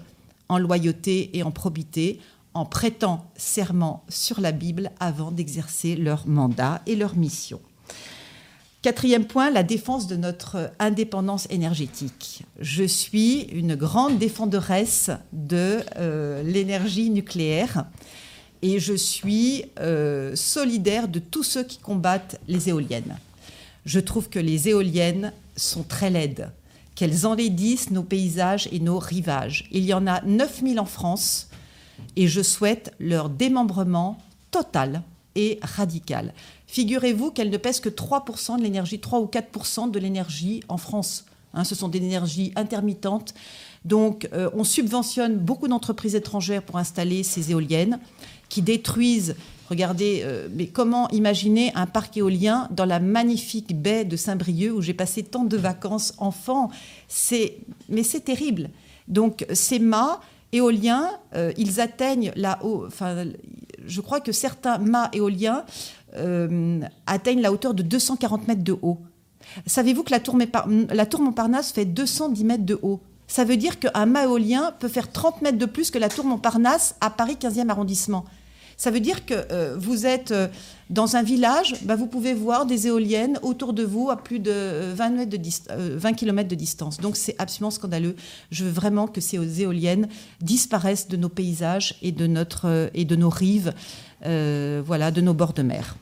[0.49, 2.21] en loyauté et en probité
[2.55, 7.61] en prêtant serment sur la Bible avant d'exercer leur mandat et leur mission.
[8.83, 12.45] Quatrième point, la défense de notre indépendance énergétique.
[12.61, 17.85] Je suis une grande défenderesse de euh, l'énergie nucléaire
[18.63, 23.19] et je suis euh, solidaire de tous ceux qui combattent les éoliennes.
[23.85, 26.51] Je trouve que les éoliennes sont très laides,
[26.95, 29.69] qu'elles enlaidissent nos paysages et nos rivages.
[29.73, 31.51] Il y en a 9000 en France
[32.17, 34.17] et je souhaite leur démembrement
[34.51, 35.03] total
[35.35, 36.33] et radical.
[36.71, 41.25] Figurez-vous qu'elle ne pèse que 3% de l'énergie, 3 ou 4% de l'énergie en France.
[41.53, 43.35] Hein, ce sont des énergies intermittentes.
[43.85, 47.99] Donc, euh, on subventionne beaucoup d'entreprises étrangères pour installer ces éoliennes
[48.49, 49.35] qui détruisent.
[49.69, 54.81] Regardez, euh, mais comment imaginer un parc éolien dans la magnifique baie de Saint-Brieuc où
[54.81, 56.71] j'ai passé tant de vacances enfant?
[57.09, 57.57] C'est,
[57.89, 58.71] mais c'est terrible.
[59.09, 60.21] Donc, ces mâts
[60.53, 62.85] éoliens, euh, ils atteignent la haut.
[62.87, 63.25] Enfin,
[63.87, 65.65] je crois que certains mâts éoliens
[66.17, 68.99] euh, atteignent la hauteur de 240 mètres de haut.
[69.67, 70.21] Savez-vous que la
[71.07, 73.01] tour, Montparnasse fait 210 mètres de haut?
[73.27, 76.25] Ça veut dire qu'un mât éolien peut faire 30 mètres de plus que la tour
[76.25, 78.25] Montparnasse à Paris 15e arrondissement.
[78.77, 80.49] Ça veut dire que euh, vous êtes euh,
[80.89, 84.93] dans un village, bah, vous pouvez voir des éoliennes autour de vous à plus de
[84.95, 86.99] 20, mètres de 20 km de distance.
[86.99, 88.17] Donc c'est absolument scandaleux.
[88.51, 90.09] Je veux vraiment que ces éoliennes
[90.41, 92.27] disparaissent de nos paysages et de
[93.17, 93.75] nos rives.
[94.27, 95.97] Euh, voilà, de nos bords de mer.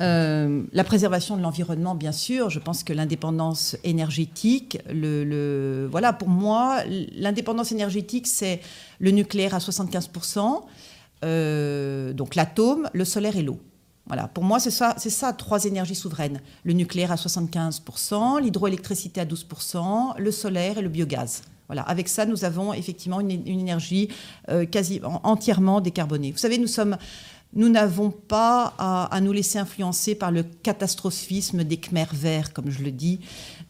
[0.00, 2.48] Euh, la préservation de l'environnement, bien sûr.
[2.48, 6.82] Je pense que l'indépendance énergétique, le, voilà, pour moi,
[7.12, 8.60] l'indépendance énergétique, c'est
[8.98, 10.62] le nucléaire à 75%,
[11.22, 13.58] euh, donc l'atome, le solaire et l'eau.
[14.06, 16.40] Voilà, pour moi, c'est ça, c'est ça, trois énergies souveraines.
[16.64, 21.42] Le nucléaire à 75%, l'hydroélectricité à 12%, le solaire et le biogaz.
[21.70, 24.08] Voilà, avec ça, nous avons effectivement une, énergie
[24.48, 26.32] euh, quasi entièrement décarbonée.
[26.32, 26.96] Vous savez, nous sommes
[27.52, 32.82] nous n'avons pas à, nous laisser influencer par le catastrophisme des Khmers verts, comme je
[32.82, 33.20] le dis,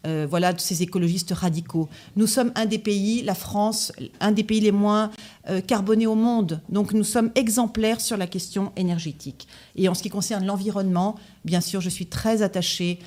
[0.07, 1.89] euh, voilà, de ces écologistes radicaux.
[2.15, 5.11] Nous sommes un des pays, la France, un des pays les moins
[5.49, 6.61] euh, carbonés au monde.
[6.69, 9.47] Donc nous sommes exemplaires sur la question énergétique.
[9.75, 12.97] Et en ce qui concerne l'environnement, bien sûr, je suis très attachée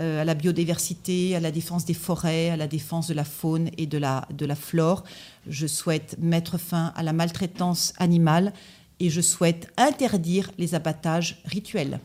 [0.00, 3.86] à la biodiversité, à la défense des forêts, à la défense de la faune et
[3.86, 5.04] de la, de la flore.
[5.46, 8.52] Je souhaite mettre fin à la maltraitance animale
[9.00, 12.00] et je souhaite interdire les abattages rituels.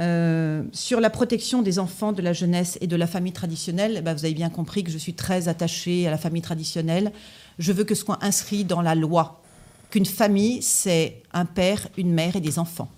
[0.00, 4.00] Euh, sur la protection des enfants, de la jeunesse et de la famille traditionnelle, eh
[4.00, 7.12] ben, vous avez bien compris que je suis très attachée à la famille traditionnelle.
[7.58, 9.42] Je veux que ce soit inscrit dans la loi
[9.90, 12.88] qu'une famille, c'est un père, une mère et des enfants.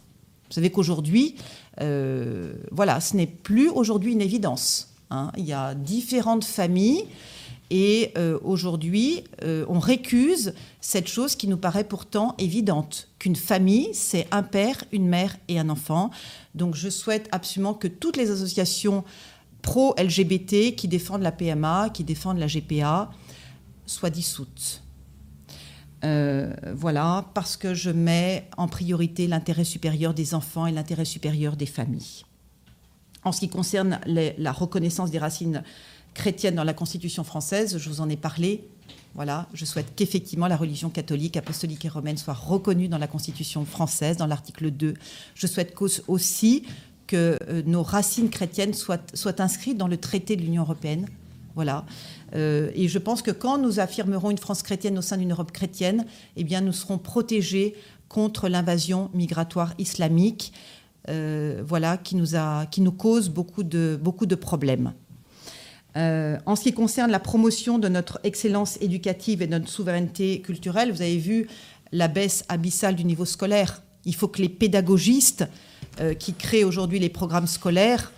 [0.52, 1.36] Vous savez qu'aujourd'hui,
[1.80, 4.92] euh, voilà, ce n'est plus aujourd'hui une évidence.
[5.08, 5.32] Hein.
[5.38, 7.06] Il y a différentes familles
[7.70, 13.88] et euh, aujourd'hui, euh, on récuse cette chose qui nous paraît pourtant évidente, qu'une famille,
[13.94, 16.10] c'est un père, une mère et un enfant.
[16.54, 19.04] Donc je souhaite absolument que toutes les associations
[19.62, 23.10] pro-LGBT qui défendent la PMA, qui défendent la GPA,
[23.86, 24.81] soient dissoutes.
[26.04, 31.56] Euh, voilà, parce que je mets en priorité l'intérêt supérieur des enfants et l'intérêt supérieur
[31.56, 32.24] des familles.
[33.24, 35.62] En ce qui concerne la reconnaissance des racines
[36.14, 38.64] chrétiennes dans la Constitution française, je vous en ai parlé.
[39.14, 43.64] Voilà, je souhaite qu'effectivement la religion catholique, apostolique et romaine soit reconnue dans la Constitution
[43.64, 44.94] française, dans l'article 2.
[45.34, 45.74] Je souhaite
[46.08, 46.64] aussi
[47.06, 51.06] que euh, nos racines chrétiennes soient, soient inscrites dans le traité de l'Union européenne.
[51.54, 51.84] Voilà.
[52.34, 55.52] Euh, et je pense que quand nous affirmerons une France chrétienne au sein d'une Europe
[55.52, 57.74] chrétienne, eh bien, nous serons protégés
[58.08, 60.52] contre l'invasion migratoire islamique,
[61.08, 64.92] euh, voilà, qui nous, a, qui nous cause beaucoup de, beaucoup de problèmes.
[65.94, 70.90] en ce qui concerne la promotion de notre excellence éducative et de notre souveraineté culturelle,
[70.90, 71.48] vous avez vu
[71.90, 73.82] la baisse abyssale du niveau scolaire.
[74.04, 75.44] Il faut que les pédagogistes
[76.18, 78.10] qui créent aujourd'hui les programmes scolaires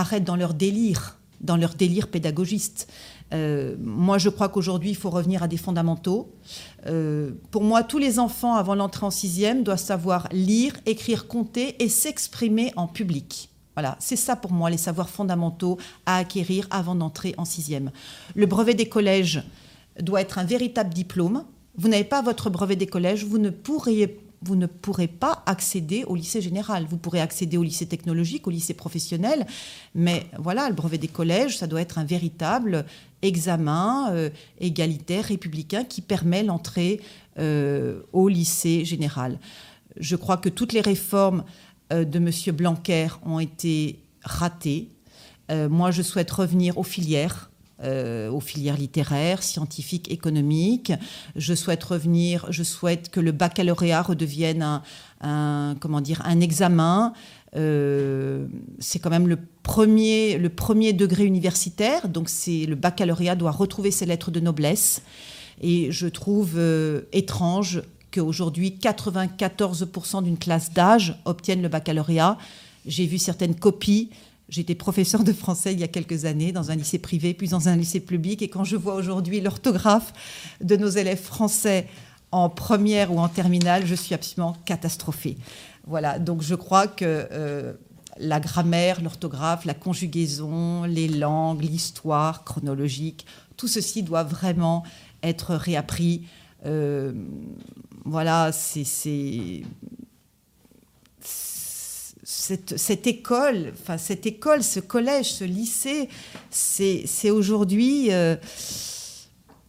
[0.00, 2.88] arrêtent dans leur délire, dans leur délire pédagogiste.
[3.34, 6.32] Euh, moi, je crois qu'aujourd'hui, il faut revenir à des fondamentaux.
[6.86, 11.82] Euh, pour moi, tous les enfants, avant l'entrée en sixième, doivent savoir lire, écrire, compter
[11.82, 13.50] et s'exprimer en public.
[13.74, 17.92] Voilà, c'est ça pour moi, les savoirs fondamentaux à acquérir avant d'entrer en sixième.
[18.34, 19.44] Le brevet des collèges
[20.00, 21.44] doit être un véritable diplôme.
[21.76, 26.04] Vous n'avez pas votre brevet des collèges, vous ne pourriez vous ne pourrez pas accéder
[26.04, 26.86] au lycée général.
[26.88, 29.46] Vous pourrez accéder au lycée technologique, au lycée professionnel,
[29.94, 32.84] mais voilà, le brevet des collèges, ça doit être un véritable
[33.22, 34.30] examen euh,
[34.60, 37.00] égalitaire, républicain, qui permet l'entrée
[37.38, 39.38] euh, au lycée général.
[39.98, 41.44] Je crois que toutes les réformes
[41.92, 42.30] euh, de M.
[42.54, 44.88] Blanquer ont été ratées.
[45.50, 47.47] moi, je souhaite revenir aux filières
[47.82, 50.92] euh, aux filières littéraires, scientifiques, économiques.
[51.36, 54.82] Je souhaite revenir, je souhaite que le baccalauréat redevienne
[55.20, 57.12] un, comment dire, un examen.
[57.56, 58.46] Euh,
[58.80, 63.92] c'est quand même le premier, le premier degré universitaire, donc c'est le baccalauréat doit retrouver
[63.92, 65.02] ses lettres de noblesse.
[65.60, 72.38] Et je trouve euh, étrange qu'aujourd'hui 94% d'une classe d'âge obtiennent le baccalauréat.
[72.86, 74.10] J'ai vu certaines copies
[74.48, 77.68] J'étais professeur de français il y a quelques années dans un lycée privé, puis dans
[77.68, 78.40] un lycée public.
[78.42, 80.12] Et quand je vois aujourd'hui l'orthographe
[80.62, 81.86] de nos élèves français
[82.32, 85.36] en première ou en terminale, je suis absolument catastrophée.
[85.86, 87.72] Voilà, donc je crois que euh,
[88.18, 93.26] la grammaire, l'orthographe, la conjugaison, les langues, l'histoire chronologique,
[93.56, 94.82] tout ceci doit vraiment
[95.22, 96.26] être réappris.
[96.66, 97.12] Euh,
[98.04, 99.62] voilà, c'est
[102.30, 106.10] cette, école, enfin cette école, ce collège, ce lycée,
[106.50, 108.12] c'est aujourd'hui.
[108.12, 108.36] Euh,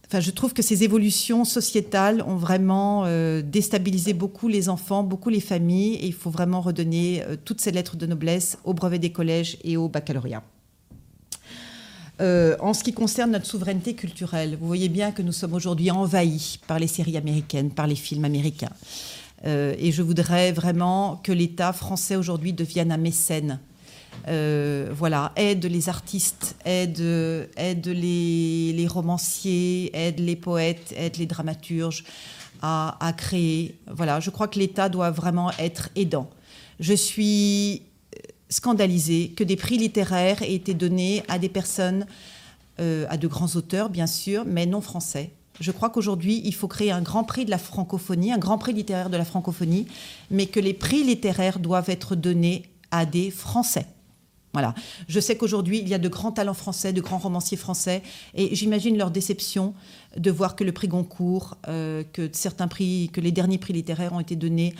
[0.06, 5.30] enfin, je trouve que ces évolutions sociétales ont vraiment euh, déstabilisé beaucoup les enfants, beaucoup
[5.30, 8.98] les familles, et il faut vraiment redonner euh, toutes ces lettres de noblesse au brevet
[8.98, 10.42] des collèges et au baccalauréat.
[12.20, 16.60] en ce qui concerne notre souveraineté culturelle, vous voyez bien que nous sommes aujourd'hui envahis
[16.66, 18.74] par les séries américaines, par les films américains.
[19.46, 23.58] Euh, et je voudrais vraiment que l'État français aujourd'hui devienne un mécène.
[24.28, 27.00] Euh, voilà, aide les artistes, aide,
[27.56, 32.04] aide les, romanciers, aide les poètes, aide les dramaturges
[32.60, 33.76] à, créer.
[33.86, 36.28] Voilà, je crois que l'État doit vraiment être aidant.
[36.78, 37.82] Je suis
[38.50, 42.06] scandalisée que des prix littéraires aient été donnés à des personnes,
[42.80, 45.30] euh, à de grands auteurs bien sûr, mais non français.
[45.60, 48.72] Je crois qu'aujourd'hui, il faut créer un grand prix de la francophonie, un grand prix
[48.72, 49.86] littéraire de la francophonie,
[50.30, 53.86] mais que les prix littéraires doivent être donnés à des Français.
[54.52, 54.74] Voilà.
[55.06, 58.02] Je sais qu'aujourd'hui, il y a de grands talents français, de grands romanciers français,
[58.34, 59.74] et j'imagine leur déception
[60.16, 64.12] de voir que le prix Goncourt, euh, que certains prix, que les derniers prix littéraires
[64.12, 64.74] ont été donnés,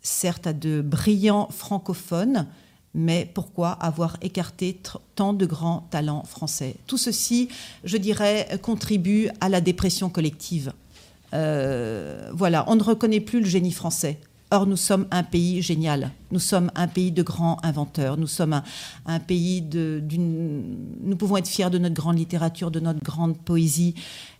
[0.00, 2.48] certes à de brillants francophones,
[2.94, 4.80] mais pourquoi avoir écarté
[5.16, 6.76] tant de grands talents français?
[6.86, 7.48] Tout ceci,
[7.82, 10.72] je dirais, contribue à la dépression collective.
[11.34, 14.18] Euh, voilà, on ne reconnaît plus le génie français.
[14.50, 16.12] Or, nous sommes un pays génial.
[16.30, 18.16] Nous sommes un pays de grands inventeurs.
[18.16, 18.62] Nous sommes
[19.04, 20.76] un, pays d'une.
[21.02, 23.94] Nous pouvons être fiers de notre grande littérature, de notre grande poésie.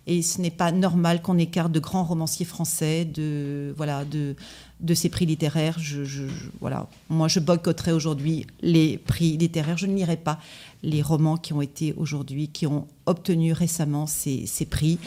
[0.07, 4.37] Et ce n'est pas normal qu'on écarte de grands romanciers français, de voilà, de,
[4.85, 5.79] de ces prix littéraires.
[5.79, 6.25] Je,
[6.61, 9.79] voilà, moi, je boycotterai aujourd'hui les prix littéraires.
[9.79, 10.39] Je ne lirai pas
[10.83, 14.99] les romans qui ont été aujourd'hui, qui ont obtenu récemment ces, prix,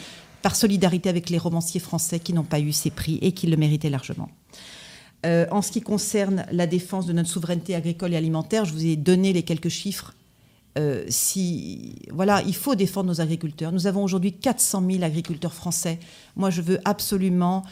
[0.42, 3.56] par solidarité avec les romanciers français qui n'ont pas eu ces prix et qui le
[3.56, 4.28] méritaient largement.
[5.26, 8.86] Euh, en ce qui concerne la défense de notre souveraineté agricole et alimentaire, je vous
[8.86, 10.14] ai donné les quelques chiffres.
[10.78, 13.72] Euh, si, voilà, il faut défendre nos agriculteurs.
[13.72, 15.98] Nous avons aujourd'hui 400 000 agriculteurs français.
[16.36, 17.64] Moi, je veux absolument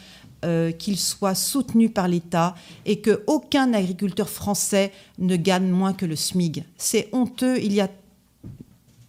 [0.45, 2.53] euh, qu'ils soient soutenus par l'État
[2.85, 6.63] et qu'aucun agriculteur français ne gagne moins que le SMIG.
[6.77, 7.57] C'est honteux.
[7.59, 7.89] Il y a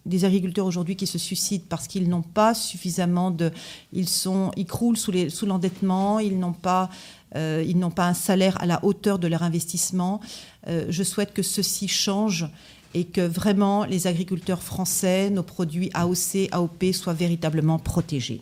[0.07, 3.51] des agriculteurs aujourd'hui qui se suicident parce qu'ils n'ont pas suffisamment de.
[3.93, 6.89] Ils, sont, ils croulent sous l'endettement, ils n'ont pas.
[7.35, 7.63] Euh,
[7.95, 10.19] pas un salaire à la hauteur de leur investissement.
[10.67, 12.49] Euh, je souhaite que ceci change
[12.95, 18.41] et que vraiment les agriculteurs français, nos produits AOC, AOP soient véritablement protégés.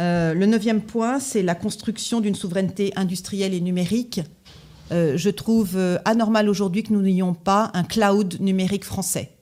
[0.00, 4.20] Euh, le neuvième point, c'est la construction d'une souveraineté industrielle et numérique.
[4.90, 9.34] je trouve anormal aujourd'hui que nous n'ayons pas un cloud numérique français.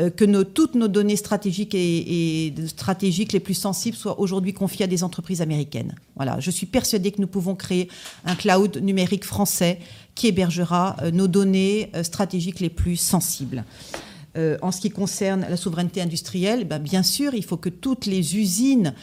[0.00, 4.88] euh, que toutes nos données stratégiques et, stratégiques les plus sensibles soient aujourd'hui confiées à
[4.88, 5.94] des entreprises américaines.
[6.16, 7.88] Voilà, je suis persuadée que nous pouvons créer
[8.24, 9.78] un cloud numérique français
[10.16, 13.64] qui hébergera euh, nos données euh, stratégiques les plus sensibles.
[14.36, 18.36] En ce qui concerne la souveraineté industrielle, ben, bien sûr, il faut que toutes les
[18.36, 18.94] usines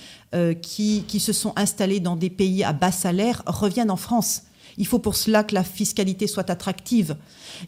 [0.61, 4.43] qui, qui, se sont installées dans des pays à bas salaire reviennent en France.
[4.77, 7.15] Il faut pour cela que la fiscalité soit attractive.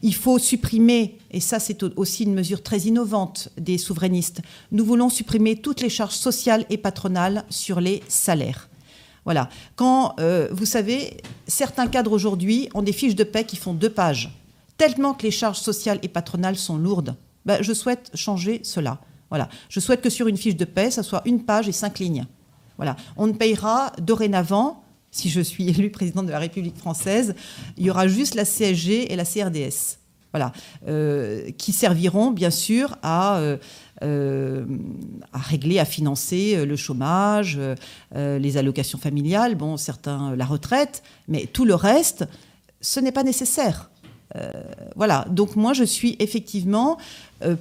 [0.02, 4.42] Il faut supprimer, et ça c'est aussi une mesure très innovante des souverainistes,
[4.72, 8.70] nous voulons supprimer toutes les charges sociales et patronales sur les salaires.
[9.26, 9.50] Voilà.
[9.76, 13.90] Quand, euh, vous savez, certains cadres aujourd'hui ont des fiches de paie qui font deux
[13.90, 14.32] pages,
[14.78, 17.16] tellement que les charges sociales et patronales sont lourdes.
[17.46, 19.00] Ben, je souhaite changer cela.
[19.30, 19.50] Voilà.
[19.70, 22.26] Je souhaite que sur une fiche de paie, ça soit une page et cinq lignes.
[22.78, 22.96] Voilà.
[23.18, 24.84] On ne payera dorénavant
[25.14, 27.36] si je suis élu président de la République française,
[27.78, 30.00] il y aura juste la CSG et la CRDS.
[30.34, 30.52] Voilà,
[30.88, 33.58] euh, qui serviront bien sûr à, euh,
[34.02, 34.66] euh,
[35.32, 37.60] à régler, à financer le chômage,
[38.16, 42.26] les allocations familiales, bon, certains la retraite, mais tout le reste,
[42.82, 43.92] ce n'est pas nécessaire.
[44.96, 46.98] Voilà, donc moi je suis effectivement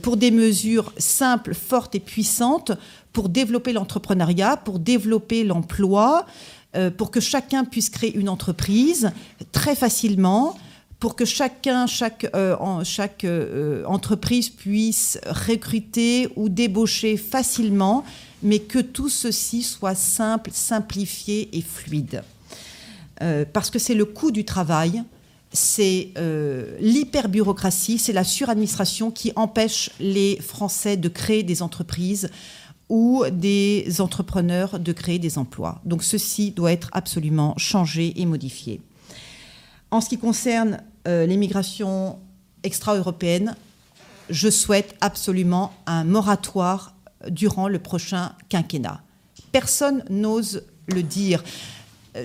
[0.00, 2.72] pour des mesures simples, fortes et puissantes
[3.12, 6.26] pour développer l'entrepreneuriat, pour développer l'emploi,
[6.74, 9.10] euh, pour que chacun puisse créer une entreprise
[9.52, 10.56] très facilement,
[11.00, 18.04] pour que chacun, chaque, euh, chaque euh, entreprise puisse recruter ou débaucher facilement,
[18.42, 22.22] mais que tout ceci soit simple, simplifié et fluide.
[23.52, 25.04] parce que c'est le coût du travail,
[25.52, 26.12] c'est
[26.80, 32.30] l'hyperbureaucratie, c'est la suradministration qui empêche les Français de créer des entreprises
[32.88, 35.80] ou des entrepreneurs de créer des emplois.
[35.84, 38.82] Donc ceci doit être absolument changé et modifié.
[39.90, 42.18] En ce qui concerne euh, l'immigration
[42.62, 43.56] extra-européenne,
[44.28, 46.94] je souhaite absolument un moratoire
[47.28, 49.00] durant le prochain quinquennat.
[49.52, 51.42] Personne n'ose le dire.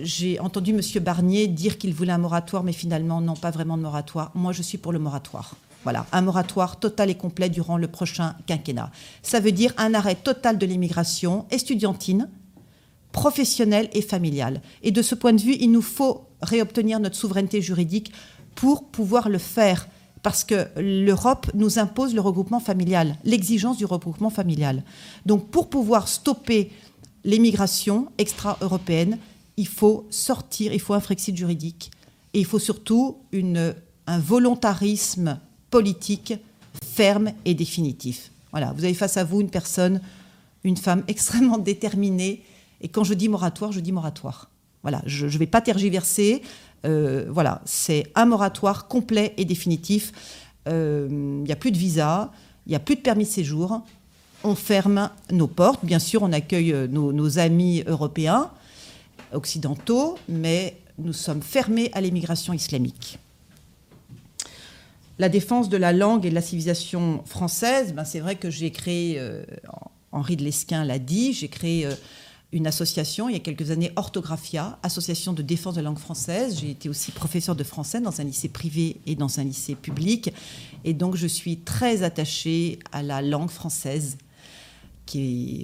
[0.01, 0.81] J'ai entendu M.
[1.01, 4.31] Barnier dire qu'il voulait un moratoire, mais finalement, non, pas vraiment de moratoire.
[4.35, 5.55] Moi, je suis pour le moratoire.
[5.83, 8.91] Voilà, un moratoire total et complet durant le prochain quinquennat.
[9.21, 12.29] Ça veut dire un arrêt total de l'immigration estudiantine,
[13.13, 14.61] professionnelle et familiale.
[14.83, 18.11] Et de ce point de vue, il nous faut réobtenir notre souveraineté juridique
[18.55, 19.87] pour pouvoir le faire
[20.23, 24.83] parce que l'Europe nous impose le regroupement familial, l'exigence du regroupement familial.
[25.25, 26.71] Donc pour pouvoir stopper
[27.23, 29.19] l'immigration extra-européenne,
[29.57, 31.91] il faut sortir, il faut un Frexit juridique
[32.33, 35.39] et il faut surtout un volontarisme
[35.71, 36.33] politique
[36.83, 38.31] ferme et définitif.
[38.51, 40.01] Voilà, vous avez face à vous une personne,
[40.63, 42.43] une femme extrêmement déterminée.
[42.81, 44.49] Et quand je dis moratoire, je dis moratoire.
[44.83, 46.43] Voilà, je ne vais pas tergiverser.
[46.85, 50.13] Euh, voilà, c'est un moratoire complet et définitif.
[50.67, 52.31] Euh, il n'y a plus de visa,
[52.65, 53.81] il n'y a plus de permis de séjour.
[54.43, 55.83] On ferme nos portes.
[55.83, 58.51] Bien sûr, on accueille euh, nos amis européens,
[59.33, 63.19] occidentaux, mais nous sommes fermés à l'immigration islamique.
[65.19, 68.71] La défense de la langue et de la civilisation française, ben c'est vrai que j'ai
[68.71, 69.43] créé, euh,
[70.11, 71.93] Henri de Lesquin l'a dit, j'ai créé euh,
[72.51, 76.59] une association il y a quelques années, Orthographia, association de défense de la langue française.
[76.59, 80.31] J'ai été aussi professeur de français dans un lycée privé et dans un lycée public.
[80.83, 84.17] Et donc je suis très attachée à la langue française.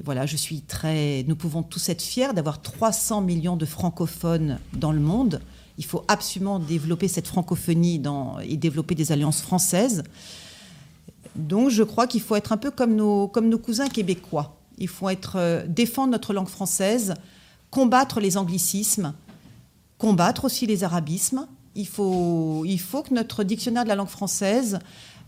[0.03, 1.23] Voilà, je suis très.
[1.27, 5.41] Nous pouvons tous être fiers d'avoir 300 millions de francophones dans le monde
[5.77, 8.01] il faut absolument développer cette francophonie
[8.43, 10.03] et développer des alliances françaises.
[11.35, 14.55] Donc je crois qu'il faut être un peu comme nos, comme nos cousins québécois.
[14.77, 17.15] Il faut être, euh, défendre notre langue française,
[17.71, 19.13] combattre les anglicismes,
[19.97, 21.47] combattre aussi les arabismes.
[21.75, 24.77] Il faut, il faut que notre dictionnaire de la langue française,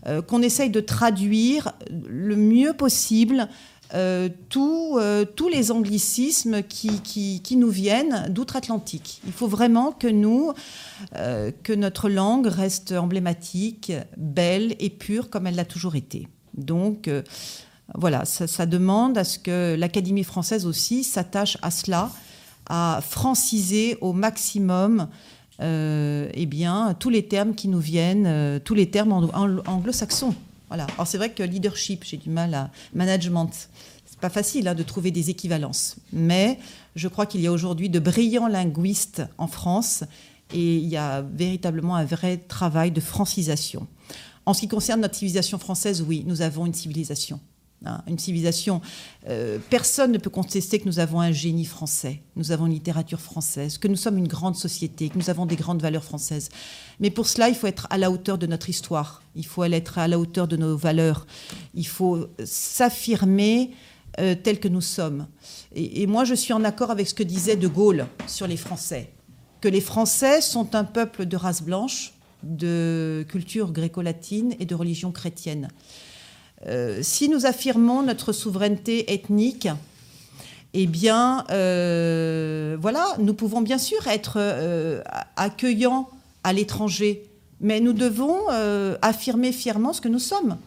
[0.06, 3.48] euh, qu'on essaye de traduire le mieux possible
[3.94, 9.20] euh, euh, tous les anglicismes qui, nous viennent d'outre-Atlantique.
[9.26, 15.64] Il faut vraiment euh, que notre langue reste emblématique, belle et pure comme elle l'a
[15.64, 16.28] toujours été.
[16.54, 17.10] Donc
[17.94, 22.10] voilà, ça, demande à ce que l'Académie française aussi s'attache à cela,
[22.68, 25.08] à franciser au maximum
[25.60, 30.34] eh bien, tous les termes qui nous viennent, tous les termes anglo-saxons.
[30.68, 30.86] Voilà.
[30.94, 33.50] Alors c'est vrai que leadership, j'ai du mal à management.
[34.04, 36.58] C'est pas facile hein, de trouver des équivalences, mais
[36.94, 40.04] je crois qu'il y a aujourd'hui de brillants linguistes en France
[40.52, 43.86] et il y a véritablement un vrai travail de francisation.
[44.46, 47.40] En ce qui concerne notre civilisation française, oui, nous avons une civilisation.
[47.86, 48.80] Hein, une civilisation.
[49.28, 53.20] Euh, personne ne peut contester que nous avons un génie français, nous avons une littérature
[53.20, 56.48] française, que nous sommes une grande société, que nous avons des grandes valeurs françaises.
[57.00, 59.98] Mais pour cela, il faut être à la hauteur de notre histoire, il faut être
[59.98, 61.26] à la hauteur de nos valeurs,
[61.74, 63.70] il faut s'affirmer
[64.18, 65.26] euh, tel que nous sommes.
[65.74, 68.56] Et, et moi, je suis en accord avec ce que disait De Gaulle sur les
[68.56, 69.12] Français,
[69.60, 75.12] que les Français sont un peuple de race blanche, de culture gréco-latine et de religion
[75.12, 75.68] chrétienne.
[76.68, 79.68] Euh, si nous affirmons notre souveraineté ethnique,
[80.74, 85.00] eh bien, euh, voilà, nous pouvons bien sûr être euh,
[85.36, 86.08] accueillants
[86.42, 87.24] à l'étranger,
[87.60, 88.48] mais nous devons
[89.02, 90.58] affirmer fièrement ce que nous sommes.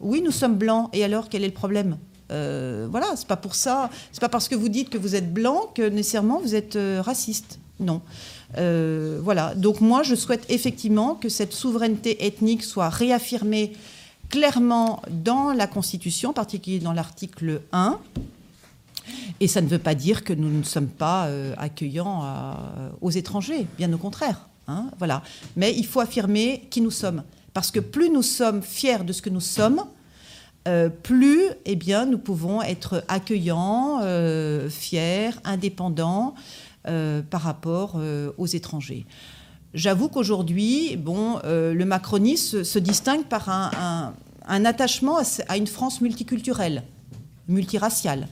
[0.00, 1.96] Oui, nous sommes blancs, et alors quel est le problème?
[2.28, 5.70] Voilà, c'est pas pour ça, c'est pas parce que vous dites que vous êtes blanc
[5.74, 7.60] que nécessairement vous êtes raciste.
[7.78, 8.02] Non.
[8.56, 9.54] voilà.
[9.54, 13.72] Donc moi, je souhaite effectivement que cette souveraineté ethnique soit réaffirmée
[14.32, 18.00] clairement dans la Constitution, en particulier dans l'article 1.
[19.40, 22.56] Et ça ne veut pas dire que nous ne sommes pas euh, accueillants
[23.00, 24.48] aux étrangers, bien au contraire.
[24.68, 25.22] Hein, voilà.
[25.54, 27.22] Mais il faut affirmer qui nous sommes.
[27.52, 29.84] Parce que plus nous sommes fiers de ce que nous sommes,
[30.66, 36.34] euh, plus eh bien, nous pouvons être accueillants, euh, fiers, indépendants
[37.30, 38.00] par rapport
[38.38, 39.06] aux étrangers.
[39.74, 45.18] J'avoue qu'aujourd'hui, bon, euh, le macronisme se, distingue par un, attachement
[45.48, 46.82] à, une France multiculturelle,
[47.48, 48.28] multiraciale,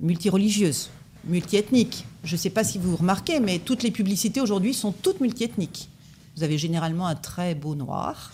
[0.00, 0.90] multireligieuse,
[1.24, 2.04] multiethnique.
[2.22, 5.88] Je ne sais pas si vous remarquez, mais toutes les publicités aujourd'hui sont toutes multiethniques.
[6.36, 8.32] Vous avez généralement un très beau noir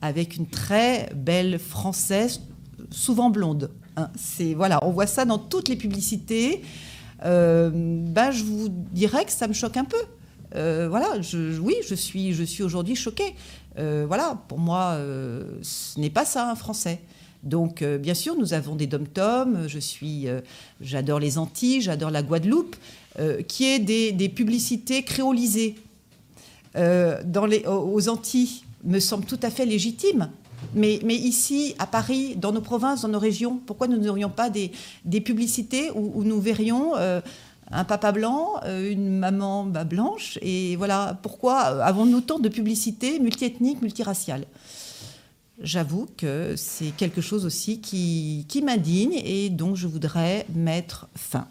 [0.00, 2.40] avec une très belle française,
[2.90, 3.70] souvent blonde.
[3.96, 4.10] Hein.
[4.16, 6.62] c'est voilà, on voit ça dans toutes les publicités.
[7.24, 9.98] Euh, ben, je vous dirais que ça me choque un peu.
[10.54, 13.34] Euh, voilà, je, oui, je suis, je suis aujourd'hui choquée.
[13.78, 17.00] Euh, voilà, pour moi, euh, ce n'est pas ça un français.
[17.44, 19.68] Donc, bien sûr, nous avons des dom-toms.
[19.68, 20.26] Je suis,
[20.80, 22.74] j'adore les Antilles, j'adore la Guadeloupe,
[23.46, 25.76] qui est des, publicités créolisées
[26.74, 30.30] dans les, aux Antilles me semble tout à fait légitime.
[30.74, 34.72] Mais, ici, à Paris, dans nos provinces, dans nos régions, pourquoi nous n'aurions pas des,
[35.04, 36.94] des publicités où, nous verrions
[37.70, 40.38] un papa blanc, euh, une maman bah, blanche.
[40.42, 44.46] Et voilà, pourquoi avons-nous tant de publicité multiethnique, multiraciale?
[45.60, 51.48] J'avoue que c'est quelque chose aussi qui, m'indigne et dont je voudrais mettre fin.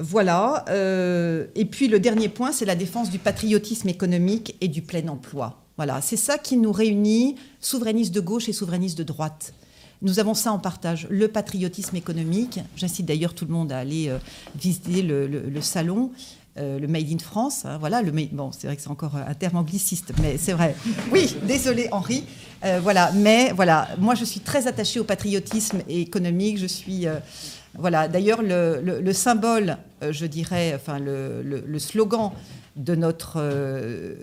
[0.00, 0.64] Voilà.
[0.68, 5.06] Euh, et puis le dernier point, c'est la défense du patriotisme économique et du plein
[5.06, 5.60] emploi.
[5.76, 9.54] Voilà, c'est ça qui nous réunit, souverainistes de gauche et souverainistes de droite.
[10.02, 12.58] Nous avons ça en partage, le patriotisme économique.
[12.76, 14.18] J'incite d'ailleurs tout le monde à aller euh,
[14.56, 16.10] visiter le, salon.
[16.58, 19.32] Euh, le Made in France, hein, voilà, le bon, c'est vrai que c'est encore un
[19.32, 20.74] terme angliciste, mais c'est vrai.
[21.10, 22.24] Oui, désolé Henri,
[22.64, 26.58] euh, voilà, mais voilà, moi je suis très attachée au patriotisme économique.
[26.58, 27.06] Je suis,
[27.78, 29.78] voilà, d'ailleurs le, symbole,
[30.10, 32.32] je dirais, enfin le, slogan
[32.76, 33.40] de notre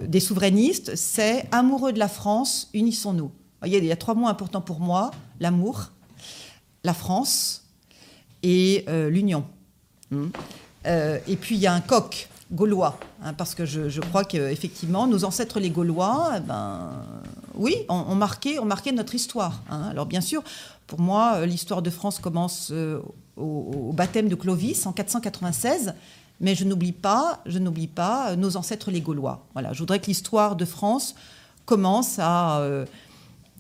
[0.06, 3.32] des souverainistes, c'est amoureux de la France, unissons-nous.
[3.66, 5.92] Il y a trois mots importants pour moi l'amour,
[6.84, 7.64] la France
[8.44, 9.46] et euh, l'Union.
[10.12, 10.28] Hmm.
[10.86, 15.06] Euh, et puis il y a un coq gaulois, hein, parce que je, crois qu'effectivement,
[15.06, 16.90] nos ancêtres les Gaulois, eh ben,
[17.54, 19.62] oui, ont, marqué, ont marqué notre histoire.
[19.70, 19.84] Hein.
[19.92, 20.42] Alors bien sûr,
[20.88, 22.74] pour moi, euh, l'histoire de France commence
[23.38, 25.94] au, baptême de Clovis en 496.
[26.42, 29.46] Mais je n'oublie pas, je n'oublie pas nos ancêtres les Gaulois.
[29.54, 31.14] Voilà, je voudrais que l'histoire de France
[31.66, 32.64] commence à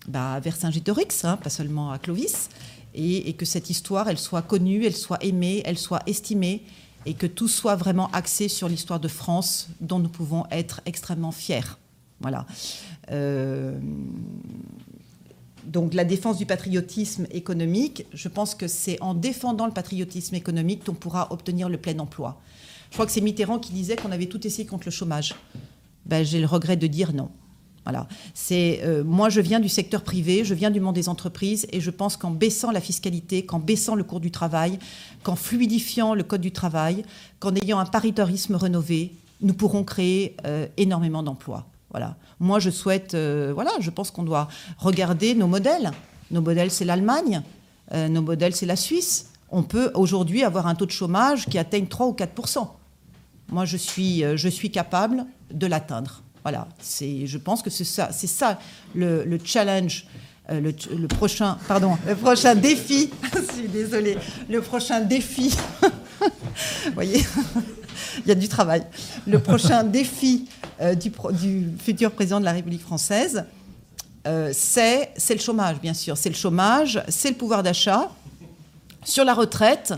[0.09, 2.49] bah, vers Saint-Gétorix, hein, pas seulement à Clovis,
[2.95, 6.63] et, que cette histoire, elle soit connue, elle soit aimée, elle soit estimée,
[7.05, 11.31] et que tout soit vraiment axé sur l'histoire de France, dont nous pouvons être extrêmement
[11.31, 11.77] fiers.
[12.19, 12.45] Voilà.
[13.11, 13.79] Euh,
[15.63, 20.83] donc la défense du patriotisme économique, je pense que c'est en défendant le patriotisme économique
[20.83, 22.41] qu'on pourra obtenir le plein emploi.
[22.89, 25.35] Je crois que c'est Mitterrand qui disait qu'on avait tout essayé contre le chômage.
[26.05, 27.29] Ben, J'ai le regret de dire non.
[28.51, 31.91] Euh, moi, je viens du secteur privé, je viens du monde des entreprises, et je
[31.91, 34.79] pense qu'en baissant la fiscalité, qu'en baissant le cours du travail,
[35.23, 37.03] qu'en fluidifiant le code du travail,
[37.39, 41.65] qu'en ayant un paritarisme rénové, nous pourrons créer euh, énormément d'emplois.
[41.91, 42.15] Voilà.
[42.39, 45.91] Moi, je souhaite, euh, voilà, je pense qu'on doit regarder nos modèles.
[46.31, 47.41] Nos modèles, c'est l'Allemagne.
[47.91, 49.31] nos modèles, c'est la Suisse.
[49.49, 52.67] On peut aujourd'hui avoir un taux de chômage qui atteigne 3 ou 4%
[53.47, 56.21] Moi, je suis capable de l'atteindre.
[56.43, 58.59] Voilà, je pense que c'est ça, c'est ça
[58.95, 60.05] le, challenge,
[60.49, 63.09] euh, le, prochain, pardon, le prochain défi.
[63.35, 64.17] je suis désolée,
[64.49, 65.55] le prochain défi.
[66.21, 67.25] Vous voyez,
[68.19, 68.83] il y a du travail.
[69.27, 70.47] Le prochain défi
[70.81, 73.43] euh, du, du, futur président de la République française.
[74.53, 76.15] c'est le chômage, bien sûr.
[76.15, 78.09] C'est le chômage, c'est le pouvoir d'achat.
[79.03, 79.93] Sur la retraite,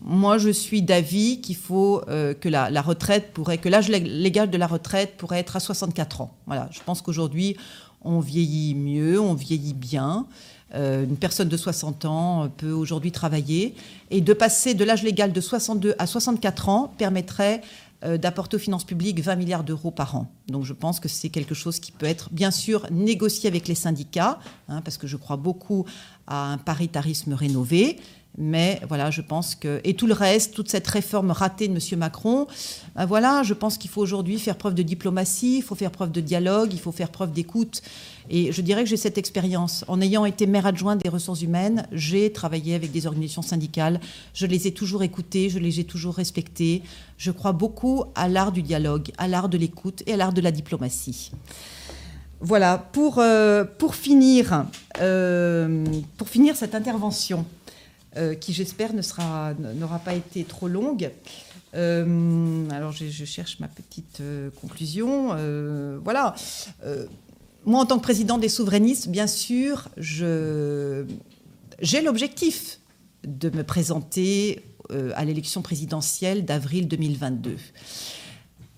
[0.00, 4.66] moi, je suis d'avis qu'il faut que la, retraite pourrait, que l'âge légal de la
[4.66, 6.34] retraite pourrait être à 64 ans.
[6.46, 7.56] Voilà, je pense qu'aujourd'hui,
[8.02, 10.26] on vieillit mieux, on vieillit bien.
[10.74, 13.74] Euh, une personne de 60 ans peut aujourd'hui travailler.
[14.10, 17.62] Et de passer de l'âge légal de 62 à 64 ans permettrait
[18.04, 20.30] euh, d'apporter aux finances publiques 20 milliards d'euros par an.
[20.46, 23.74] Donc je pense que c'est quelque chose qui peut être bien sûr négocié avec les
[23.74, 24.38] syndicats,
[24.68, 25.84] hein, parce que je crois beaucoup
[26.26, 27.98] à un paritarisme rénové.
[28.40, 29.80] Mais voilà, je pense que.
[29.82, 31.98] Et tout le reste, toute cette réforme ratée de M.
[31.98, 32.46] Macron,
[32.94, 36.12] ben voilà, je pense qu'il faut aujourd'hui faire preuve de diplomatie, il faut faire preuve
[36.12, 37.82] de dialogue, il faut faire preuve d'écoute.
[38.30, 39.84] Et je dirais que j'ai cette expérience.
[39.88, 44.00] En ayant été maire adjointe des ressources humaines, j'ai travaillé avec des organisations syndicales.
[44.34, 46.82] Je les ai toujours écoutées, je les ai toujours respectées.
[47.16, 50.40] Je crois beaucoup à l'art du dialogue, à l'art de l'écoute et à l'art de
[50.40, 51.32] la diplomatie.
[52.40, 54.64] Voilà, pour, euh, pour, finir,
[55.00, 55.84] euh,
[56.16, 57.44] pour finir cette intervention,
[58.16, 61.10] euh, qui j'espère n'aura pas été trop longue.
[61.74, 65.36] Euh, alors je, cherche ma petite euh, conclusion.
[66.02, 66.34] voilà.
[67.66, 71.04] moi, en tant que président des souverainistes, bien sûr, j'ai
[72.02, 72.80] l'objectif
[73.24, 74.62] de me présenter
[75.14, 77.56] à l'élection présidentielle d'avril 2022.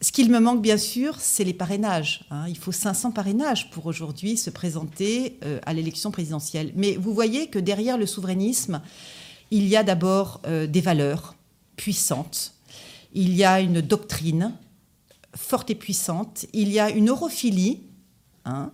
[0.02, 2.24] Ce qu'il me manque, bien sûr, c'est les parrainages.
[2.30, 2.46] Hein.
[2.48, 6.72] Il faut 500 parrainages pour aujourd'hui se présenter à l'élection présidentielle.
[6.74, 8.80] Mais vous voyez que derrière le souverainisme,
[9.50, 11.34] il y a d'abord euh, des valeurs
[11.76, 12.54] puissantes,
[13.12, 14.52] il y a une doctrine
[15.34, 17.80] forte et puissante, il y a une europhilie,
[18.44, 18.70] hein,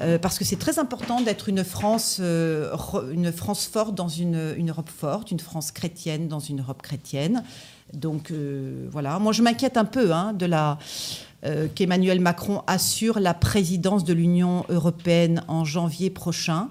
[0.00, 2.76] euh, parce que c'est très important d'être une France, euh,
[3.12, 7.42] une France forte dans une, Europe forte, une France chrétienne dans une Europe chrétienne.
[7.94, 8.32] Donc
[8.90, 10.78] voilà, moi je m'inquiète un peu hein, de la
[11.74, 16.68] qu'Emmanuel Macron assure la présidence de l'Union européenne en janvier prochain.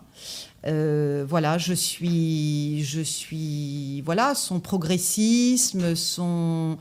[0.66, 6.78] Euh, voilà, je suis, je suis, voilà, son progressisme, son,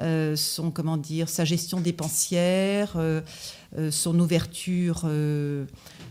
[0.00, 3.20] euh, son comment dire, sa gestion dépensière, euh,
[3.90, 5.06] son ouverture,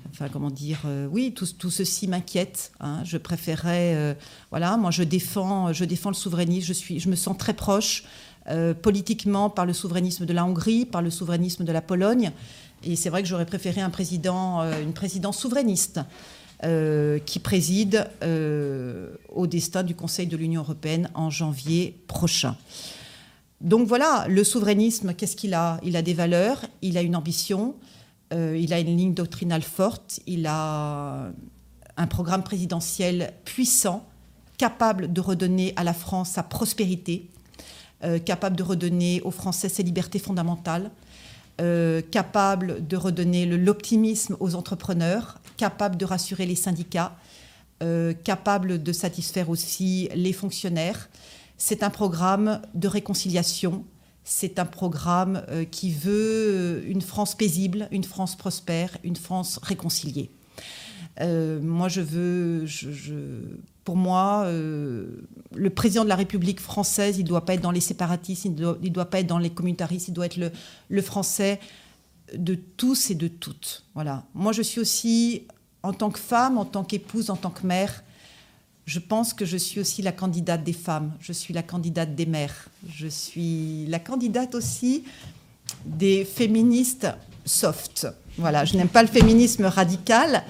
[0.10, 0.80] enfin comment dire,
[1.12, 2.72] oui, tout, tout ceci m'inquiète.
[2.80, 3.02] Hein.
[3.04, 4.18] je préférerais,
[4.50, 6.66] voilà, moi je défends, je défends le souverainisme.
[6.66, 8.04] Je suis, je me sens très proche
[8.82, 12.32] politiquement par le souverainisme de la Hongrie, par le souverainisme de la Pologne.
[12.84, 16.00] Et c'est vrai que j'aurais préféré un président, une présidence souverainiste.
[16.64, 22.56] Euh, qui préside euh, au destin du Conseil de l'Union européenne en janvier prochain.
[23.62, 25.80] Donc voilà, le souverainisme, qu'est-ce qu'il a?
[25.82, 27.74] Il a des valeurs, il a une ambition,
[28.32, 31.32] euh, il a une ligne doctrinale forte, il a
[31.98, 34.08] un programme présidentiel puissant,
[34.60, 37.28] capable de redonner à la France sa prospérité,
[38.26, 40.92] capable de redonner aux Français ses libertés fondamentales,
[42.12, 47.16] capable de redonner l'optimisme aux entrepreneurs, capable de rassurer les syndicats,
[47.82, 51.10] euh, capable de satisfaire aussi les fonctionnaires.
[51.58, 53.86] C'est un programme de réconciliation,
[54.24, 59.60] c'est un programme euh, qui veut euh, une France paisible, une France prospère, une France
[59.64, 60.30] réconciliée.
[61.20, 62.66] Moi, je veux,
[63.84, 67.82] pour moi, le président de la République française, il ne doit pas être dans les
[67.82, 70.52] séparatistes, il ne doit, doit, pas être dans les communautaristes, il doit être le,
[70.90, 71.60] le français
[72.36, 73.84] de tous et de toutes.
[73.94, 74.24] Voilà.
[74.34, 75.44] Moi, je suis aussi,
[75.84, 78.04] en tant que femme, en tant qu'épouse, en tant que mère,
[78.86, 82.26] je pense que je suis aussi la candidate des femmes, je suis la candidate des
[82.26, 85.04] mères, je suis la candidate aussi
[85.86, 87.08] des féministes
[87.46, 88.08] soft.
[88.38, 90.44] Voilà, je n'aime pas le féminisme radical,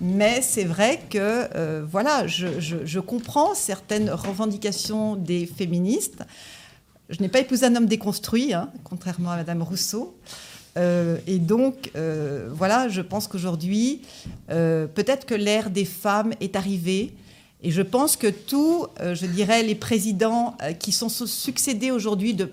[0.00, 6.22] mais c'est vrai que euh, voilà, je, comprends certaines revendications des féministes.
[7.08, 10.16] Je n'ai pas épousé un homme déconstruit, hein, contrairement à Madame Rousseau.
[10.76, 14.02] Euh, et donc, euh, voilà, je pense qu'aujourd'hui,
[14.48, 17.12] peut-être que l'ère des femmes est arrivée.
[17.62, 22.50] Et je pense que tous, je dirais, les présidents qui sont succédés aujourd'hui de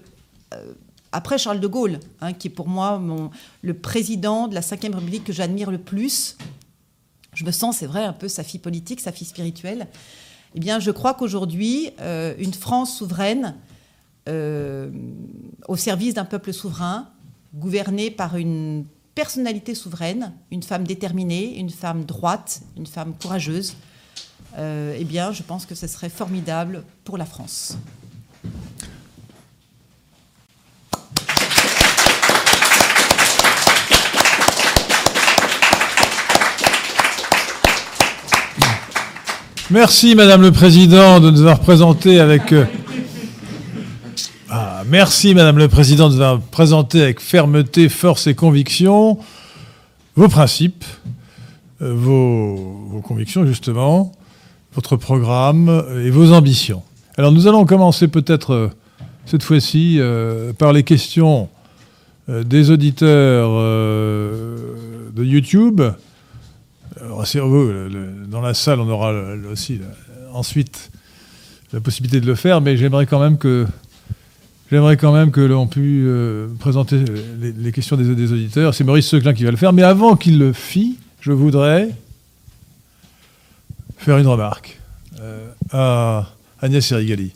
[1.12, 3.02] après Charles de Gaulle, hein, qui est pour moi
[3.62, 6.38] le président de la Ve République que j'admire le plus,
[7.34, 9.88] je me sens, c'est vrai, un peu sa fille politique, sa fille spirituelle.
[10.56, 11.92] Eh bien, je crois qu'aujourd'hui,
[12.40, 13.56] une France souveraine,
[14.28, 17.10] au service d'un peuple souverain,
[17.54, 18.86] gouvernée par une
[19.18, 23.74] personnalité souveraine, une femme déterminée, une femme droite, une femme courageuse,
[24.58, 27.78] euh, eh bien, je pense que ce serait formidable pour la France.
[39.70, 42.54] Merci, Madame le Président, de nous avoir présenté avec...
[42.54, 42.64] Euh,
[44.86, 49.20] merci Madame le Président de nous avoir présenté avec fermeté, force et conviction
[50.16, 50.86] vos principes,
[51.82, 54.14] vos, convictions justement,
[54.74, 56.82] votre programme et vos ambitions.
[57.18, 58.70] Alors nous allons commencer peut-être
[59.26, 60.00] cette fois-ci
[60.58, 61.50] par les questions
[62.30, 65.82] des auditeurs de YouTube.
[67.02, 69.14] Rassurez-vous, dans la salle, on aura
[69.52, 69.80] aussi
[70.34, 70.92] ensuite
[71.74, 73.66] la possibilité de le faire, mais j'aimerais quand même que
[74.72, 77.04] j'aimerais quand même que l'on puisse euh, présenter
[77.40, 78.74] les, questions des, auditeurs.
[78.74, 81.90] C'est Maurice Seclin qui va le faire, mais avant qu'il le fît, je voudrais
[83.98, 84.80] faire une remarque
[85.20, 86.30] euh, à
[86.62, 87.34] Agnès Serigali.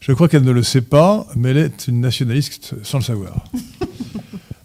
[0.00, 3.44] Je crois qu'elle ne le sait pas, mais elle est une nationaliste sans le savoir.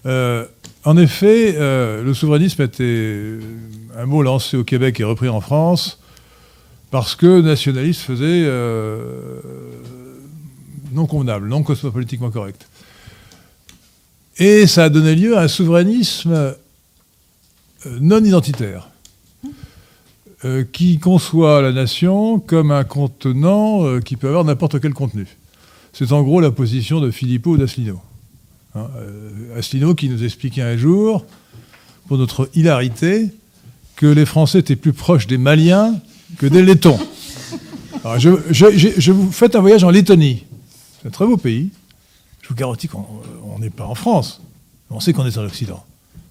[0.06, 0.46] Euh,
[0.86, 3.40] en effet, le souverainisme était
[3.98, 6.00] un mot lancé au Québec et repris en France
[6.92, 9.42] parce que nationaliste faisait euh,
[10.94, 12.68] non convenable, non cosmopolitiquement correct.
[14.38, 16.54] Et ça a donné lieu à un souverainisme euh,
[18.00, 18.88] non identitaire,
[20.46, 25.26] euh, qui conçoit la nation comme un contenant qui peut avoir n'importe quel contenu.
[25.92, 28.00] C'est en gros la position de Philippot ou d'Asselineau.
[28.76, 28.88] Hein,
[29.56, 31.26] Asselineau qui nous expliquait un jour,
[32.08, 33.32] pour notre hilarité,
[33.98, 35.96] que les Français étaient plus proches des Maliens
[36.38, 37.00] que des Lettons.
[38.18, 40.46] je, vous faites un voyage en Lettonie.
[41.02, 41.70] C'est un très beau pays.
[42.42, 44.42] Je vous garantis qu'on n'est pas en France.
[44.90, 45.84] On sait qu'on est en Occident.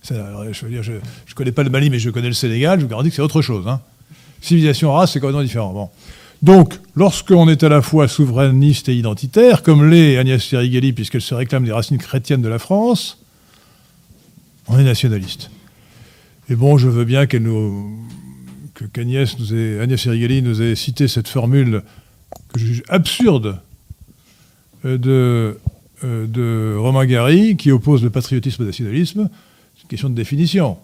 [0.09, 2.79] Je ne connais pas le Mali, mais je connais le Sénégal.
[2.79, 3.67] Je vous garantis que c'est autre chose.
[3.67, 3.81] Hein.
[4.41, 5.73] Civilisation, race, c'est complètement différent.
[5.73, 5.91] Bon.
[6.43, 11.35] Donc, lorsqu'on est à la fois souverainiste et identitaire, comme l'est Agnès Serigeli, puisqu'elle se
[11.35, 13.19] réclame des racines chrétiennes de la France,
[14.69, 15.51] on est nationaliste.
[16.49, 19.37] Et bon, je veux bien qu'Agnès
[19.81, 21.83] Agnès nous ait cité cette formule
[22.53, 23.59] que je juge absurde
[24.85, 25.59] euh, de,
[26.05, 29.29] euh, de Romain Gary qui oppose le patriotisme au nationalisme.
[29.75, 30.79] C'est une question de définition.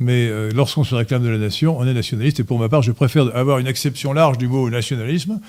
[0.00, 2.40] Mais euh, lorsqu'on se réclame de la nation, on est nationaliste.
[2.40, 5.40] Et pour ma part, je préfère avoir une acception large du mot nationalisme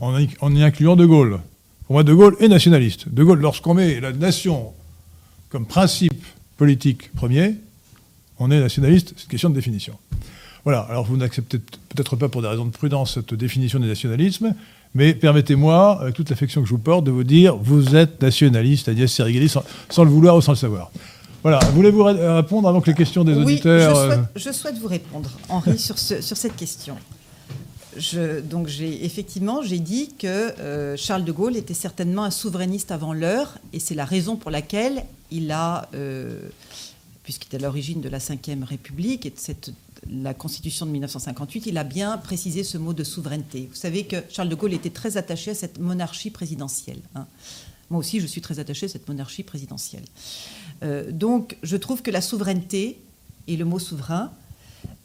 [0.00, 1.40] en en y incluant De Gaulle.
[1.86, 3.12] Pour moi, De Gaulle est nationaliste.
[3.12, 4.72] De Gaulle, lorsqu'on met la nation
[5.50, 6.24] comme principe
[6.56, 7.56] politique premier,
[8.40, 9.12] on est nationaliste.
[9.16, 9.94] C'est une question de définition.
[10.64, 14.54] Voilà, alors vous n'acceptez peut-être pas pour des raisons de prudence cette définition du nationalisme,
[14.94, 18.88] mais permettez-moi, avec toute l'affection que je vous porte, de vous dire, vous êtes nationaliste,
[18.88, 20.90] Agnès Serigeli, sans, sans, le vouloir ou sans le savoir.
[21.42, 23.96] Voilà, voulez-vous répondre avant que les questions des auditeurs...
[23.96, 26.96] Oui, je souhaite, je souhaite, vous répondre, Henri, sur, ce, sur cette question.
[27.96, 32.92] Je, donc j'ai effectivement j'ai dit que euh, Charles de Gaulle était certainement un souverainiste
[32.92, 35.02] avant l'heure et c'est la raison pour laquelle
[35.32, 36.38] il a euh,
[37.30, 39.70] puisqu'il était à l'origine de la Ve République et de cette
[40.10, 43.68] la Constitution de 1958, il a bien précisé ce mot de souveraineté.
[43.70, 46.98] Vous savez que Charles de Gaulle était très attaché à cette monarchie présidentielle.
[47.14, 47.26] Hein.
[47.88, 50.02] Moi aussi, je suis très attaché à cette monarchie présidentielle.
[50.82, 52.98] Euh, donc, je trouve que la souveraineté
[53.46, 54.32] et le mot souverain,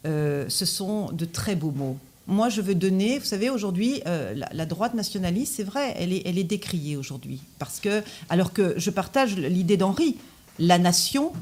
[0.04, 1.98] euh, ce sont de très beaux mots.
[2.26, 6.22] Moi, je veux donner, vous savez, aujourd'hui, euh, la, droite nationaliste, c'est vrai, elle est,
[6.24, 7.38] elle est décriée aujourd'hui.
[7.60, 10.16] Parce que, alors que je partage l'idée d'Henri,
[10.58, 11.32] la nation,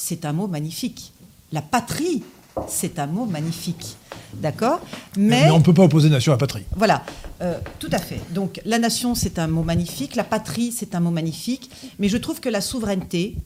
[0.00, 1.12] c'est un mot magnifique.
[1.52, 2.22] La patrie,
[2.68, 3.96] c'est un mot magnifique.
[4.32, 4.80] D'accord
[5.16, 6.64] mais, on ne peut pas opposer nation à patrie.
[6.74, 7.04] Voilà,
[7.42, 8.20] euh, tout à fait.
[8.30, 12.16] Donc la nation, c'est un mot magnifique, la patrie, c'est un mot magnifique, mais je
[12.16, 13.36] trouve que la souveraineté,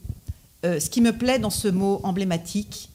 [0.65, 2.89] euh, ce qui me plaît dans ce mot emblématique,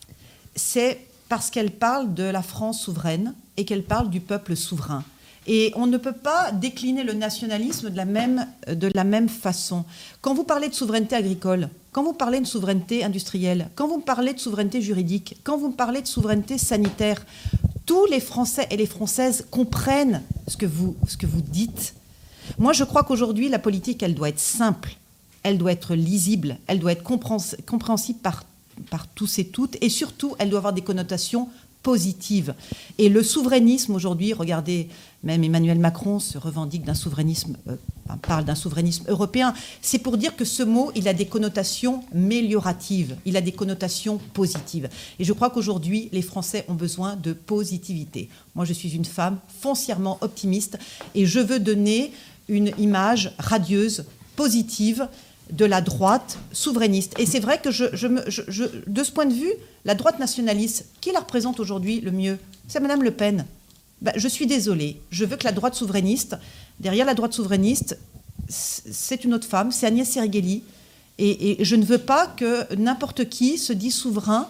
[0.57, 5.05] c'est parce qu'elle parle de la France souveraine et qu'elle parle du peuple souverain.
[5.47, 9.85] Et on ne peut pas décliner le nationalisme de la même, de la même façon.
[10.21, 14.33] Quand vous parlez de souveraineté agricole, quand vous parlez de souveraineté industrielle, quand vous parlez
[14.33, 17.25] de souveraineté juridique, quand vous parlez de souveraineté sanitaire,
[17.87, 21.95] tous les Français et les Françaises comprennent ce que vous, ce que vous dites.
[22.59, 24.97] Moi, je crois qu'aujourd'hui, la politique, elle doit être simple,
[25.43, 28.45] elle doit être lisible, elle doit être compréhensible par,
[28.91, 31.49] par tous et toutes, et surtout, elle doit avoir des connotations
[31.83, 32.55] positive.
[32.99, 34.89] Et le souverainisme aujourd'hui, regardez,
[35.23, 37.77] même Emmanuel Macron se revendique d'un souverainisme, euh,
[38.23, 39.55] parle d'un souverainisme européen.
[39.81, 44.19] C'est pour dire que ce mot, il a des connotations mélioratives, il a des connotations
[44.35, 44.89] positives.
[45.19, 48.29] Et je crois qu'aujourd'hui, les Français ont besoin de positivité.
[48.55, 50.79] Moi, je suis une femme foncièrement optimiste
[51.15, 52.13] et je veux donner
[52.49, 54.05] une image radieuse,
[54.37, 55.09] positive
[55.53, 57.19] de la droite souverainiste.
[57.19, 59.53] Et c'est vrai que de ce point de vue,
[59.85, 63.47] la droite nationaliste, qui la représente aujourd'hui le mieux C'est Madame Le Pen.
[64.03, 65.01] Ben, je suis désolée.
[65.11, 66.37] Je veux que la droite souverainiste,
[66.79, 67.99] derrière la droite souverainiste,
[68.49, 70.63] c'est une autre femme, c'est Agnès Serigeli.
[71.19, 74.49] Et, et, je ne veux pas que n'importe qui se dise souverain,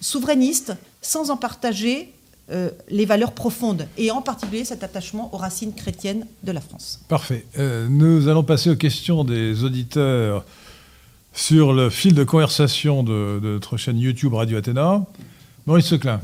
[0.00, 2.12] souverainiste, sans en partager
[2.52, 7.00] euh, les valeurs profondes, et en particulier cet attachement aux racines chrétiennes de la France.
[7.08, 7.44] Parfait.
[7.58, 10.44] Euh, nous allons passer aux questions des auditeurs
[11.32, 15.04] sur le fil de conversation de, notre chaîne YouTube Radio Athéna.
[15.66, 16.20] Maurice Seclin.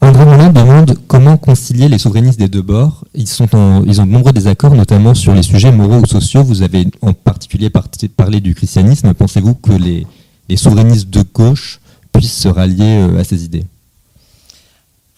[0.00, 3.04] André Moulin demande comment concilier les souverainistes des deux bords?
[3.14, 3.48] Ils, sont
[3.84, 6.44] ils ont de nombreux désaccords, notamment sur les sujets moraux ou sociaux.
[6.44, 7.68] Vous avez en particulier
[8.16, 9.12] parlé du christianisme.
[9.12, 10.06] Pensez-vous que les,
[10.48, 11.80] les souverainistes de gauche
[12.12, 13.64] puissent se rallier euh, à ces idées?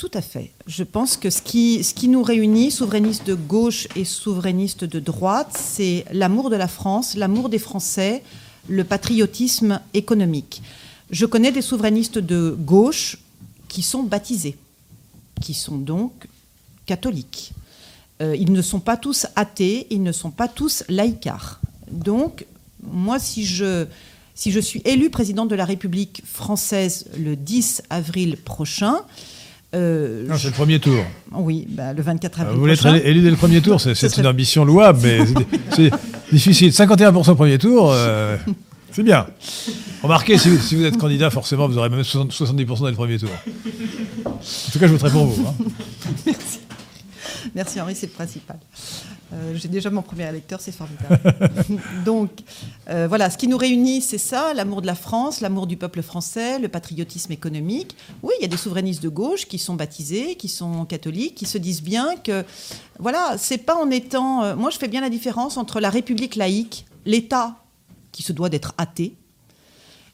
[0.05, 0.51] Tout à fait.
[0.67, 6.05] Je pense que ce qui, nous réunit, souverainistes de gauche et souverainistes de droite, c'est
[6.13, 8.23] l'amour de la France, l'amour des Français,
[8.69, 10.61] le patriotisme économique.
[11.11, 13.17] Je connais des souverainistes de gauche
[13.67, 14.59] qui sont baptisés,
[15.41, 16.13] qui sont donc
[16.85, 17.53] catholiques.
[18.21, 21.63] Euh, ils ne sont pas tous athées, ils ne sont pas tous laïcards.
[21.91, 22.45] Donc,
[22.83, 23.87] moi, si je,
[24.35, 28.99] si je suis élu président de la République française le 10 avril prochain,
[29.75, 31.05] euh, non, c'est le premier tour.
[31.33, 32.55] Oui, bah, le 24 avril.
[32.55, 35.19] vous voulez être élu dès le premier tour, c'est une ambition louable, mais
[35.75, 35.91] c'est
[36.33, 36.71] difficile.
[36.71, 38.37] 51% premier tour, euh,
[38.93, 39.27] c'est bien.
[40.03, 43.31] Remarquez, si, vous êtes candidat, forcément, vous aurez même 70% dès le premier tour.
[44.27, 44.31] En
[44.73, 45.47] tout cas, je voterai pour vous.
[45.47, 45.55] Hein.
[46.27, 46.61] Merci.
[47.55, 48.57] Merci Henri, c'est le principal.
[49.33, 51.19] Euh, j'ai déjà mon premier électeur, c'est formidable.
[52.05, 52.31] Donc
[52.91, 56.03] euh, voilà, ce qui nous réunit, c'est ça, l'amour de la France, l'amour du peuple
[56.03, 57.97] français, le patriotisme économique.
[58.23, 61.47] Oui, il y a des souverainistes de gauche qui sont baptisés, qui sont catholiques, qui
[61.47, 62.45] se disent bien que,
[62.99, 64.45] voilà, c'est pas en étant...
[64.45, 67.57] Euh, moi, je fais bien la différence entre la République laïque, l'État
[68.13, 69.15] qui se doit d'être athée,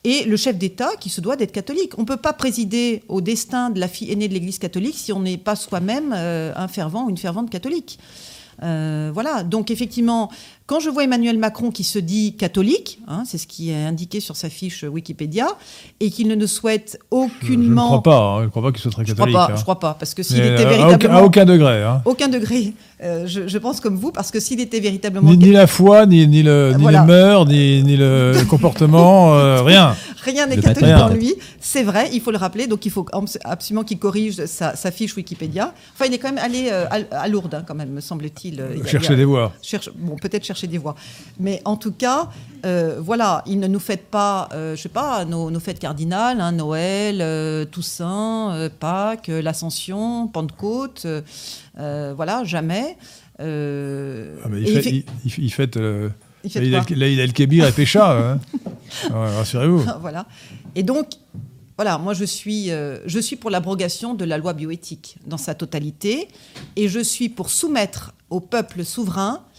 [0.02, 1.98] et le chef d'État qui se doit d'être catholique.
[1.98, 5.12] On ne peut pas présider au destin de la fille aînée de l'Église catholique si
[5.12, 7.98] on n'est pas soi-même un fervent ou une fervente catholique.
[8.62, 10.30] Euh, voilà, donc effectivement,
[10.70, 14.20] quand je vois Emmanuel Macron qui se dit catholique, hein, c'est ce qui est indiqué
[14.20, 15.48] sur sa fiche Wikipédia,
[15.98, 17.88] et qu'il ne souhaite aucunement.
[17.88, 19.30] Je ne crois pas, hein, je ne crois pas qu'il soit très catholique.
[19.30, 19.56] Je crois pas, hein.
[19.56, 21.18] je crois pas parce que s'il était véritablement.
[21.18, 21.84] À aucun, degré.
[22.04, 22.72] Aucun degré.
[23.02, 25.34] Euh, je, pense comme vous, parce que s'il était véritablement.
[25.34, 29.96] Ni, la foi, ni, ni, le, ni les mœurs, ni, ni le comportement, euh, rien.
[30.22, 31.34] Rien n'est catholique dans lui.
[31.58, 32.68] C'est vrai, il faut le rappeler.
[32.68, 33.06] Donc il faut
[33.42, 35.74] absolument qu'il corrige sa, fiche Wikipédia.
[35.94, 38.62] Enfin, il est quand même allé euh, à, Lourdes, quand même, me semble-t-il.
[38.86, 39.52] Chercher des voix.
[39.62, 40.94] Cherche, bon, peut-être chercher des voix.
[41.38, 42.28] Mais en tout cas,
[42.66, 46.52] euh, voilà, il ne nous fête pas, euh, je sais pas, nos, fêtes cardinales, hein,
[46.52, 51.06] Noël, euh, Toussaint, Pâques, l'Ascension, Pentecôte,
[51.76, 52.96] voilà, jamais.
[53.38, 53.44] Ah,
[54.52, 55.04] il, fait,
[55.38, 55.78] il, fête,
[56.44, 58.40] Laïd El-Kébir et Pécha, hein.
[59.10, 59.84] rassurez-vous.
[60.00, 60.26] voilà.
[60.74, 61.06] Et donc,
[61.76, 66.28] voilà, moi je suis, je suis pour l'abrogation de la loi bioéthique dans sa totalité,
[66.76, 69.49] et je suis pour soumettre au peuple souverain euh,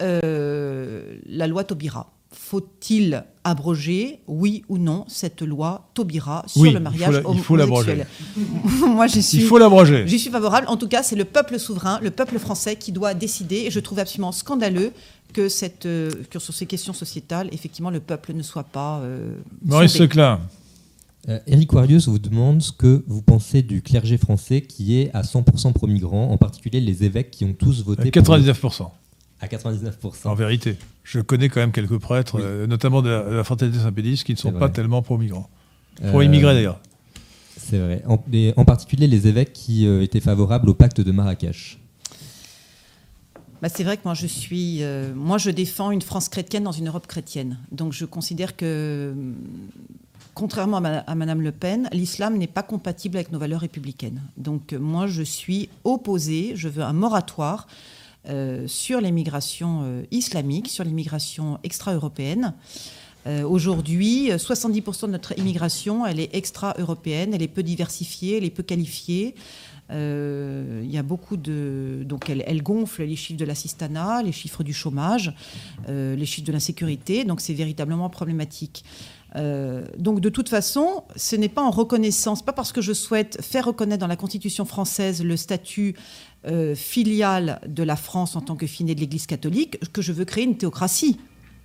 [0.00, 2.12] la loi Taubira.
[2.32, 8.04] Faut-il abroger, oui ou non, cette loi Taubira sur le mariage il faut l'abroger.
[8.86, 9.38] Moi, j'y suis.
[9.38, 10.06] Il faut l'abroger.
[10.06, 10.68] J'y suis favorable.
[10.68, 13.64] En tout cas, c'est le peuple souverain, le peuple français qui doit décider.
[13.66, 14.92] Et je trouve absolument scandaleux
[15.32, 19.00] que, cette, euh, sur ces questions sociétales, effectivement, le peuple ne soit pas.
[19.00, 20.40] Euh, Maurice Seclin.
[21.46, 25.72] Eric Warius vous demande ce que vous pensez du clergé français qui est à 100%
[25.72, 28.02] pro-migrants, en particulier les évêques qui ont tous voté.
[28.02, 28.88] À 99%
[29.40, 30.28] à 99%.
[30.28, 30.76] En vérité.
[31.04, 34.52] Je connais quand même quelques prêtres, euh, notamment de la, fraternité Saint-Pédis, qui ne sont
[34.52, 35.48] pas tellement pro-migrants.
[36.08, 36.80] Pro-immigrés d'ailleurs.
[37.56, 38.02] C'est vrai.
[38.06, 41.78] En, particulier les évêques qui euh, étaient favorables au pacte de Marrakech.
[43.62, 46.72] Bah, c'est vrai que moi je suis, euh, moi je défends une France chrétienne dans
[46.72, 47.58] une Europe chrétienne.
[47.72, 49.14] Donc je considère que,
[50.34, 54.22] contrairement à, à Madame Le Pen, l'islam n'est pas compatible avec nos valeurs républicaines.
[54.38, 57.66] Donc moi je suis opposée, je veux un moratoire
[58.28, 62.52] euh, sur l'immigration euh, islamique, sur l'immigration extra-européenne.
[63.26, 68.50] Euh, aujourd'hui, 70% de notre immigration, elle est extra-européenne, elle est peu diversifiée, elle est
[68.50, 69.34] peu qualifiée.
[69.92, 72.02] Il y a beaucoup de.
[72.04, 75.34] Donc, elle, gonfle les chiffres de l'assistanat, les chiffres du chômage,
[75.88, 77.24] les chiffres de l'insécurité.
[77.24, 78.84] Donc, c'est véritablement problématique.
[79.34, 83.64] donc de toute façon, ce n'est pas en reconnaissance, pas parce que je souhaite faire
[83.64, 85.96] reconnaître dans la Constitution française le statut
[86.46, 90.24] euh, filiale de la France en tant que finée de l'Église catholique que je veux
[90.24, 91.18] créer une théocratie.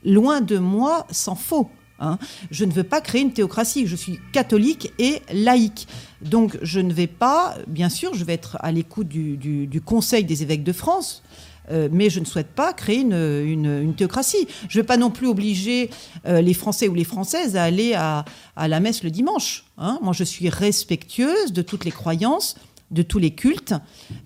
[0.03, 1.69] Loin de moi, s'en faut.
[1.99, 2.17] Hein.
[2.51, 3.87] Je ne veux pas créer une théocratie.
[3.87, 5.87] Je suis catholique et laïque.
[6.21, 10.43] Donc je ne vais pas, bien sûr, je vais être à l'écoute du, Conseil des
[10.43, 11.23] évêques de France.
[11.71, 14.47] Euh, mais je ne souhaite pas créer une, théocratie.
[14.67, 15.89] Je ne vais pas non plus obliger
[16.27, 18.25] euh, les Français ou les Françaises à aller à,
[18.57, 19.65] la messe le dimanche.
[19.77, 19.99] Hein.
[20.03, 22.55] Moi, je suis respectueuse de toutes les croyances
[22.91, 23.73] de tous les cultes.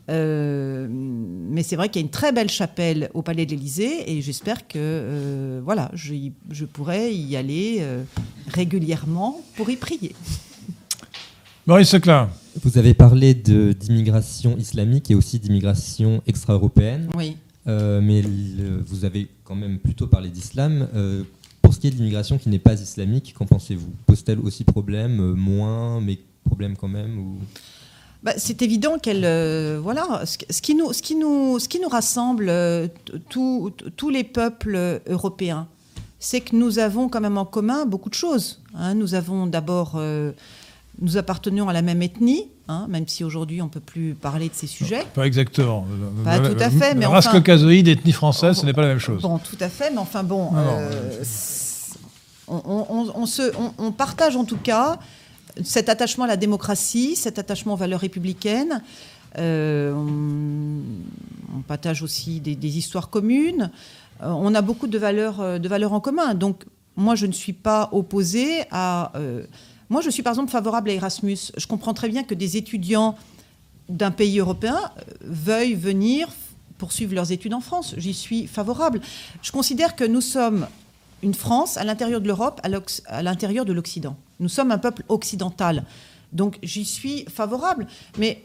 [0.10, 4.12] Euh, mais c'est vrai qu'il y a une très belle chapelle au Palais de l'Élysée
[4.12, 6.14] et j'espère que euh, voilà, je,
[6.52, 8.04] je, pourrai y aller euh,
[8.48, 10.14] régulièrement pour y prier.
[11.66, 12.30] Maurice Seclin.
[12.64, 17.08] Vous avez parlé d'immigration islamique et aussi d'immigration extra-européenne.
[17.16, 17.38] Oui.
[17.66, 18.24] mais
[18.86, 20.88] vous avez quand même plutôt parlé d'islam
[21.70, 23.94] pour ce qui est de l'immigration qui n'est pas islamique, qu'en pensez-vous?
[24.08, 27.38] Pose-t-elle aussi problème, euh, moins, mais problème quand même ou...
[28.22, 31.88] Bah, c'est évident qu'elle, euh, voilà, ce, qui nous, ce qui nous, ce qui nous
[31.88, 32.52] rassemble
[33.30, 35.68] tous les peuples européens,
[36.20, 38.62] c'est que nous avons quand même en commun beaucoup de choses.
[38.76, 38.94] Hein.
[38.94, 39.98] Nous avons d'abord
[41.02, 44.50] nous appartenions à la même ethnie, hein, même si aujourd'hui on ne peut plus parler
[44.50, 45.06] de ces sujets.
[45.14, 45.86] Pas exactement.
[46.24, 47.38] Pas tout à fait, mais Race enfin...
[47.38, 49.22] caucasoïde, ethnie française, ce n'est pas la même chose.
[49.22, 51.24] Bon, tout à fait, mais enfin bon, euh,
[52.48, 55.00] on, se, on, partage en tout cas
[55.64, 58.82] cet attachement à la démocratie, cet attachement aux valeurs républicaines.
[59.38, 63.70] Euh, on, partage aussi des, histoires communes.
[64.22, 66.34] Euh, on a beaucoup de valeurs, de valeurs en commun.
[66.34, 66.66] Donc,
[66.96, 69.12] moi, je ne suis pas opposée à
[69.90, 71.38] moi, je suis par exemple favorable à Erasmus.
[71.58, 73.16] Je comprends très bien que des étudiants
[73.90, 76.30] d'un pays européen euh, veuillent venir
[76.78, 77.96] poursuivre leurs études en France.
[77.98, 79.02] J'y suis favorable.
[79.42, 80.68] Je considère que nous sommes
[81.24, 84.18] une France à l'intérieur de l'Europe, à l'intérieur de l'Occident.
[84.40, 85.84] Nous sommes un peuple occidental.
[86.32, 87.88] Donc j'y suis favorable.
[88.18, 88.44] Mais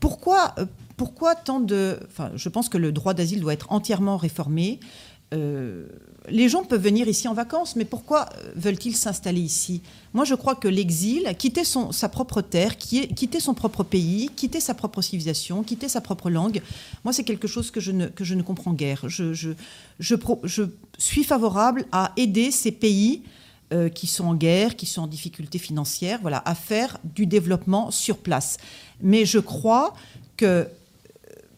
[0.00, 0.66] pourquoi, euh,
[0.96, 1.98] pourquoi tant de...
[2.06, 4.80] Enfin, je pense que le droit d'asile doit être entièrement réformé.
[5.34, 5.86] Euh,
[6.28, 9.82] les gens peuvent venir ici en vacances, mais pourquoi euh, veulent-ils s'installer ici?
[10.14, 14.74] Moi, je crois que l'exil, quitter sa propre terre, quitter son propre pays, quitter sa
[14.74, 16.62] propre civilisation, quitter sa propre langue,
[17.04, 19.08] moi, c'est quelque chose que je ne, que je ne comprends guère.
[19.08, 19.50] Je, je,
[19.98, 20.62] je,
[20.98, 23.22] suis favorable à aider ces pays
[23.72, 27.90] euh, qui sont en guerre, qui sont en difficulté financière, voilà, à faire du développement
[27.90, 28.56] sur place.
[29.00, 29.94] Mais je crois
[30.36, 30.66] que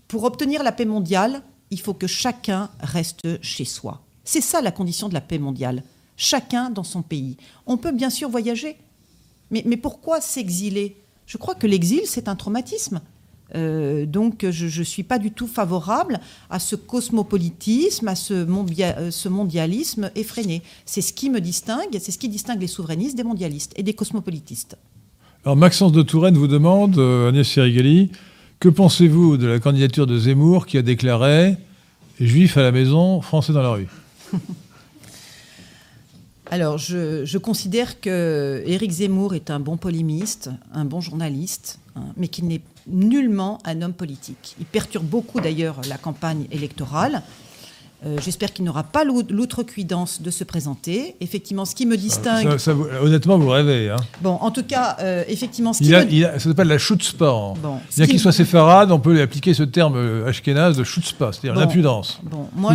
[0.08, 4.02] pour obtenir la paix mondiale, il faut que chacun reste chez soi.
[4.32, 5.82] C'est ça la condition de la paix mondiale.
[6.16, 7.36] Chacun dans son pays.
[7.66, 8.76] On peut bien sûr voyager,
[9.50, 10.94] mais, pourquoi s'exiler?
[11.26, 13.00] Je crois que l'exil, c'est un traumatisme.
[13.56, 19.10] Euh, donc je ne suis pas du tout favorable à ce cosmopolitisme, à ce, euh,
[19.10, 20.62] ce mondialisme effréné.
[20.84, 23.94] C'est ce qui me distingue, c'est ce qui distingue les souverainistes des mondialistes et des
[23.94, 24.78] cosmopolitistes.
[25.44, 28.12] Alors Maxence de Touraine vous demande, euh, Agnès Sirigali,
[28.60, 31.56] que pensez-vous de la candidature de Zemmour qui a déclaré
[32.20, 33.88] Juif à la maison, Français dans la rue
[36.50, 42.28] alors, je, considère que Éric Zemmour est un bon polémiste, un bon journaliste, hein, mais
[42.28, 44.56] qu'il n'est nullement un homme politique.
[44.58, 47.22] Il perturbe beaucoup d'ailleurs la campagne électorale.
[48.06, 51.16] Euh, j'espère qu'il n'aura pas l'outrecuidance de se présenter.
[51.20, 52.48] Effectivement, ce qui me distingue.
[53.02, 53.90] honnêtement, vous rêvez.
[53.90, 53.96] Hein.
[54.22, 55.90] Bon, en tout cas, euh, effectivement, ce qui.
[55.90, 57.54] Il ça s'appelle la chutzpah.
[57.62, 61.60] Bon, Bien qu'il soit séfarade, on peut appliquer ce terme euh, ashkénaze de chutzpah, c'est-à-dire
[61.60, 62.20] l'impudence.
[62.22, 62.74] Bon, moi,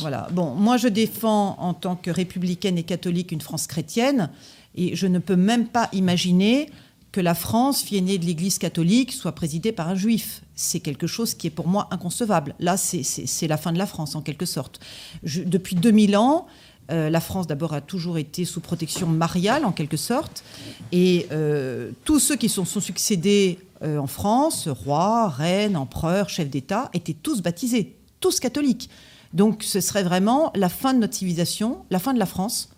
[0.00, 0.26] voilà.
[0.32, 4.30] Bon, moi, je défends en tant que républicaine et catholique une France chrétienne,
[4.74, 6.70] et je ne peux même pas imaginer
[7.16, 10.42] que la France, fille aînée de l'Église catholique, soit présidée par un juif.
[10.54, 12.54] C'est quelque chose qui est pour moi inconcevable.
[12.60, 14.80] Là, c'est la fin de la France, en quelque sorte.
[15.22, 16.46] depuis 2000 ans,
[16.90, 20.44] euh, la France, d'abord, a toujours été sous protection mariale, en quelque sorte.
[20.92, 26.50] Et euh, tous ceux qui sont, sont succédés euh, en France, rois, reines, empereurs, chefs
[26.50, 28.90] d'État, étaient tous baptisés, tous catholiques.
[29.32, 32.68] Donc ce serait vraiment la fin de notre civilisation, la fin de la France,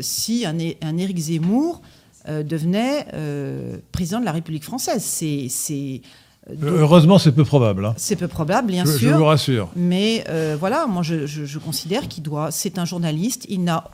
[0.00, 1.80] si un, un Éric Zemmour
[2.28, 5.02] euh, devenait euh, président de la République française.
[5.02, 6.02] C'est,
[6.50, 7.86] euh, Heureusement, c'est peu probable.
[7.86, 7.94] Hein.
[7.96, 8.98] C'est peu probable, bien sûr.
[8.98, 9.70] Je vous rassure.
[9.74, 10.24] Mais
[10.58, 12.50] voilà, moi, je, considère qu'il doit.
[12.50, 13.46] C'est un journaliste.
[13.48, 13.90] Il n'a,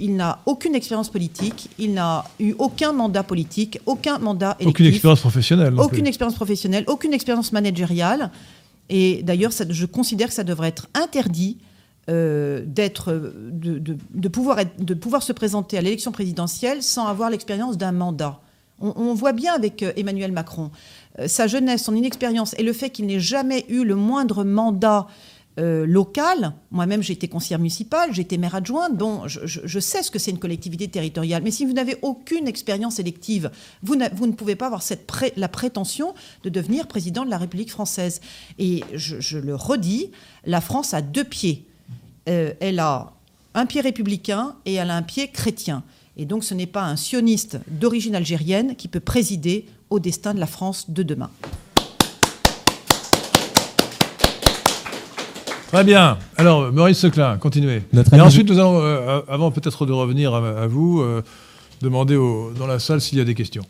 [0.00, 1.70] il n'a aucune expérience politique.
[1.78, 4.68] Il n'a eu aucun mandat politique, aucun mandat électif.
[4.68, 5.74] Aucune expérience professionnelle.
[5.78, 8.30] aucune expérience professionnelle, aucune expérience managériale.
[8.90, 11.58] Et d'ailleurs, je considère que ça devrait être interdit
[12.08, 17.76] euh, d'être, de, pouvoir être, de pouvoir se présenter à l'élection présidentielle sans avoir l'expérience
[17.76, 18.40] d'un mandat.
[18.80, 20.70] On, voit bien avec euh, Emmanuel Macron
[21.18, 25.06] euh, sa jeunesse, son inexpérience et le fait qu'il n'ait jamais eu le moindre mandat
[25.60, 26.52] local.
[26.70, 28.96] Moi-même, j'ai été conseillère municipale, j'ai été maire adjointe.
[28.96, 31.42] Bon, je, sais ce que c'est une collectivité territoriale.
[31.42, 33.50] Mais si vous n'avez aucune expérience élective,
[33.82, 36.14] vous, vous, ne pouvez pas avoir cette la prétention
[36.44, 38.20] de devenir président de la République française.
[38.60, 40.12] Et je le redis,
[40.44, 41.66] la France a deux pieds.
[42.28, 43.12] Euh, elle a
[43.54, 45.82] un pied républicain et elle a un pied chrétien.
[46.16, 50.40] Et donc ce n'est pas un sioniste d'origine algérienne qui peut présider au destin de
[50.40, 51.30] la France de demain.
[55.68, 56.18] Très bien.
[56.38, 57.82] Alors, Maurice Seclin, continuez.
[57.92, 61.22] et ensuite, nous allons, euh, avant peut-être de revenir à, vous, euh,
[61.82, 62.16] demander
[62.58, 63.64] dans la salle s'il y a des questions.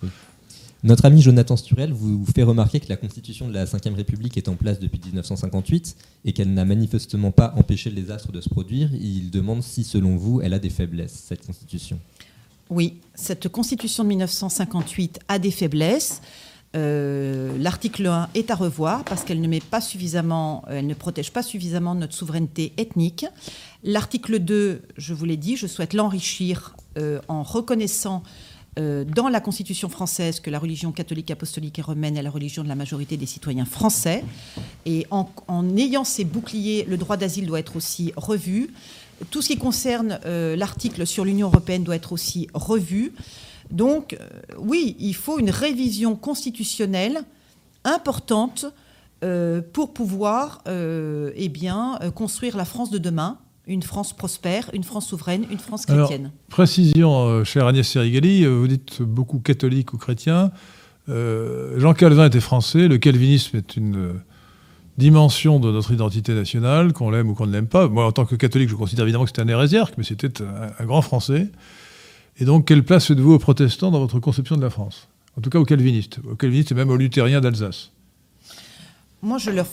[0.85, 4.49] Notre ami Jonathan Sturel vous fait remarquer que la constitution de la Ve République est
[4.49, 8.91] en place depuis 1958 et qu'elle n'a manifestement pas empêché les astres de se produire.
[8.95, 11.99] Il demande si, selon vous, elle a des faiblesses, cette constitution.
[12.71, 16.21] Oui, cette constitution de 1958 a des faiblesses.
[16.75, 21.43] L'article 1 est à revoir parce qu'elle ne met pas suffisamment, elle ne protège pas
[21.43, 23.27] suffisamment notre souveraineté ethnique.
[23.83, 26.77] L'article 2, je vous l'ai dit, je souhaite l'enrichir
[27.27, 28.23] en reconnaissant
[28.79, 32.63] euh, dans la Constitution française que la religion catholique, apostolique et romaine est la religion
[32.63, 34.25] de la majorité des citoyens français.
[34.87, 35.27] Et en,
[35.77, 38.71] ayant ces boucliers, le droit d'asile doit être aussi revu.
[39.31, 43.15] Tout ce qui concerne euh, l'article sur l'Union européenne doit être aussi revu.
[43.71, 44.29] Donc, euh,
[44.59, 47.23] oui, il faut une révision constitutionnelle
[47.85, 48.67] importante
[49.73, 53.39] pour pouvoir eh bien, construire la France de demain
[53.69, 56.32] une France prospère, une France souveraine, une France chrétienne.
[56.49, 60.51] précision, euh, chère Agnès Serigali, euh, vous dites beaucoup catholique ou chrétien.
[61.09, 64.15] Euh, Jean Calvin était français, le calvinisme est une
[64.97, 67.89] dimension de notre identité nationale, qu'on l'aime ou qu'on ne l'aime pas.
[67.89, 70.85] Moi, en tant que catholique, je considère évidemment que c'était un hérésiarque, mais c'était un,
[70.85, 71.49] grand français.
[72.39, 75.09] Et donc, quelle place faites-vous aux protestants dans votre conception de la France?
[75.36, 77.93] En tout cas aux calvinistes, aux calvinistes et même aux luthériens d'Alsace.
[79.23, 79.66] Moi, je leur,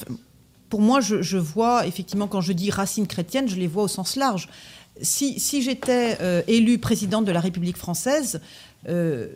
[0.76, 4.18] pour moi, je, vois, effectivement, quand je dis racines chrétiennes, je les vois au sens
[4.18, 4.50] large.
[5.02, 8.42] Si, j'étais euh, élue présidente de la République française,
[8.90, 9.30] euh,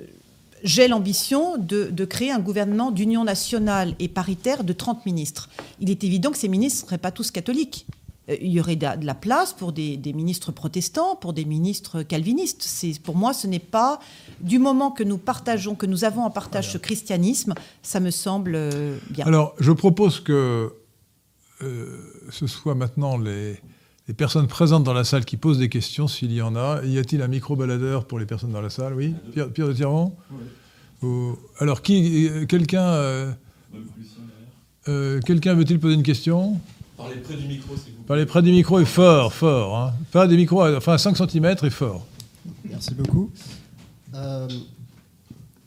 [0.66, 5.48] j'ai l'ambition de, créer un gouvernement d'union nationale et paritaire de 30 ministres.
[5.80, 7.86] Il est évident que ces ministres ne seraient pas tous catholiques.
[8.30, 12.68] Euh, il y aurait de la place pour des, ministres protestants, pour des ministres calvinistes.
[13.02, 14.02] Pour moi, ce n'est pas,
[14.42, 18.60] du moment que nous partageons, que nous avons en partage ce christianisme, ça me semble
[19.10, 19.26] bien.
[19.26, 20.70] Alors, je propose que euh,
[21.60, 23.60] ce soit maintenant les,
[24.18, 26.84] personnes présentes dans la salle qui posent des questions, s'il y en a.
[26.84, 28.94] Y a-t-il un micro-baladeur pour les personnes dans la salle?
[28.94, 30.16] Oui Pierre, Pierre de Tiron
[31.60, 33.34] Alors, qui, euh, quelqu'un
[34.88, 36.60] euh, quelqu'un veut-il poser une question?
[36.98, 38.08] Parlez près du micro, s'il vous plaît.
[38.08, 39.78] Parlez près du micro et fort, fort.
[39.78, 39.94] Hein.
[40.12, 42.06] Pas des micros, enfin à 5 cm et fort.
[42.66, 43.32] Merci beaucoup.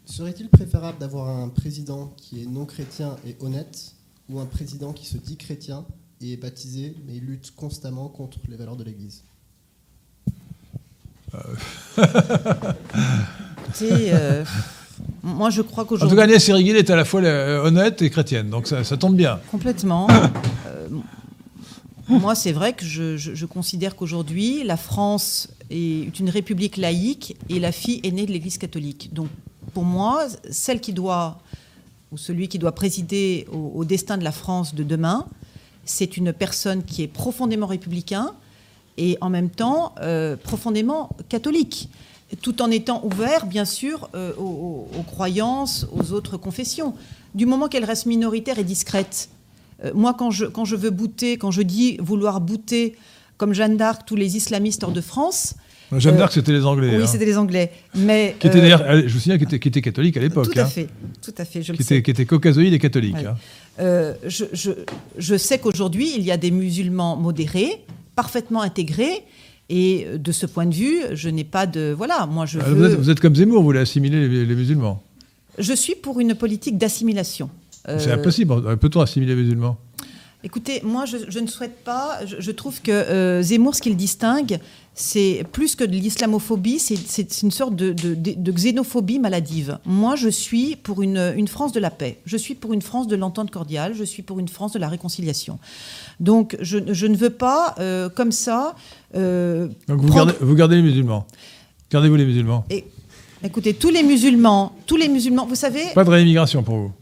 [0.05, 3.95] Serait-il préférable d'avoir un président qui est non chrétien et honnête?
[4.29, 5.85] Ou un président qui se dit chrétien
[6.21, 9.25] et est baptisé, mais il lutte constamment contre les valeurs de l'Église
[11.35, 11.57] euh...
[13.83, 14.45] euh
[15.23, 16.07] moi, je crois qu'aujourd'hui.
[16.07, 18.85] En tout cas, Agnès Eriguil est à la fois euh, honnête et chrétienne, donc ça,
[18.97, 19.41] tombe bien.
[19.51, 20.09] Complètement.
[20.67, 20.89] Euh,
[22.09, 27.59] moi, c'est vrai que je, je considère qu'aujourd'hui, la France est une république laïque et
[27.59, 29.11] la fille est née de l'Église catholique.
[29.13, 29.29] Donc,
[29.73, 31.39] pour moi, celle qui doit
[32.13, 35.27] ou celui qui doit présider au, destin de la France de demain,
[35.85, 38.35] c'est une personne qui est profondément républicain
[38.99, 41.89] et en même temps euh, profondément catholique,
[42.43, 46.95] tout en étant ouvert, bien sûr, euh, aux, croyances, aux autres confessions.
[47.35, 49.31] Du moment qu'elle reste minoritaire et discrète.
[49.83, 52.97] Euh, moi, quand je, quand je veux bouter, quand je dis vouloir bouter,
[53.39, 55.55] comme Jeanne d'Arc, tous les islamistes hors de France,
[55.99, 56.97] Jeanne d'Arc, c'était les Anglais.
[56.97, 57.07] Oui, hein.
[57.07, 57.71] c'était les Anglais.
[57.95, 60.51] Mais, qui était d'ailleurs, euh, je vous souviens, qui était, qui était catholique à l'époque.
[60.51, 60.67] Tout à hein.
[60.67, 60.89] fait,
[61.23, 62.03] tout à fait, je qui le sais.
[62.03, 63.17] Qui était caucasoïde et catholique.
[63.17, 63.37] Hein.
[63.81, 64.71] Euh, je, je,
[65.19, 69.25] je, sais qu'aujourd'hui, il y a des musulmans modérés, parfaitement intégrés.
[69.69, 71.95] Et de ce point de vue, je n'ai pas de.
[71.97, 72.59] Voilà, moi je.
[72.59, 72.95] Veux...
[72.95, 75.03] vous, êtes, comme Zemmour, vous voulez assimiler les, musulmans
[75.59, 77.49] Je suis pour une politique d'assimilation.
[77.87, 78.77] C'est euh, impossible.
[78.79, 79.79] Peut-on assimiler les musulmans?
[80.45, 82.19] Écoutez, moi, je, ne souhaite pas.
[82.27, 84.59] Je, trouve que Zemmour, ce qu'il distingue,
[84.95, 89.79] c'est plus que de l'islamophobie, c'est une sorte de, xénophobie maladive.
[89.87, 93.17] Moi, je suis pour une, France de la paix, je suis pour une France de
[93.17, 95.59] l'entente cordiale, je suis pour une France de la réconciliation.
[96.21, 98.77] Donc, je, ne veux pas, euh, comme ça...
[99.15, 101.27] Euh, Donc, vous, gardez, vous, gardez, les musulmans.
[101.91, 102.65] Gardez-vous les musulmans.
[102.71, 102.85] Et,
[103.45, 105.81] Écoutez, tous les musulmans, tous les musulmans, vous savez...
[105.95, 106.93] Pas de réimmigration pour vous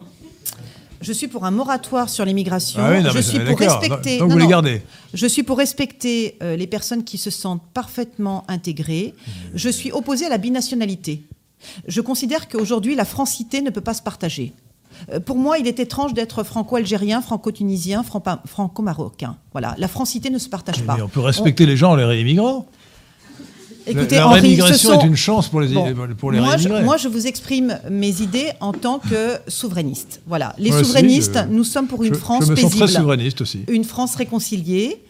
[1.00, 2.80] je suis pour un moratoire sur l'immigration.
[2.82, 4.18] Ah je suis pour respecter.
[4.18, 4.82] Donc, vous les gardez.
[5.14, 9.14] Je suis pour respecter euh, les personnes qui se sentent parfaitement intégrées.
[9.54, 11.22] Je suis opposée à la binationalité.
[11.86, 14.52] Je considère qu'aujourd'hui, la francité ne peut pas se partager.
[15.12, 19.36] Euh, pour moi, il est étrange d'être franco-algérien, franco-tunisien, franco-marocain.
[19.52, 20.96] Voilà, la francité ne se partage pas.
[20.96, 22.66] Mais on peut respecter les gens, les réimmigrants.
[23.86, 25.68] Écoutez, la, rémigration est une chance pour les,
[26.18, 30.20] pour les moi, je, moi, je vous exprime mes idées en tant que souverainiste.
[30.26, 33.64] Voilà, les souverainistes, nous sommes pour une France je me paisible, très souverainiste aussi.
[33.68, 35.02] une France réconciliée.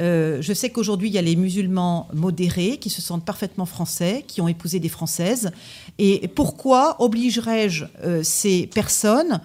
[0.00, 4.24] Euh, je sais qu'aujourd'hui, il y a les musulmans modérés qui se sentent parfaitement français,
[4.26, 5.50] qui ont épousé des Françaises.
[5.98, 9.40] Et pourquoi obligerais-je euh, ces personnes,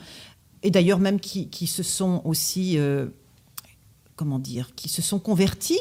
[0.63, 3.07] et d'ailleurs même qui, qui, se sont aussi, euh,
[4.15, 5.79] comment dire, qui se sont convertis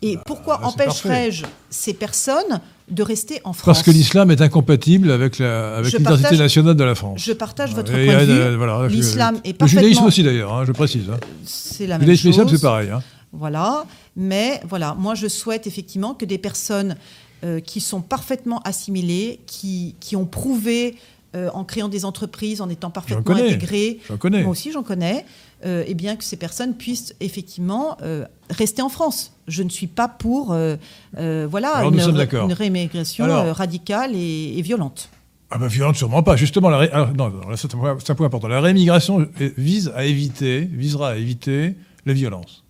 [0.00, 5.10] et bah, pourquoi empêcherais-je ces personnes de rester en France Parce que l'islam est incompatible
[5.10, 7.20] avec l'identité nationale de la France.
[7.22, 8.94] Je partage votre point de vue.
[8.94, 9.80] l'islam est parfaitement...
[9.80, 11.10] Le judaïsme aussi d'ailleurs, hein, je précise.
[11.10, 11.18] Hein.
[11.44, 12.24] C'est la même chose.
[12.24, 12.90] Le judaïsme c'est pareil.
[12.90, 13.02] Hein.
[13.32, 13.84] Voilà,
[14.16, 16.96] mais voilà, moi je souhaite effectivement que des personnes
[17.44, 20.96] euh, qui sont parfaitement assimilées, qui, qui ont prouvé
[21.36, 24.00] euh, en créant des entreprises, en étant parfaitement intégrées.
[24.08, 24.42] J'en connais.
[24.42, 25.26] Moi aussi, j'en connais.
[25.64, 29.32] Euh, eh bien, que ces personnes puissent effectivement euh, rester en France.
[29.48, 30.76] Je ne suis pas pour euh,
[31.16, 35.08] euh, voilà, Alors, une, une réimmigration Alors- radicale et, et violente.
[35.50, 36.36] Ah ben violente, sûrement pas.
[36.36, 38.48] Justement, la ré- alors, non, c'est un, point- c'est un point important.
[38.48, 41.74] La réimmigration euh, vise à éviter, visera à éviter
[42.04, 42.64] la violence.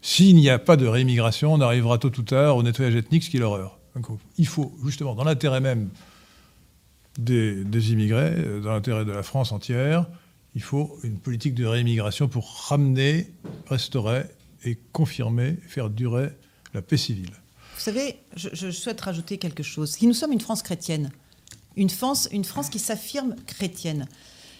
[0.00, 3.30] S'il n'y a pas de réimmigration, on arrivera tôt ou tard au nettoyage ethnique, ce
[3.30, 3.78] qui est l'horreur.
[4.38, 5.88] Il faut, justement, dans l'intérêt même
[7.18, 8.32] des, des immigrés,
[8.62, 10.06] dans l'intérêt de la France entière,
[10.54, 13.32] il faut une politique de réimmigration pour ramener,
[13.66, 14.24] restaurer
[14.64, 16.30] et confirmer, faire durer
[16.74, 17.30] la paix civile.
[17.74, 19.92] Vous savez, je, souhaite rajouter quelque chose.
[19.92, 21.10] Si nous sommes une France chrétienne,
[21.76, 24.08] une France, une France qui s'affirme chrétienne,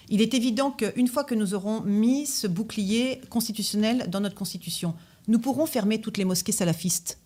[0.09, 4.95] il est évident qu'une fois que nous aurons mis ce bouclier constitutionnel dans notre constitution,
[5.27, 7.19] nous pourrons fermer toutes les mosquées salafistes.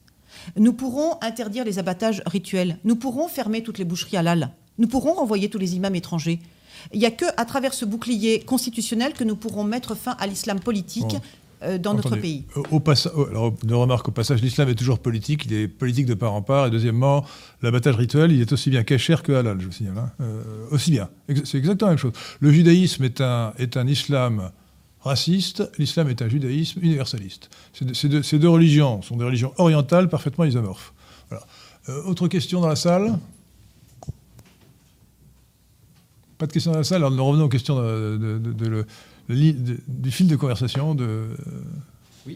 [0.56, 2.78] Nous pourrons interdire les abattages rituels.
[2.84, 4.50] Nous pourrons fermer toutes les boucheries halal.
[4.78, 6.40] Nous pourrons renvoyer tous les imams étrangers.
[6.92, 10.26] Il n'y a que à travers ce bouclier constitutionnel que nous pourrons mettre fin à
[10.26, 11.20] l'islam politique Bon.
[11.62, 12.44] euh, dans notre pays.
[12.56, 16.14] Au, au- alors, de remarque au passage, l'islam est toujours politique, il est politique de
[16.14, 16.66] part en part.
[16.66, 17.24] Et deuxièmement,
[17.62, 19.98] l'abattage rituel, il est aussi bien cachère que halal, je vous signale.
[19.98, 20.10] hein.
[20.20, 20.42] Euh,
[20.72, 21.08] aussi bien.
[21.44, 22.12] C'est exactement la même chose.
[22.40, 24.50] Le judaïsme est un, est un islam
[25.00, 27.50] raciste, l'islam est un judaïsme universaliste.
[27.72, 30.92] Ces deux, ces deux- ces deux religions sont des religions orientales parfaitement isomorphes.
[31.28, 31.44] Voilà.
[31.88, 33.18] Euh, autre question dans la salle?
[36.42, 38.66] Pas de questions dans la salle, alors nous revenons aux questions de- de- de- de
[38.66, 38.86] le-
[39.28, 41.28] le li- de- du fil de conversation de.
[42.26, 42.32] C'est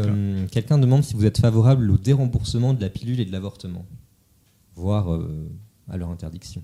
[0.00, 0.04] clair.
[0.08, 3.84] Euh, Quelqu'un demande si vous êtes favorable au déremboursement de la pilule et de l'avortement,
[4.74, 5.50] voire euh,
[5.90, 6.62] à leur interdiction.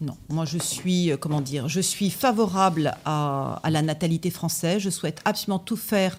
[0.00, 4.82] Non, moi je suis, euh, comment dire, je suis favorable à, à la natalité française.
[4.82, 6.18] Je souhaite absolument tout faire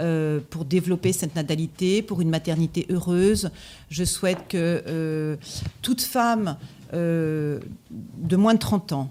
[0.00, 3.50] euh, pour développer cette natalité, pour une maternité heureuse.
[3.90, 5.36] Je souhaite que euh,
[5.82, 6.56] toute femme
[6.92, 7.60] euh,
[7.90, 9.10] de moins de 30 ans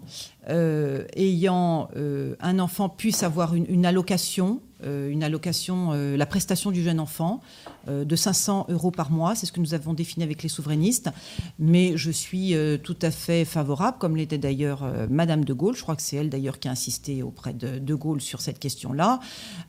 [0.49, 7.41] euh, ayant euh, un enfant puisse avoir une, allocation, la prestation du jeune enfant
[7.87, 9.35] de 500 euros par mois.
[9.35, 11.09] C'est ce que nous avons défini avec les souverainistes.
[11.57, 12.53] Mais je suis
[12.83, 15.75] tout à fait favorable, comme l'était d'ailleurs Madame de Gaulle.
[15.75, 18.59] Je crois que c'est elle d'ailleurs qui a insisté auprès de De Gaulle sur cette
[18.59, 19.19] question-là,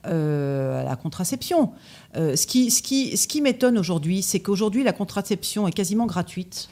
[0.04, 1.72] à la contraception.
[2.14, 6.68] Ce ce qui m'étonne aujourd'hui, c'est qu'aujourd'hui la contraception est quasiment gratuite.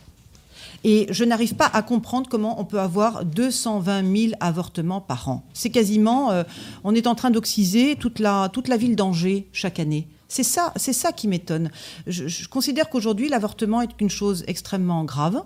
[0.85, 5.45] Et je n'arrive pas à comprendre comment on peut avoir 220 000 avortements par an.
[5.53, 6.45] C'est quasiment, euh,
[6.85, 10.09] on est en train d'oxyser toute la, toute la ville d'Angers chaque année.
[10.29, 11.71] C'est ça, c'est ça qui m'étonne.
[12.07, 15.43] Je, je considère qu'aujourd'hui l'avortement est une chose extrêmement grave.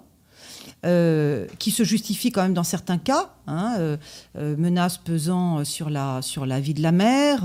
[0.84, 3.96] Euh, qui se justifie quand même dans certains cas, hein, euh,
[4.36, 7.44] euh, menaces pesant sur la, sur la vie de la mère,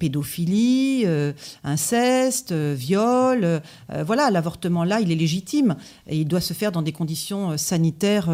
[0.00, 1.06] pédophilie,
[1.62, 3.62] inceste, viol.
[4.04, 5.76] voilà, l'avortement là, il est légitime
[6.08, 8.28] et il doit se faire dans des conditions sanitaires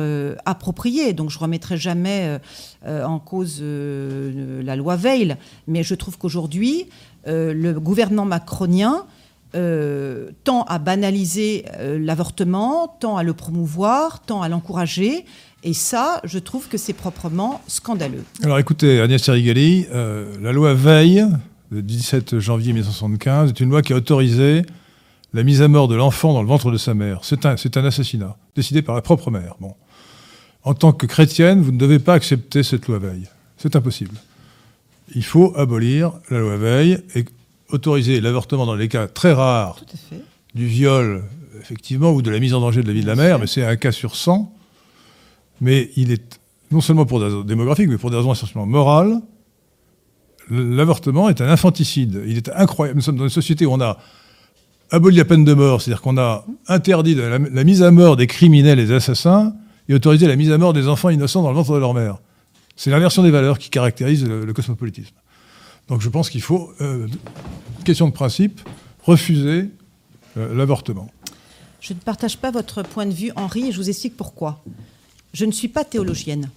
[0.47, 1.13] appropriées.
[1.13, 2.41] Donc je ne remettrai jamais
[2.87, 5.37] en cause la loi Veil,
[5.69, 6.87] mais je trouve qu'aujourd'hui,
[7.27, 9.05] le gouvernement macronien
[9.55, 15.25] euh, tend à banaliser euh, l'avortement, tend à le promouvoir, tend à l'encourager.
[15.65, 18.25] Et ça, je trouve que c'est proprement scandaleux.
[18.43, 21.27] Alors écoutez, Agnès Serigali, euh, la loi Veil,
[21.71, 24.67] le 17 janvier 1975, est une loi qui a autorisé
[25.33, 27.21] la mise à mort de l'enfant dans le ventre de sa mère.
[27.23, 29.55] C'est un, assassinat, décidé par la propre mère.
[29.61, 29.75] Bon.
[30.63, 33.29] En tant que chrétienne, vous ne devez pas accepter cette loi Veil.
[33.57, 34.17] C'est impossible.
[35.15, 37.25] Il faut abolir la loi Veil et
[37.71, 39.81] autoriser l'avortement dans les cas très rares
[40.55, 41.25] du viol,
[41.61, 43.65] effectivement, ou de la mise en danger de la vie de la mère, mais c'est
[43.65, 44.53] un cas sur 100.
[45.61, 46.41] Mais il est,
[46.71, 49.21] non seulement pour des raisons démographiques, mais pour des raisons essentiellement morales,
[50.51, 52.23] l'avortement est un infanticide.
[52.27, 52.97] Il est incroyable.
[52.97, 53.99] Nous sommes dans une société où on a
[54.91, 58.17] aboli la peine de mort, c'est-à-dire qu'on a interdit de la, la mise à mort
[58.17, 59.55] des criminels et des assassins
[59.89, 62.19] et autorisé la mise à mort des enfants innocents dans le ventre de leur mère.
[62.77, 65.15] C'est l'inversion des valeurs qui caractérise le, le cosmopolitisme.
[65.89, 67.09] Donc je pense qu'il faut, euh,
[67.85, 68.61] question de principe,
[69.03, 69.71] refuser
[70.37, 71.09] euh, l'avortement.
[71.81, 74.63] Je ne partage pas votre point de vue, Henri, et je vous explique pourquoi.
[75.33, 76.51] Je ne suis pas théologienne.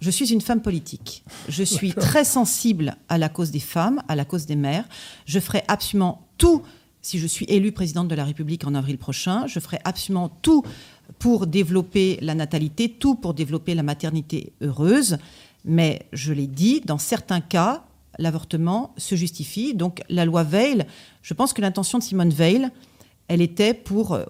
[0.00, 1.22] Je suis une femme politique.
[1.48, 4.84] Je suis très sensible à la cause des femmes, à la cause des mères.
[5.26, 6.62] Je ferai absolument tout,
[7.02, 10.64] si je suis élue présidente de la République en avril prochain, je ferai absolument tout
[11.18, 15.18] pour développer la natalité, tout pour développer la maternité heureuse.
[15.64, 17.84] Mais je l'ai dit, dans certains cas,
[18.20, 19.74] l'avortement se justifie.
[19.74, 20.84] Donc la loi Veil,
[21.22, 22.68] je pense que l'intention de Simone Veil,
[23.26, 24.14] elle était pour...
[24.14, 24.24] euh,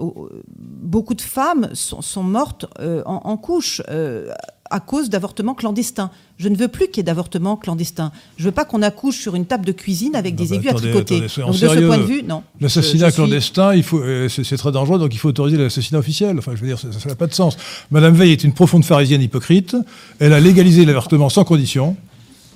[0.48, 4.30] beaucoup de femmes sont, sont mortes euh, en, en couche, euh,
[4.72, 6.10] à cause d'avortements clandestins.
[6.36, 8.12] Je ne veux plus qu'il y ait d'avortements clandestins.
[8.36, 10.88] Je veux pas qu'on accouche sur une table de cuisine avec des bah, aiguilles attendez,
[10.90, 11.14] à tricoter.
[11.24, 12.42] attendez, donc de ce point de vue, non.
[12.60, 16.38] L'assassinat suis- clandestin, il faut, euh, c'est très dangereux, donc il faut autoriser l'assassinat officiel.
[16.38, 17.56] Enfin, je veux dire, ça ça n'a pas de sens.
[17.90, 19.74] Madame Veil est une profonde pharisienne hypocrite.
[20.20, 21.96] Elle a légalisé l'avortement sans condition,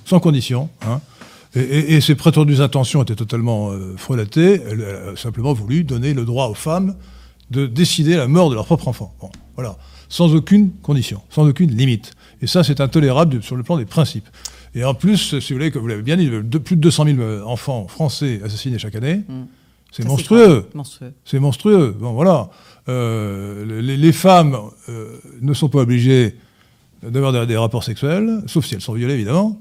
[0.05, 0.69] sans condition.
[0.87, 1.01] hein.
[1.55, 4.61] Et, et- et ses prétendues intentions étaient totalement euh, frelatées.
[4.69, 6.95] Elle, elle a simplement voulu donner le droit aux femmes
[7.51, 9.13] de décider la mort de leur propre enfant.
[9.21, 9.77] Bon, voilà,
[10.09, 12.13] sans aucune condition, sans aucune limite.
[12.41, 14.27] Et ça, c'est intolérable sur le plan des principes.
[14.73, 17.05] Et en plus, si vous voulez, comme vous l'avez bien dit, de- plus de 200
[17.15, 19.21] 000 enfants français assassinés chaque année.
[19.91, 20.67] C'est Ça, monstrueux.
[21.23, 21.95] C'est monstrueux.
[21.97, 22.49] Bon, voilà.
[22.89, 24.57] Euh, les, les femmes
[24.89, 26.35] euh, ne sont pas obligées
[27.01, 29.59] d'avoir des, des rapports sexuels, sauf si elles sont violées, évidemment.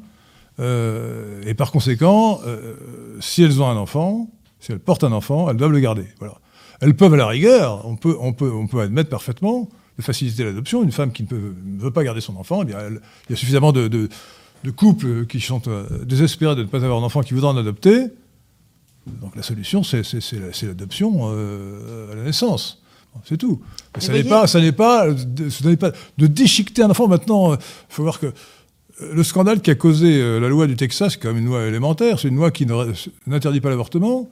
[0.61, 2.75] Euh, et par conséquent, euh,
[3.21, 6.07] si elles ont un enfant, si elles portent un enfant, elles doivent le garder.
[6.19, 6.35] Voilà.
[6.81, 9.69] Elles peuvent, à la rigueur, on peut, on peut, on peut admettre parfaitement
[9.99, 10.83] de faciliter l'adoption.
[10.83, 13.31] Une femme qui ne, peut- ne veut pas garder son enfant, eh bien, elle- il
[13.31, 14.09] y a suffisamment de, de-
[14.65, 18.07] de couples qui sont euh, désespérés de ne pas avoir d'enfant qui voudraient en adopter.
[19.21, 22.81] Donc la solution, c'est c'est- c'est la- c'est l'adoption à la naissance.
[23.25, 23.61] C'est tout.
[23.95, 27.07] Mais ça n'est pas, ça n'est pas, de- n'est pas de déchiqueter un enfant.
[27.07, 27.59] Maintenant, il
[27.89, 28.33] faut voir que
[29.01, 32.29] le scandale qui a causé euh, la loi du Texas, même une loi élémentaire, c'est
[32.29, 32.67] une loi qui
[33.27, 34.29] n'interdit pas l'avortement,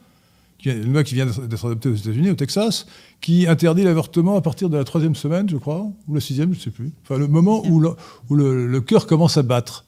[0.64, 2.86] une loi qui vient d'être adoptée aux États-Unis, au Texas,
[3.20, 6.58] qui interdit l'avortement à partir de la troisième semaine, je crois, ou la sixième, je
[6.58, 6.92] ne sais plus.
[7.02, 9.84] Enfin, le moment où, le, cœur commence à battre.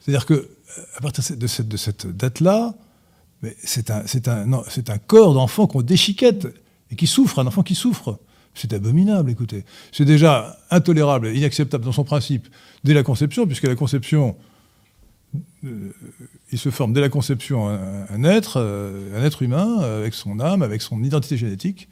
[0.00, 2.74] C'est-à-dire que euh, à partir de cette, date-là,
[3.62, 4.04] c'est un,
[4.52, 6.48] un corps d'enfant qu'on déchiquette
[6.90, 8.18] et qui souffre, un enfant qui souffre.
[8.54, 9.64] C'est abominable, écoutez.
[9.92, 12.48] C'est déjà intolérable, inacceptable dans son principe
[12.84, 14.36] dès la conception, puisque la conception,
[15.64, 15.92] euh,
[16.50, 20.14] il se forme dès la conception un, un être, euh, un être humain, euh, avec
[20.14, 21.88] son âme, avec son identité génétique.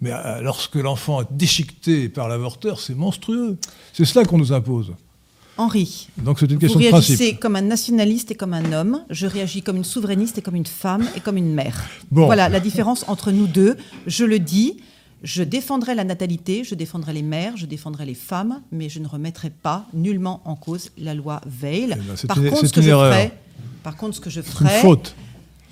[0.00, 0.10] Mais
[0.42, 3.56] lorsque l'enfant est déchiqueté par l'avorteur, c'est monstrueux.
[3.92, 4.92] C'est cela qu'on nous impose.
[5.58, 7.40] Henri, Donc c'est une vous question de réagissez principe.
[7.40, 9.04] comme un nationaliste et comme un homme.
[9.10, 11.84] Je réagis comme une souverainiste et comme une femme et comme une mère.
[12.10, 12.26] Bon.
[12.26, 13.76] Voilà la différence entre nous deux.
[14.06, 14.78] Je le dis,
[15.22, 19.06] je défendrai la natalité, je défendrai les mères, je défendrai les femmes, mais je ne
[19.06, 21.90] remettrai pas nullement en cause la loi Veil.
[21.92, 23.12] Eh ben, c'est par une- contre, ce que une je erreur.
[23.12, 23.32] ferai,
[23.82, 25.14] par contre, ce que je C'est une ferai, faute.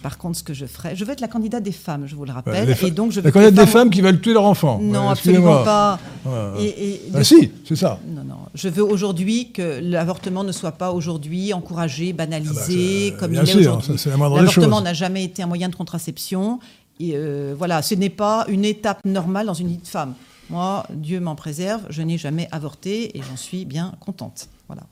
[0.03, 2.25] par contre, ce que je ferai, je veux être la candidate des femmes, je vous
[2.25, 4.79] le rappelle, et donc je veux la connaître des femmes qui veulent tuer leur enfant.
[4.81, 5.99] Non, Ouais, absolument pas.
[6.25, 6.63] Ouais.
[6.65, 7.99] Et- et Ah si, c'est ça.
[8.07, 8.37] Non, non.
[8.55, 13.43] Je veux aujourd'hui que l'avortement ne soit pas aujourd'hui encouragé, banalisé, Ah bah, comme bien
[13.45, 13.95] il est aujourd'hui.
[14.07, 16.61] L'avortement n'a jamais été un moyen de contraception.
[17.01, 20.15] Et euh, voilà, ce n'est pas une étape normale dans une vie de femme.
[20.51, 24.49] Moi, Dieu m'en préserve, je n'ai jamais avorté et j'en suis bien contente.
[24.69, 24.83] Voilà.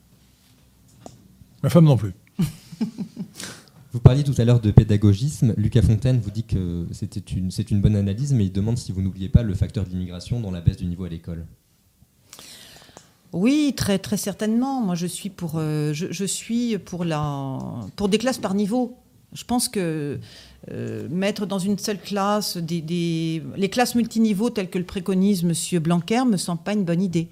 [1.61, 2.13] Ma femme non plus.
[3.93, 5.53] Vous parliez tout à l'heure de pédagogisme.
[5.55, 8.91] Lucas Fontaine vous dit que c'était une, c'est une bonne analyse, mais il demande si
[8.91, 11.45] vous n'oubliez pas le facteur d'immigration dans la baisse du niveau à l'école.
[13.33, 14.81] Oui, très, très certainement.
[14.81, 17.59] Moi, je suis pour, euh, je, je suis pour, la,
[17.95, 18.97] pour des classes par niveau.
[19.33, 20.19] Je pense que
[20.71, 25.79] euh, mettre dans une seule classe les classes multiniveaux telles que le préconise M.
[25.79, 27.29] Blanquer me semble pas une bonne idée.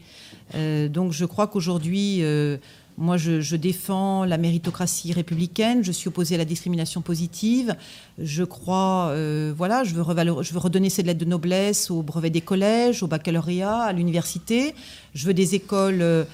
[0.56, 2.58] Euh, donc, je crois qu'aujourd'hui, euh,
[2.98, 5.84] moi, je, défends la méritocratie républicaine.
[5.84, 7.76] Je suis opposée à la discrimination positive.
[8.18, 9.14] Je crois,
[9.56, 10.04] voilà, je veux,
[10.42, 14.74] je veux redonner ces lettres de noblesse au brevet des collèges, au baccalauréat, à l'université.
[15.14, 16.26] Je veux des écoles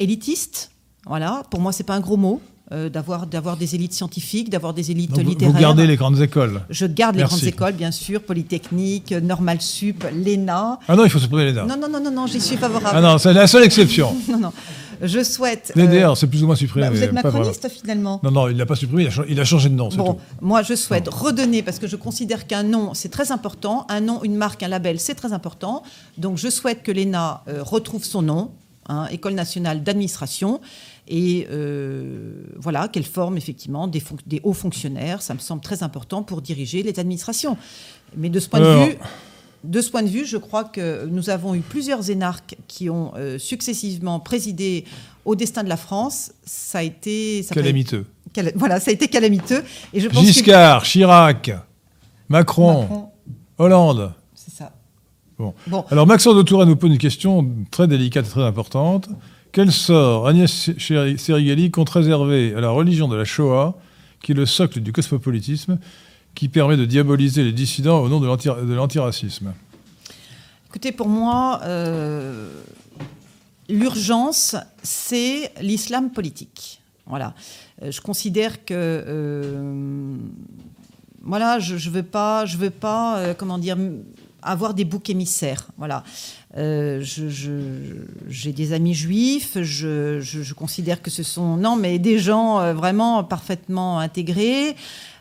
[0.00, 0.72] élitistes.
[1.06, 2.40] Voilà, pour moi, c'est pas un gros mot
[2.72, 5.54] euh, d'avoir d'avoir des élites scientifiques, d'avoir des élites Donc, littéraires.
[5.54, 6.62] vous gardez les grandes écoles.
[6.70, 10.78] Je garde les grandes écoles, bien sûr, Polytechnique, Normal Sup, l'ENA.
[10.88, 12.96] Ah non, il faut supprimer les Non, non, non, non, non, j'y suis favorable.
[12.96, 14.14] Ah non, c'est la seule exception.
[14.28, 14.52] non, non.
[15.04, 15.72] Je souhaite.
[15.76, 16.86] Euh, DR, c'est plus ou moins supprimé.
[16.86, 18.20] bah, vous êtes macroniste finalement.
[18.22, 20.14] Non, non, il l'a pas supprimé, il a, cha- il a changé de nom, Bon,
[20.14, 20.20] tout.
[20.40, 24.22] moi je souhaite redonner parce que je considère qu'un nom c'est très important, un nom,
[24.22, 25.82] une marque, un label c'est très important.
[26.18, 28.52] Donc je souhaite que l'ENA euh, retrouve son nom,
[28.88, 30.60] hein, École nationale d'administration,
[31.08, 34.02] et euh, voilà qu'elle forme effectivement des,
[34.42, 35.22] hauts fonctionnaires.
[35.22, 37.56] Ça me semble très important pour diriger les administrations.
[38.16, 38.98] Mais de ce point Alors- de vue.
[39.64, 43.12] De ce point de vue, je crois que nous avons eu plusieurs énarques qui ont
[43.16, 44.84] euh, successivement présidé
[45.24, 46.32] au destin de la France.
[46.44, 48.04] Ça a été ça Calamiteux.
[48.32, 49.62] Cala- voilà, ça a été calamiteux.
[49.92, 51.52] Et je pense que- Giscard, Chirac,
[52.28, 53.08] Macron, Macron,
[53.58, 54.12] Hollande.
[54.34, 54.72] c'est ça.
[55.38, 55.54] Bon.
[55.68, 59.08] Bon, Alors Maxence de Touraine nous pose une question très délicate et très importante.
[59.52, 63.74] Quel sort Agnès Serigali compte réserver à la religion de la Shoah,
[64.22, 65.78] qui est le socle du cosmopolitisme,
[66.34, 69.52] qui permet de diaboliser les dissidents au nom de l'anti- de l'antiracisme?
[70.68, 72.48] Écoutez, pour moi, euh,
[73.68, 76.80] l'urgence, c'est l'islam politique.
[77.06, 77.34] Voilà.
[77.82, 80.16] Euh, Je considère que, euh,
[81.20, 83.76] voilà, je, je veux pas, je veux pas, comment dire,
[84.40, 85.68] avoir des boucs émissaires.
[85.76, 86.04] Voilà.
[86.56, 87.02] Euh,
[88.28, 93.24] J'ai des amis juifs, je, considère que ce sont non, mais des gens euh, vraiment
[93.24, 94.76] parfaitement intégrés.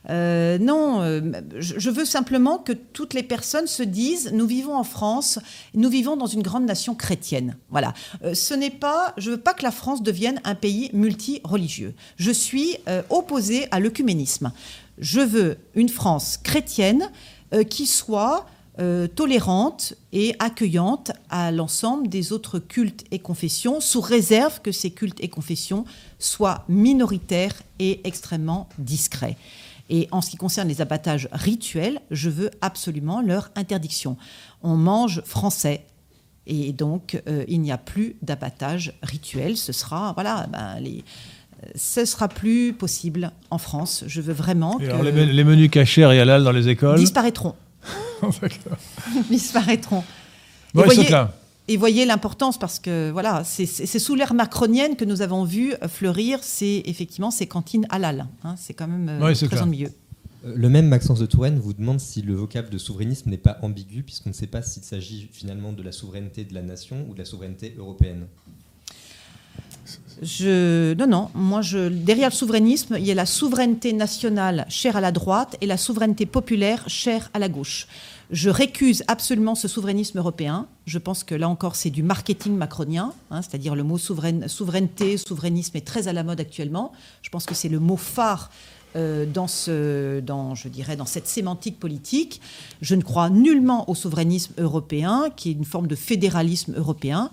[0.10, 1.22] Euh, non,
[1.60, 5.38] je, veux simplement que toutes les personnes se disent nous vivons en France,
[5.76, 7.56] nous vivons dans une grande nation chrétienne.
[7.70, 7.94] Voilà.
[8.24, 11.94] Euh, ce n'est pas, je veux pas que la France devienne un pays multi-religieux.
[12.18, 12.78] Je suis
[13.10, 14.52] opposée à l'œcuménisme.
[14.98, 17.10] Je veux une France chrétienne
[17.70, 18.46] qui soit
[18.82, 24.92] euh, tolérante et accueillante à l'ensemble des autres cultes et confessions, sous réserve que ces
[24.92, 25.86] cultes et confessions
[26.20, 29.38] soient minoritaires et extrêmement discrets.
[29.90, 34.18] Et en ce qui concerne les abattages rituels, je veux absolument leur interdiction.
[34.64, 35.86] On mange français.
[36.48, 39.58] Et donc, euh, il n'y a plus d'abattage rituel.
[39.58, 41.04] Ce sera, voilà, ben, les,
[41.76, 44.04] ce sera plus possible en France.
[44.08, 46.68] Je veux vraiment Et que alors, les, men- les menus cachers et halal dans les
[46.68, 46.98] écoles?
[46.98, 47.54] Disparaîtront.
[48.42, 48.78] D'accord.
[49.30, 50.04] disparaîtront.
[50.76, 51.32] Et voyez- Seclin.
[51.68, 53.66] Et voyez l'importance parce que voilà, c'est-
[54.00, 58.28] sous l'ère macronienne que nous avons vu fleurir ces, effectivement ces cantines halal.
[58.44, 58.56] hein.
[58.58, 59.64] c'est quand même euh, Ouais, très clair.
[59.64, 59.92] ennuyeux.
[60.46, 63.58] Euh, Le même Maxence de Touraine vous demande si le vocable de souverainisme n'est pas
[63.62, 67.14] ambigu, puisqu'on ne sait pas s'il s'agit finalement de la souveraineté de la nation ou
[67.14, 68.26] de la souveraineté européenne.
[70.22, 74.96] Je, non, non, moi, je, derrière le souverainisme, il y a la souveraineté nationale chère
[74.96, 77.88] à la droite et la souveraineté populaire chère à la gauche.
[78.32, 80.68] Je récuse absolument ce souverainisme européen.
[80.86, 85.18] Je pense que là encore, c'est du marketing macronien, hein, c'est-à-dire le mot souveraine- souveraineté,
[85.18, 86.94] souverainisme est très à la mode actuellement.
[87.24, 88.50] Je pense que c'est le mot phare
[88.96, 92.40] euh, dans, ce, dans, je dirais, dans cette sémantique politique.
[92.82, 97.32] Je ne crois nullement au souverainisme européen, qui est une forme de fédéralisme européen.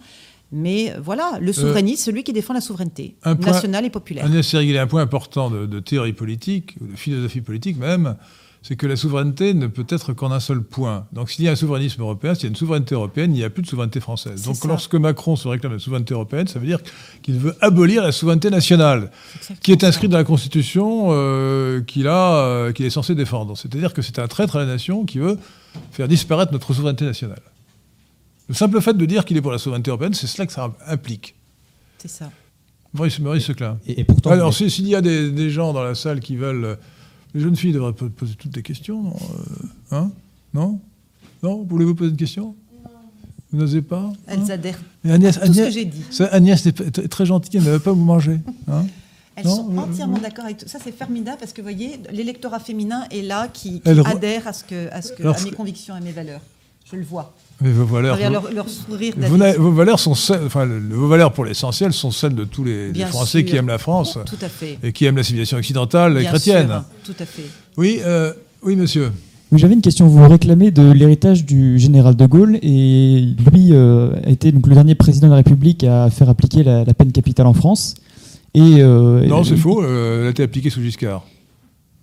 [0.51, 4.27] Mais euh, voilà, le souverainiste, celui qui défend la souveraineté un point- nationale et populaire.
[4.43, 8.17] Sériguel, un point important de, de théorie politique, ou de philosophie politique même,
[8.69, 11.07] c'est que la souveraineté ne peut être qu'en un seul point.
[11.15, 13.45] Donc s'il y a un souverainisme européen, s'il y a une souveraineté européenne, il n'y
[13.45, 14.43] a plus de souveraineté française.
[14.43, 14.69] Donc ça.
[14.69, 16.81] lorsque Macron se réclame de souveraineté européenne, ça veut dire
[17.23, 19.11] qu'il veut abolir la souveraineté nationale,
[19.63, 23.57] qui est inscrite dans la Constitution euh, qu'il a, euh, qu'il est censé défendre.
[23.57, 25.39] C'est-à-dire que c'est un traître à la nation qui veut
[25.91, 27.41] faire disparaître notre souveraineté nationale.
[28.49, 30.71] Le simple fait de dire qu'il est pour la souveraineté européenne, c'est cela que ça
[30.87, 31.37] implique.
[31.97, 32.31] C'est ça.
[32.93, 33.79] Maurice, Maurice Seclin.
[33.87, 36.77] Et, et pourtant, Alors, s'il y a des, des gens dans la salle qui veulent.
[37.39, 39.15] Les jeunes filles devraient po- poser toutes des questions, non
[39.93, 40.11] Euh, Hein
[40.53, 40.81] Non?
[41.41, 41.63] Non?
[41.63, 42.57] Voulez-vous poser une question?
[43.53, 46.03] Vous n'osez pas Elles hein adhèrent Et Agnès, à tout ce que j'ai dit.
[46.33, 48.41] Agnès est très gentille, elle ne veut pas vous manger.
[48.67, 48.85] hein?
[49.37, 50.67] Elles Non, sont entièrement d'accord avec tout.
[50.69, 54.65] Ça, c'est formidable parce que, vous voyez, l'électorat féminin est là qui, adhère à, ce
[54.65, 56.41] que, à, ce que, Alors, à mes convictions et mes valeurs.
[56.91, 57.33] Je le vois.
[57.61, 59.39] Mais vos valeurs, travers vos, leur, leur sourire vos d'adhésion.
[59.39, 62.93] na- vos valeurs sont celles, enfin, vos valeurs pour l'essentiel sont celles de tous les,
[63.07, 64.79] Français qui aiment la France Tout à fait.
[64.83, 66.69] et qui aiment la civilisation occidentale et chrétienne.
[66.69, 67.43] sûr, tout à fait.
[67.77, 68.33] Oui, euh,
[68.63, 69.11] oui, monsieur.
[69.51, 70.07] Oui, j'avais une question.
[70.07, 74.75] Vous réclamez de l'héritage du général de Gaulle et lui euh, a été donc le
[74.75, 77.95] dernier président de la République à faire appliquer la, la peine capitale en France.
[78.55, 79.83] Et, euh, Non, c'est faux.
[79.83, 81.25] euh, elle a été appliquée sous Giscard.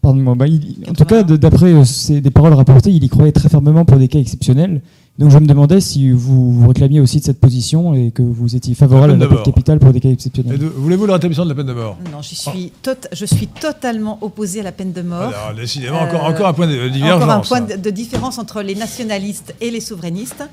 [0.02, 0.36] Pardon-moi.
[0.36, 1.06] Bah, il- en tout 81.
[1.06, 4.08] cas, de- d'après euh, ces- des paroles rapportées, il y croyait très fermement pour des
[4.08, 4.82] cas exceptionnels.
[5.18, 8.58] Donc je me demandais si vous vous réclamiez aussi de cette position et que vous
[8.58, 9.46] étiez favorable La à peine la de peine mort.
[9.46, 10.58] capitale pour des cas exceptionnels.
[10.58, 13.48] de- Voulez-vous le rétablissement de la peine de mort Non, j'y suis, tot- je suis
[13.48, 15.22] totalement opposée à la peine de mort.
[15.34, 17.22] Alors, décidément, encore, Euh, encore un point de divergence.
[17.24, 17.78] Encore un point hein.
[17.78, 20.44] de, de différence entre les nationalistes et les souverainistes.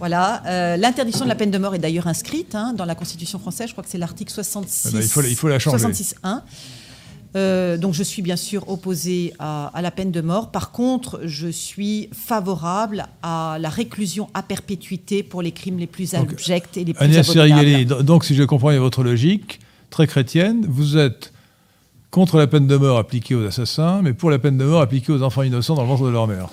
[0.00, 0.42] Voilà.
[0.46, 3.68] euh, L'interdiction de la peine de mort est d'ailleurs inscrite hein, dans la Constitution française.
[3.68, 4.88] Je crois que c'est l'article 66.
[4.90, 5.78] Eh ben, il faut la- il faut la changer.
[5.78, 6.42] 66.1.
[7.36, 10.50] Euh, donc je suis bien sûr opposée à, à la peine de mort.
[10.50, 16.14] Par contre, je suis favorable à la réclusion à perpétuité pour les crimes les plus
[16.14, 17.26] abjects et les plus Agnès
[17.84, 19.60] do- donc si je comprends bien votre logique,
[19.90, 21.32] très chrétienne, vous êtes
[22.10, 25.12] contre la peine de mort appliquée aux assassins, mais pour la peine de mort appliquée
[25.12, 26.48] aux enfants innocents dans le ventre de leur mère.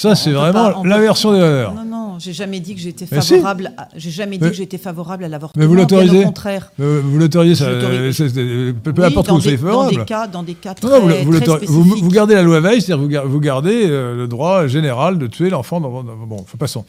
[0.00, 1.74] Ça, c'est vraiment pas- on peut- l'inversion des valeurs.
[1.74, 3.14] Non, non, j'ai jamais dit que j'étais si.
[3.14, 3.72] favorable.
[3.76, 5.60] à- J'ai jamais dit Mais- que j'étais favorable à l'avortement.
[5.60, 6.70] Mais vous l'autorisez Au contraire.
[6.78, 8.16] Vous l'autorisez, ça, Je l'autorise.
[8.16, 9.96] c'est- c'est- peu Oui, importe où vous des- soyez dans favorable.
[9.96, 12.60] des cas, dans des cas très, Non, non, vous, vous très vous- gardez la loi
[12.60, 15.80] Veil, c'est-à-dire vous, gar- vous gardez euh, le droit général de tuer l'enfant.
[15.80, 16.84] Dans, dans- bon, passons.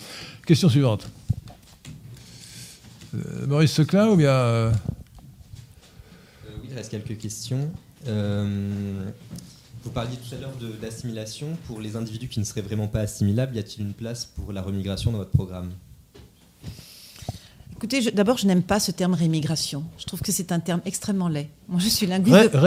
[0.45, 1.10] Question suivante.
[3.15, 7.69] Euh, Maurice Seclin ou bien euh, Euh, oui, il reste quelques questions.
[9.84, 11.47] Vous parliez tout à l'heure de- d'assimilation.
[11.68, 14.61] Pour les individus qui ne seraient vraiment pas assimilables, y a-t-il une place pour la
[14.61, 15.69] remigration dans votre programme?
[17.77, 19.84] Écoutez, d'abord, je n'aime pas ce terme rémigration.
[19.97, 21.47] Je trouve que c'est un terme extrêmement laid.
[21.69, 22.35] Moi, je suis linguiste.
[22.35, 22.57] ré- de-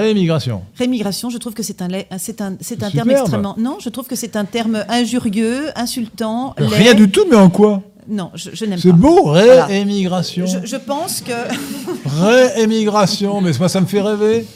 [0.78, 3.55] Rémigration, je trouve que c'est un, laid- c'est un, c'est un terme extrêmement.
[3.59, 6.55] Non, je trouve que c'est un terme injurieux, insultant.
[6.56, 6.66] laid.
[6.66, 7.82] Rien du tout, mais en quoi?
[8.09, 8.82] Non, je, je n'aime pas.
[8.82, 9.66] C'est beau, Voilà.
[9.66, 10.47] réémigration.
[10.47, 11.32] Je, je pense que.
[12.06, 14.47] Réémigration, mais moi ça me fait rêver.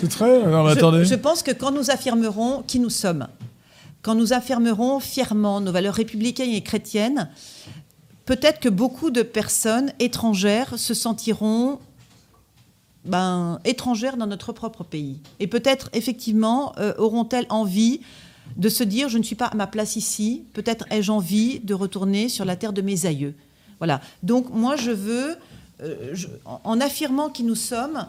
[0.00, 0.44] C'est très.
[0.46, 1.04] Non, mais je, attendez.
[1.04, 3.28] je pense que quand nous affirmerons qui nous sommes,
[4.02, 7.30] quand nous affirmerons fièrement nos valeurs républicaines et chrétiennes,
[8.26, 11.78] peut-être que beaucoup de personnes étrangères se sentiront
[13.04, 15.20] ben, étrangères dans notre propre pays.
[15.40, 18.00] Et peut-être, effectivement, euh, auront-elles envie
[18.56, 21.74] de se dire, je ne suis pas à ma place ici, peut-être ai-je envie de
[21.74, 23.34] retourner sur la terre de mes aïeux.
[23.78, 24.00] Voilà.
[24.22, 25.36] Donc moi, je veux,
[25.82, 26.14] euh,
[26.44, 28.06] en, affirmant qui nous sommes,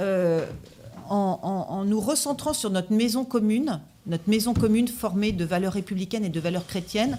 [0.00, 0.46] euh,
[1.10, 6.30] en, nous recentrant sur notre maison commune, notre maison commune formée de valeurs républicaines et
[6.30, 7.18] de valeurs chrétiennes,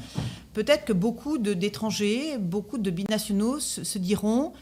[0.54, 4.54] peut-être que beaucoup d'étrangers, beaucoup de binationaux se, diront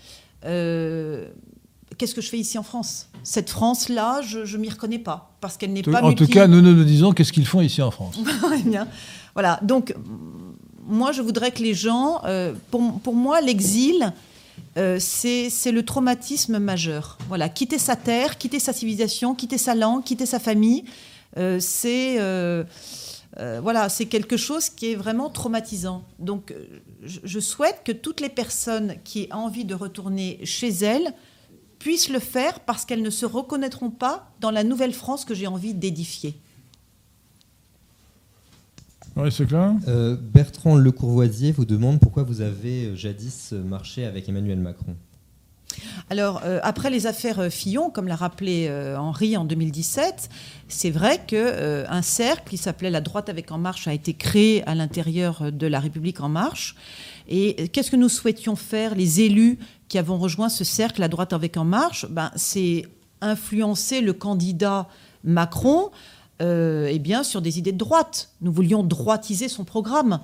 [0.44, 3.08] qu'est-ce que je fais ici en France?
[3.24, 6.02] Cette France-là, je ne m'y reconnais pas, parce qu'elle n'est pas...
[6.02, 8.18] En tout cas, nous nous disons qu'est-ce qu'ils font ici en France.
[8.66, 8.88] bien.
[9.34, 9.94] Voilà, donc
[10.88, 12.22] moi, je voudrais que les gens...
[12.26, 14.14] Euh, pour, pour, moi, l'exil,
[14.78, 17.18] euh, c'est le traumatisme majeur.
[17.28, 20.84] Voilà, quitter sa terre, quitter sa civilisation, quitter sa langue, quitter sa famille,
[21.38, 22.18] euh, c'est...
[23.62, 26.04] voilà, c'est quelque chose qui est vraiment traumatisant.
[26.20, 26.54] Donc,
[27.04, 31.14] je, je souhaite que toutes les personnes qui ont envie de retourner chez elles
[31.80, 35.48] puissent le faire parce qu'elles ne se reconnaîtront pas dans la nouvelle France que j'ai
[35.48, 36.36] envie d'édifier.
[39.22, 39.74] Oui, c'est clair.
[39.90, 44.96] Euh, Bertrand Lecourvoisier vous demande pourquoi vous avez euh, jadis marché avec Emmanuel Macron.
[46.10, 50.30] Alors, euh, après les affaires Fillon, comme l'a rappelé Henri en 2017,
[50.70, 54.74] c'est vrai qu'un cercle qui s'appelait La droite avec En Marche a été créé à
[54.74, 56.76] l'intérieur de La République En Marche.
[57.28, 59.60] Et qu'est-ce que nous souhaitions faire, les élus
[59.90, 62.06] qui avons rejoint ce cercle, La droite avec En Marche?
[62.10, 62.86] Ben, C'est
[63.22, 64.88] influencer le candidat
[65.24, 68.30] Macron euh, eh bien, sur des idées de droite.
[68.42, 70.22] Nous voulions droitiser son programme.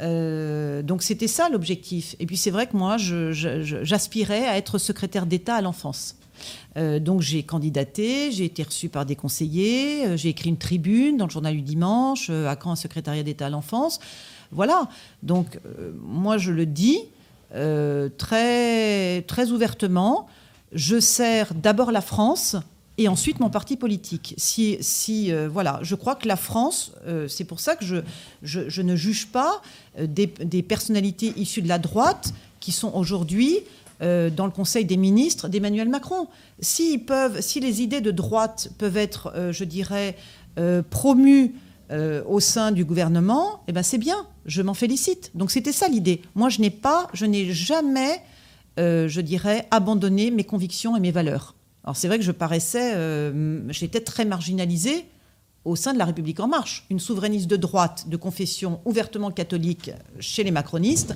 [0.00, 2.16] Euh, donc c'était ça l'objectif.
[2.18, 6.16] Et puis c'est vrai que moi, j'aspirais à être secrétaire d'État à l'enfance.
[6.76, 11.26] Euh, donc j'ai candidaté, j'ai été reçu par des conseillers, j'ai écrit une tribune dans
[11.26, 14.00] le journal du dimanche, à quand un secrétariat d'État à l'enfance.
[14.50, 14.88] Voilà.
[15.22, 15.60] Donc
[16.02, 16.98] moi je le dis,
[17.54, 20.26] euh, très, très ouvertement,
[20.72, 22.56] je sers d'abord la France
[22.98, 24.34] et ensuite mon parti politique.
[24.36, 24.78] Si,
[25.32, 29.28] euh, voilà, je crois que la France, euh, c'est pour ça que je, ne juge
[29.28, 29.62] pas
[29.98, 33.60] des, des, personnalités issues de la droite qui sont aujourd'hui
[34.00, 36.28] dans le Conseil des ministres d'Emmanuel Macron.
[36.60, 37.00] si
[37.56, 40.16] les idées de droite peuvent être, je dirais,
[40.90, 41.54] promues
[41.90, 45.30] euh, au sein du gouvernement, eh ben c'est bien, je m'en félicite.
[45.34, 46.22] Donc c'était ça l'idée.
[46.34, 48.22] Moi, je n'ai pas, je n'ai jamais,
[48.78, 51.53] euh, je dirais, abandonné mes convictions et mes valeurs.
[51.84, 55.06] Alors c'est vrai que je paraissais, euh, j'étais très marginalisée
[55.64, 56.86] au sein de la République en marche.
[56.90, 61.14] Une souverainiste de droite, de confession ouvertement catholique chez les macronistes,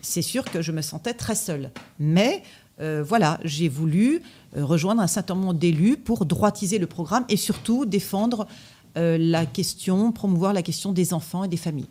[0.00, 1.70] c'est sûr que je me sentais très seule.
[1.98, 2.42] Mais
[2.78, 4.22] voilà, j'ai voulu
[4.56, 8.48] rejoindre un certain nombre d'élus pour droitiser le programme et surtout défendre
[8.98, 11.88] euh, la question, promouvoir la question des enfants et des familles.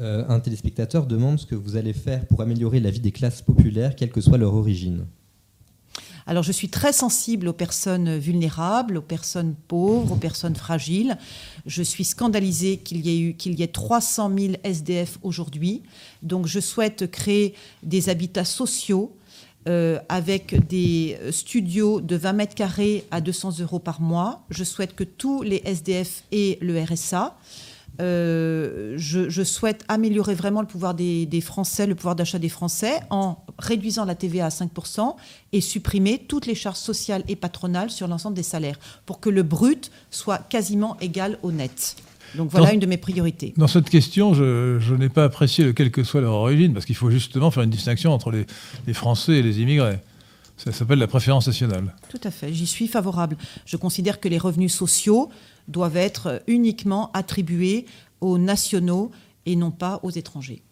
[0.00, 3.40] Euh, un téléspectateur demande ce que vous allez faire pour améliorer la vie des classes
[3.40, 5.06] populaires, quelle que soit leur origine.
[6.26, 11.16] Alors je suis très sensible aux personnes vulnérables, aux personnes pauvres, aux personnes fragiles.
[11.66, 15.82] Je suis scandalisée qu'il y ait eu qu'il y ait 300 000 SDF aujourd'hui.
[16.22, 17.54] Donc je souhaite créer
[17.84, 19.16] des habitats sociaux
[19.68, 24.44] euh, avec des studios de 20 mètres carrés à 200 euros par mois.
[24.50, 27.36] Je souhaite que tous les SDF aient le RSA.
[28.00, 33.38] Euh, je, souhaite améliorer vraiment le pouvoir des, Français, le pouvoir d'achat des Français, en
[33.58, 35.14] réduisant la TVA à 5%
[35.52, 39.42] et supprimer toutes les charges sociales et patronales sur l'ensemble des salaires, pour que le
[39.42, 41.96] brut soit quasiment égal au net.
[42.34, 43.54] Donc voilà une de mes priorités.
[43.56, 46.96] Dans cette question, je, n'ai pas apprécié le quelle que soit leur origine, parce qu'il
[46.96, 49.98] faut justement faire une distinction entre les, Français et les immigrés.
[50.56, 51.94] Ça s'appelle la préférence nationale.
[52.08, 53.36] Tout à fait, j'y suis favorable.
[53.66, 55.30] Je considère que les revenus sociaux
[55.68, 57.86] doivent être uniquement attribués
[58.20, 59.10] aux nationaux
[59.46, 60.62] et non pas aux étrangers.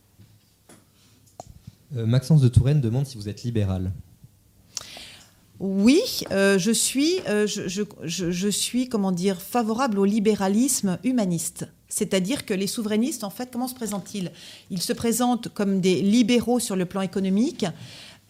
[1.96, 3.92] Euh, Maxence de Touraine demande si vous êtes libéral.
[5.60, 6.02] Oui,
[6.32, 11.68] euh, je, suis, euh, je, suis, comment dire, favorable au libéralisme humaniste.
[11.88, 14.32] C'est-à-dire que les souverainistes, en fait, comment se présentent-ils?
[14.70, 17.64] Ils se présentent comme des libéraux sur le plan économique.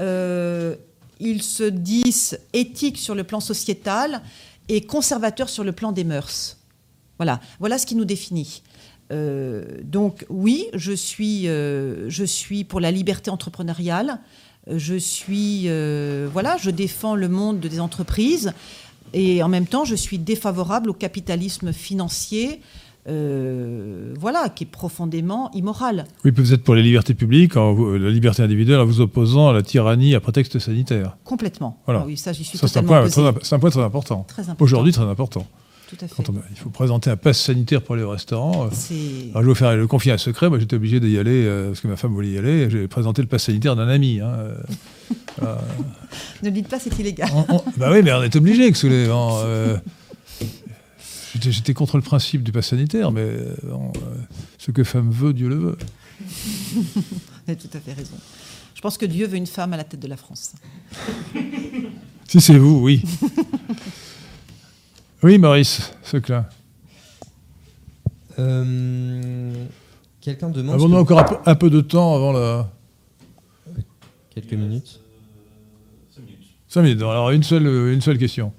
[0.01, 4.21] Ils se disent éthiques sur le plan sociétal
[4.69, 6.59] et conservateurs sur le plan des mœurs.
[7.19, 8.63] Voilà, ce qui nous définit.
[9.11, 14.21] donc oui, je suis, je suis pour la liberté entrepreneuriale
[14.69, 18.53] je suis, euh, voilà, je défends le monde des entreprises
[19.13, 22.61] et en même temps, je suis défavorable au capitalisme financier.
[23.07, 26.07] Euh, voilà, qui est profondément immoral.
[26.25, 29.53] Oui, puis vous êtes pour les libertés publiques, la liberté individuelle, en vous opposant à
[29.53, 31.17] la tyrannie à prétexte sanitaire.
[31.25, 31.79] Complètement.
[31.85, 32.05] Voilà.
[32.07, 34.27] oui, ça, j'y suis ça, C'est un, point très important.
[34.59, 35.47] Aujourd'hui, très important.
[35.91, 36.15] tout à fait.
[36.17, 38.53] Quand on- il faut présenter un pass sanitaire pour aller au restaurant.
[38.65, 38.71] euh, alors,
[39.35, 40.49] je vais vous faire le confier un secret.
[40.49, 42.71] Moi, j'étais obligé d'y aller euh, parce que ma femme voulait y aller.
[42.71, 44.21] J'ai présenté le pass sanitaire d'un ami.
[44.21, 44.33] hein,
[45.43, 45.57] euh,
[46.43, 47.29] ne dites pas, c'est illégal.
[47.35, 48.71] On- on- bah oui, mais on est obligé.
[48.73, 49.77] Que sous les, euh,
[51.41, 54.17] j'étais, contre le principe du pass sanitaire, mais euh, bon, euh,
[54.59, 55.79] ce que femme veut, Dieu le veut.
[56.75, 56.83] Vous
[57.49, 58.17] avez tout à fait raison.
[58.75, 60.55] Je pense que Dieu veut une femme à la tête de la France.
[62.27, 63.03] Si c'est vous, oui.
[65.23, 66.47] oui, Maurice, ce clin.
[68.39, 69.53] Euh,
[70.23, 70.75] Quelqu'un demande.
[70.77, 72.71] Avons-nous ce que- encore un peu, un peu de temps avant la.
[74.35, 75.01] Quelques minutes.
[76.69, 77.03] 5 minutes.
[77.03, 78.53] Alors, une seule, une seule question.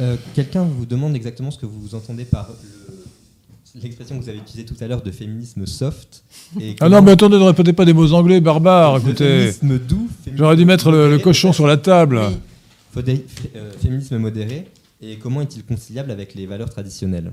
[0.00, 4.38] Euh, Quelqu'un vous demande exactement ce que vous entendez par le- l'expression que vous avez
[4.38, 6.22] utilisée tout à l'heure de féminisme soft.
[6.60, 9.52] Et Ah non, mais attendez, ne répétez pas des mots anglais barbares, écoutez.
[9.52, 10.08] Féminisme doux.
[10.34, 12.20] J'aurais dû mettre le, cochon sur la table.
[12.96, 13.24] Oui.
[13.54, 14.66] Euh, féminisme modéré.
[15.00, 17.30] Et comment est-il conciliable avec les valeurs traditionnelles?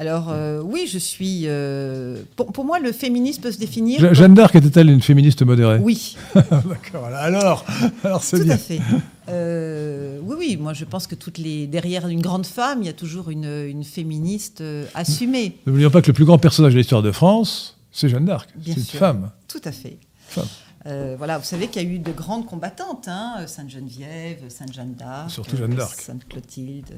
[0.00, 1.42] Alors euh, oui, je suis.
[1.44, 4.00] euh, pour, pour moi, le féminisme peut se définir.
[4.00, 5.78] Je- Jeanne d'Arc était-elle une féministe modérée?
[5.80, 7.64] Oui, D'accord, alors,
[8.02, 8.54] alors c'est tout bien.
[8.54, 8.80] à fait.
[9.28, 10.56] Euh, oui, oui.
[10.56, 13.66] Moi, je pense que toutes les derrière une grande femme, il y a toujours une,
[13.66, 15.58] une féministe euh, assumée.
[15.66, 18.50] N'oublions pas que le plus grand personnage de l'histoire de France, c'est Jeanne d'Arc.
[18.64, 19.30] C'est une femme.
[19.48, 19.98] Tout à fait.
[20.26, 20.46] Femme.
[20.86, 24.74] Euh, voilà, vous savez qu'il y a eu de grandes combattantes, hein, Sainte Geneviève, Sainte
[24.74, 25.98] Jeanne d'Arc, Surtout Jeanne d'Arc.
[25.98, 26.92] Sainte Clotilde,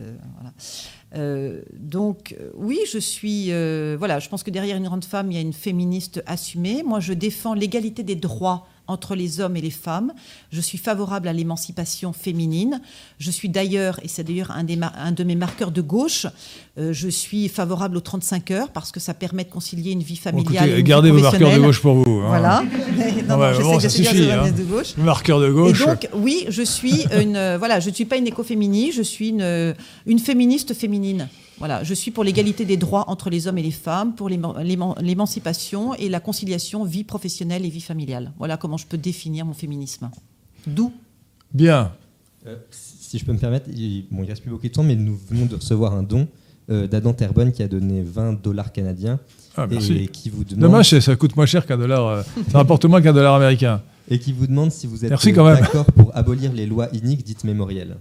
[1.13, 1.61] voilà.
[1.79, 3.53] Donc oui, je suis,
[3.97, 6.83] voilà, je pense que derrière une grande femme, il y a une féministe assumée.
[6.83, 10.13] Moi, je défends l'égalité des droits entre les hommes et les femmes.
[10.53, 12.81] Je suis favorable à l'émancipation féminine.
[13.19, 14.65] Je suis d'ailleurs, et c'est d'ailleurs un,
[15.13, 16.27] de mes marqueurs de gauche,
[16.79, 20.15] euh, je suis favorable aux 35 heures parce que ça permet de concilier une vie
[20.17, 20.55] Bon, familiale.
[20.55, 22.21] écoutez, et une vie gardez vos marqueurs de gauche pour vous.
[22.21, 22.29] hein.
[22.29, 22.63] Voilà.
[23.29, 24.51] non, ouais, non, je bon, sais ça que je suis suffit, hein.
[24.51, 24.97] de gauche.
[24.97, 25.85] Marqueur de Et gauche.
[25.85, 29.31] donc, oui, je suis une, euh, voilà, je ne suis pas une écoféministe, je suis
[29.31, 29.75] une,
[30.07, 31.29] une féministe féminine.
[31.59, 34.55] Voilà, je suis pour l'égalité des droits entre les hommes et les femmes, pour l'éman-
[34.63, 38.33] l'éman- l'émancipation et la conciliation vie professionnelle et vie familiale.
[38.39, 40.11] Voilà comment je peux définir mon féminisme.
[40.67, 40.93] D'où
[41.55, 41.93] Bien.
[42.47, 44.97] Euh, Si je peux me permettre, il, bon, il reste plus beaucoup de temps, mais
[44.97, 46.27] nous venons de recevoir un don
[46.71, 49.19] euh, d'Adam Terbonne qui a donné 20 dollars canadiens
[49.57, 50.09] Ah, et merci.
[50.09, 52.07] qui vous demande Dommage, ça coûte moins cher qu'un dollar.
[52.07, 53.81] euh, ça rapporte moins qu'un dollar américain.
[54.11, 57.97] et qui vous demande si vous êtes d'accord pour abolir les lois iniques dites mémorielles.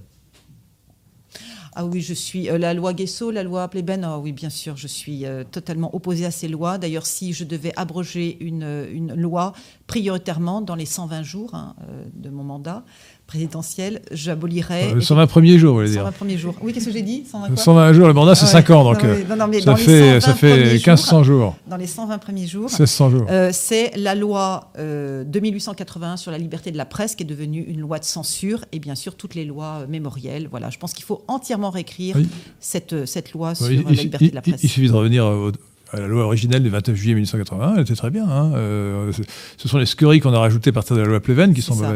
[1.77, 4.05] Ah oui, je suis euh, la loi Guesso, la loi Plébène.
[4.05, 6.77] Ah oui, bien sûr, je suis euh, totalement opposée à ces lois.
[6.77, 9.51] D'ailleurs, si je devais abroger une, euh, une loi
[9.85, 11.75] prioritairement dans les 120 jours hein,
[12.13, 12.85] de mon mandat
[13.27, 14.93] présidentiel, j'abolirais.
[14.93, 16.13] Le 120 premiers jours, vous voulez 120 dire.
[16.17, 16.55] premiers jours.
[16.61, 18.51] Oui, qu'est-ce que j'ai dit 120 quoi 120 jours, le mandat, c'est ouais.
[18.51, 21.23] 5 ans, donc euh, oui, non, non, mais ça, fait, 120 ça fait premiers 1500
[21.23, 22.69] jours, Dans les 120 premiers jours.
[22.69, 23.25] 1600 jours.
[23.29, 27.27] Euh, c'est la loi euh, de 1881 sur la liberté de la presse qui est
[27.27, 30.47] devenue une loi de censure et bien sûr toutes les lois euh, mémorielles.
[30.49, 32.27] Voilà, je pense qu'il faut entièrement réécrire Oui.
[32.59, 34.63] cette, euh, cette loi sur Il, euh, il- la liberté il- de la il- presse.
[34.63, 35.51] il suffit de revenir au-
[35.91, 38.27] à la loi originelle du 29 juillet 1981, elle était très bien.
[38.27, 38.51] hein.
[38.55, 39.11] Euh,
[39.57, 41.73] ce- sont les scuries qu'on a rajoutées à partir de la loi Pleven qui sont
[41.75, 41.93] ça.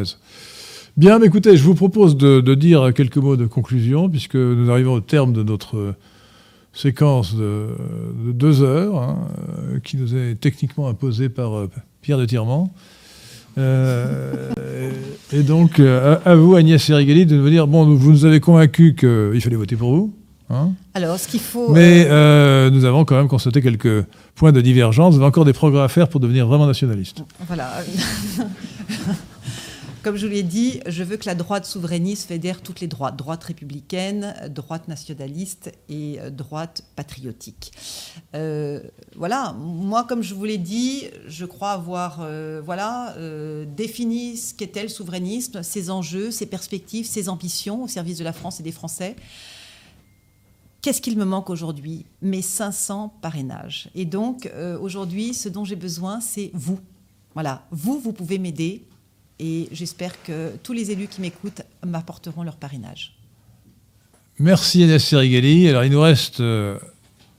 [0.97, 4.69] Bien, mais écoutez, je vous propose de, de dire quelques mots de conclusion, puisque nous
[4.69, 5.95] arrivons au terme de notre euh,
[6.73, 7.67] séquence de,
[8.25, 9.17] de deux heures, hein,
[9.73, 11.69] euh, qui nous est techniquement imposée par euh,
[12.01, 12.73] Pierre de Tirement.
[13.57, 14.49] Euh,
[15.33, 18.39] et donc, euh, à, à vous, Agnès Erigali, de nous dire bon, vous nous avez
[18.41, 20.13] convaincus qu'il fallait voter pour vous.
[20.49, 20.71] hein.
[20.93, 21.71] Alors, ce qu'il faut.
[21.71, 24.03] Mais euh, nous avons quand même constaté quelques
[24.35, 25.13] points de divergence.
[25.13, 27.23] Vous avez encore des progrès à faire pour devenir vraiment nationaliste.
[27.47, 27.71] Voilà.
[30.01, 33.17] Comme je vous l'ai dit, je veux que la droite souverainiste fédère toutes les droites,
[33.17, 37.73] droite républicaine, droite nationaliste et euh, droite patriotique.
[38.34, 38.81] Euh,
[39.17, 43.13] voilà, moi, comme je vous l'ai dit, je crois avoir euh, voilà,
[43.76, 48.34] défini ce qu'était le souverainisme, ses enjeux, ses perspectives, ses ambitions au service de la
[48.34, 49.17] France et des Français.
[50.81, 52.05] Qu'est-ce qu'il me manque aujourd'hui?
[52.21, 53.89] Mes 500 parrainages.
[53.95, 54.49] Et donc,
[54.80, 56.80] aujourd'hui, ce dont j'ai besoin, c'est vous.
[57.34, 58.85] Voilà, vous, vous pouvez m'aider.
[59.39, 63.15] Et j'espère que tous les élus qui m'écoutent m'apporteront leur parrainage.
[64.37, 65.67] Merci Agnès Serigali.
[65.67, 66.77] Alors il nous reste euh,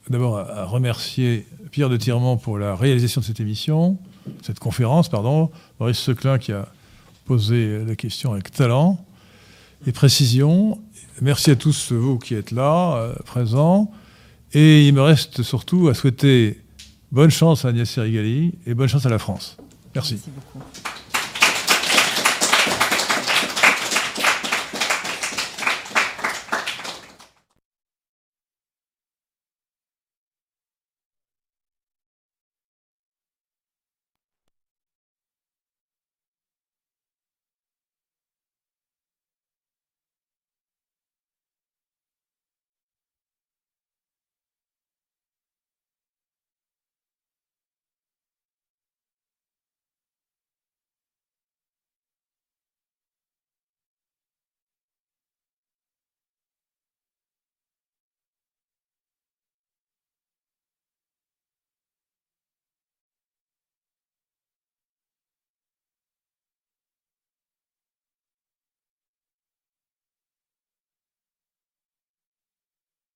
[0.08, 3.98] d'abord à, remercier Pierre de Tirement pour la réalisation de cette émission,
[4.42, 5.50] cette conférence, pardon.
[5.78, 6.68] Maurice Seclin qui a
[7.24, 9.02] posé la question avec talent
[9.86, 10.78] et précision.
[11.22, 13.90] Merci à tous vous qui êtes là, euh, présents.
[14.52, 16.60] Et il me reste surtout à souhaiter
[17.12, 19.56] bonne chance à Agnès Serigali et bonne chance à la France.
[19.94, 20.14] Merci.
[20.14, 20.64] Merci beaucoup.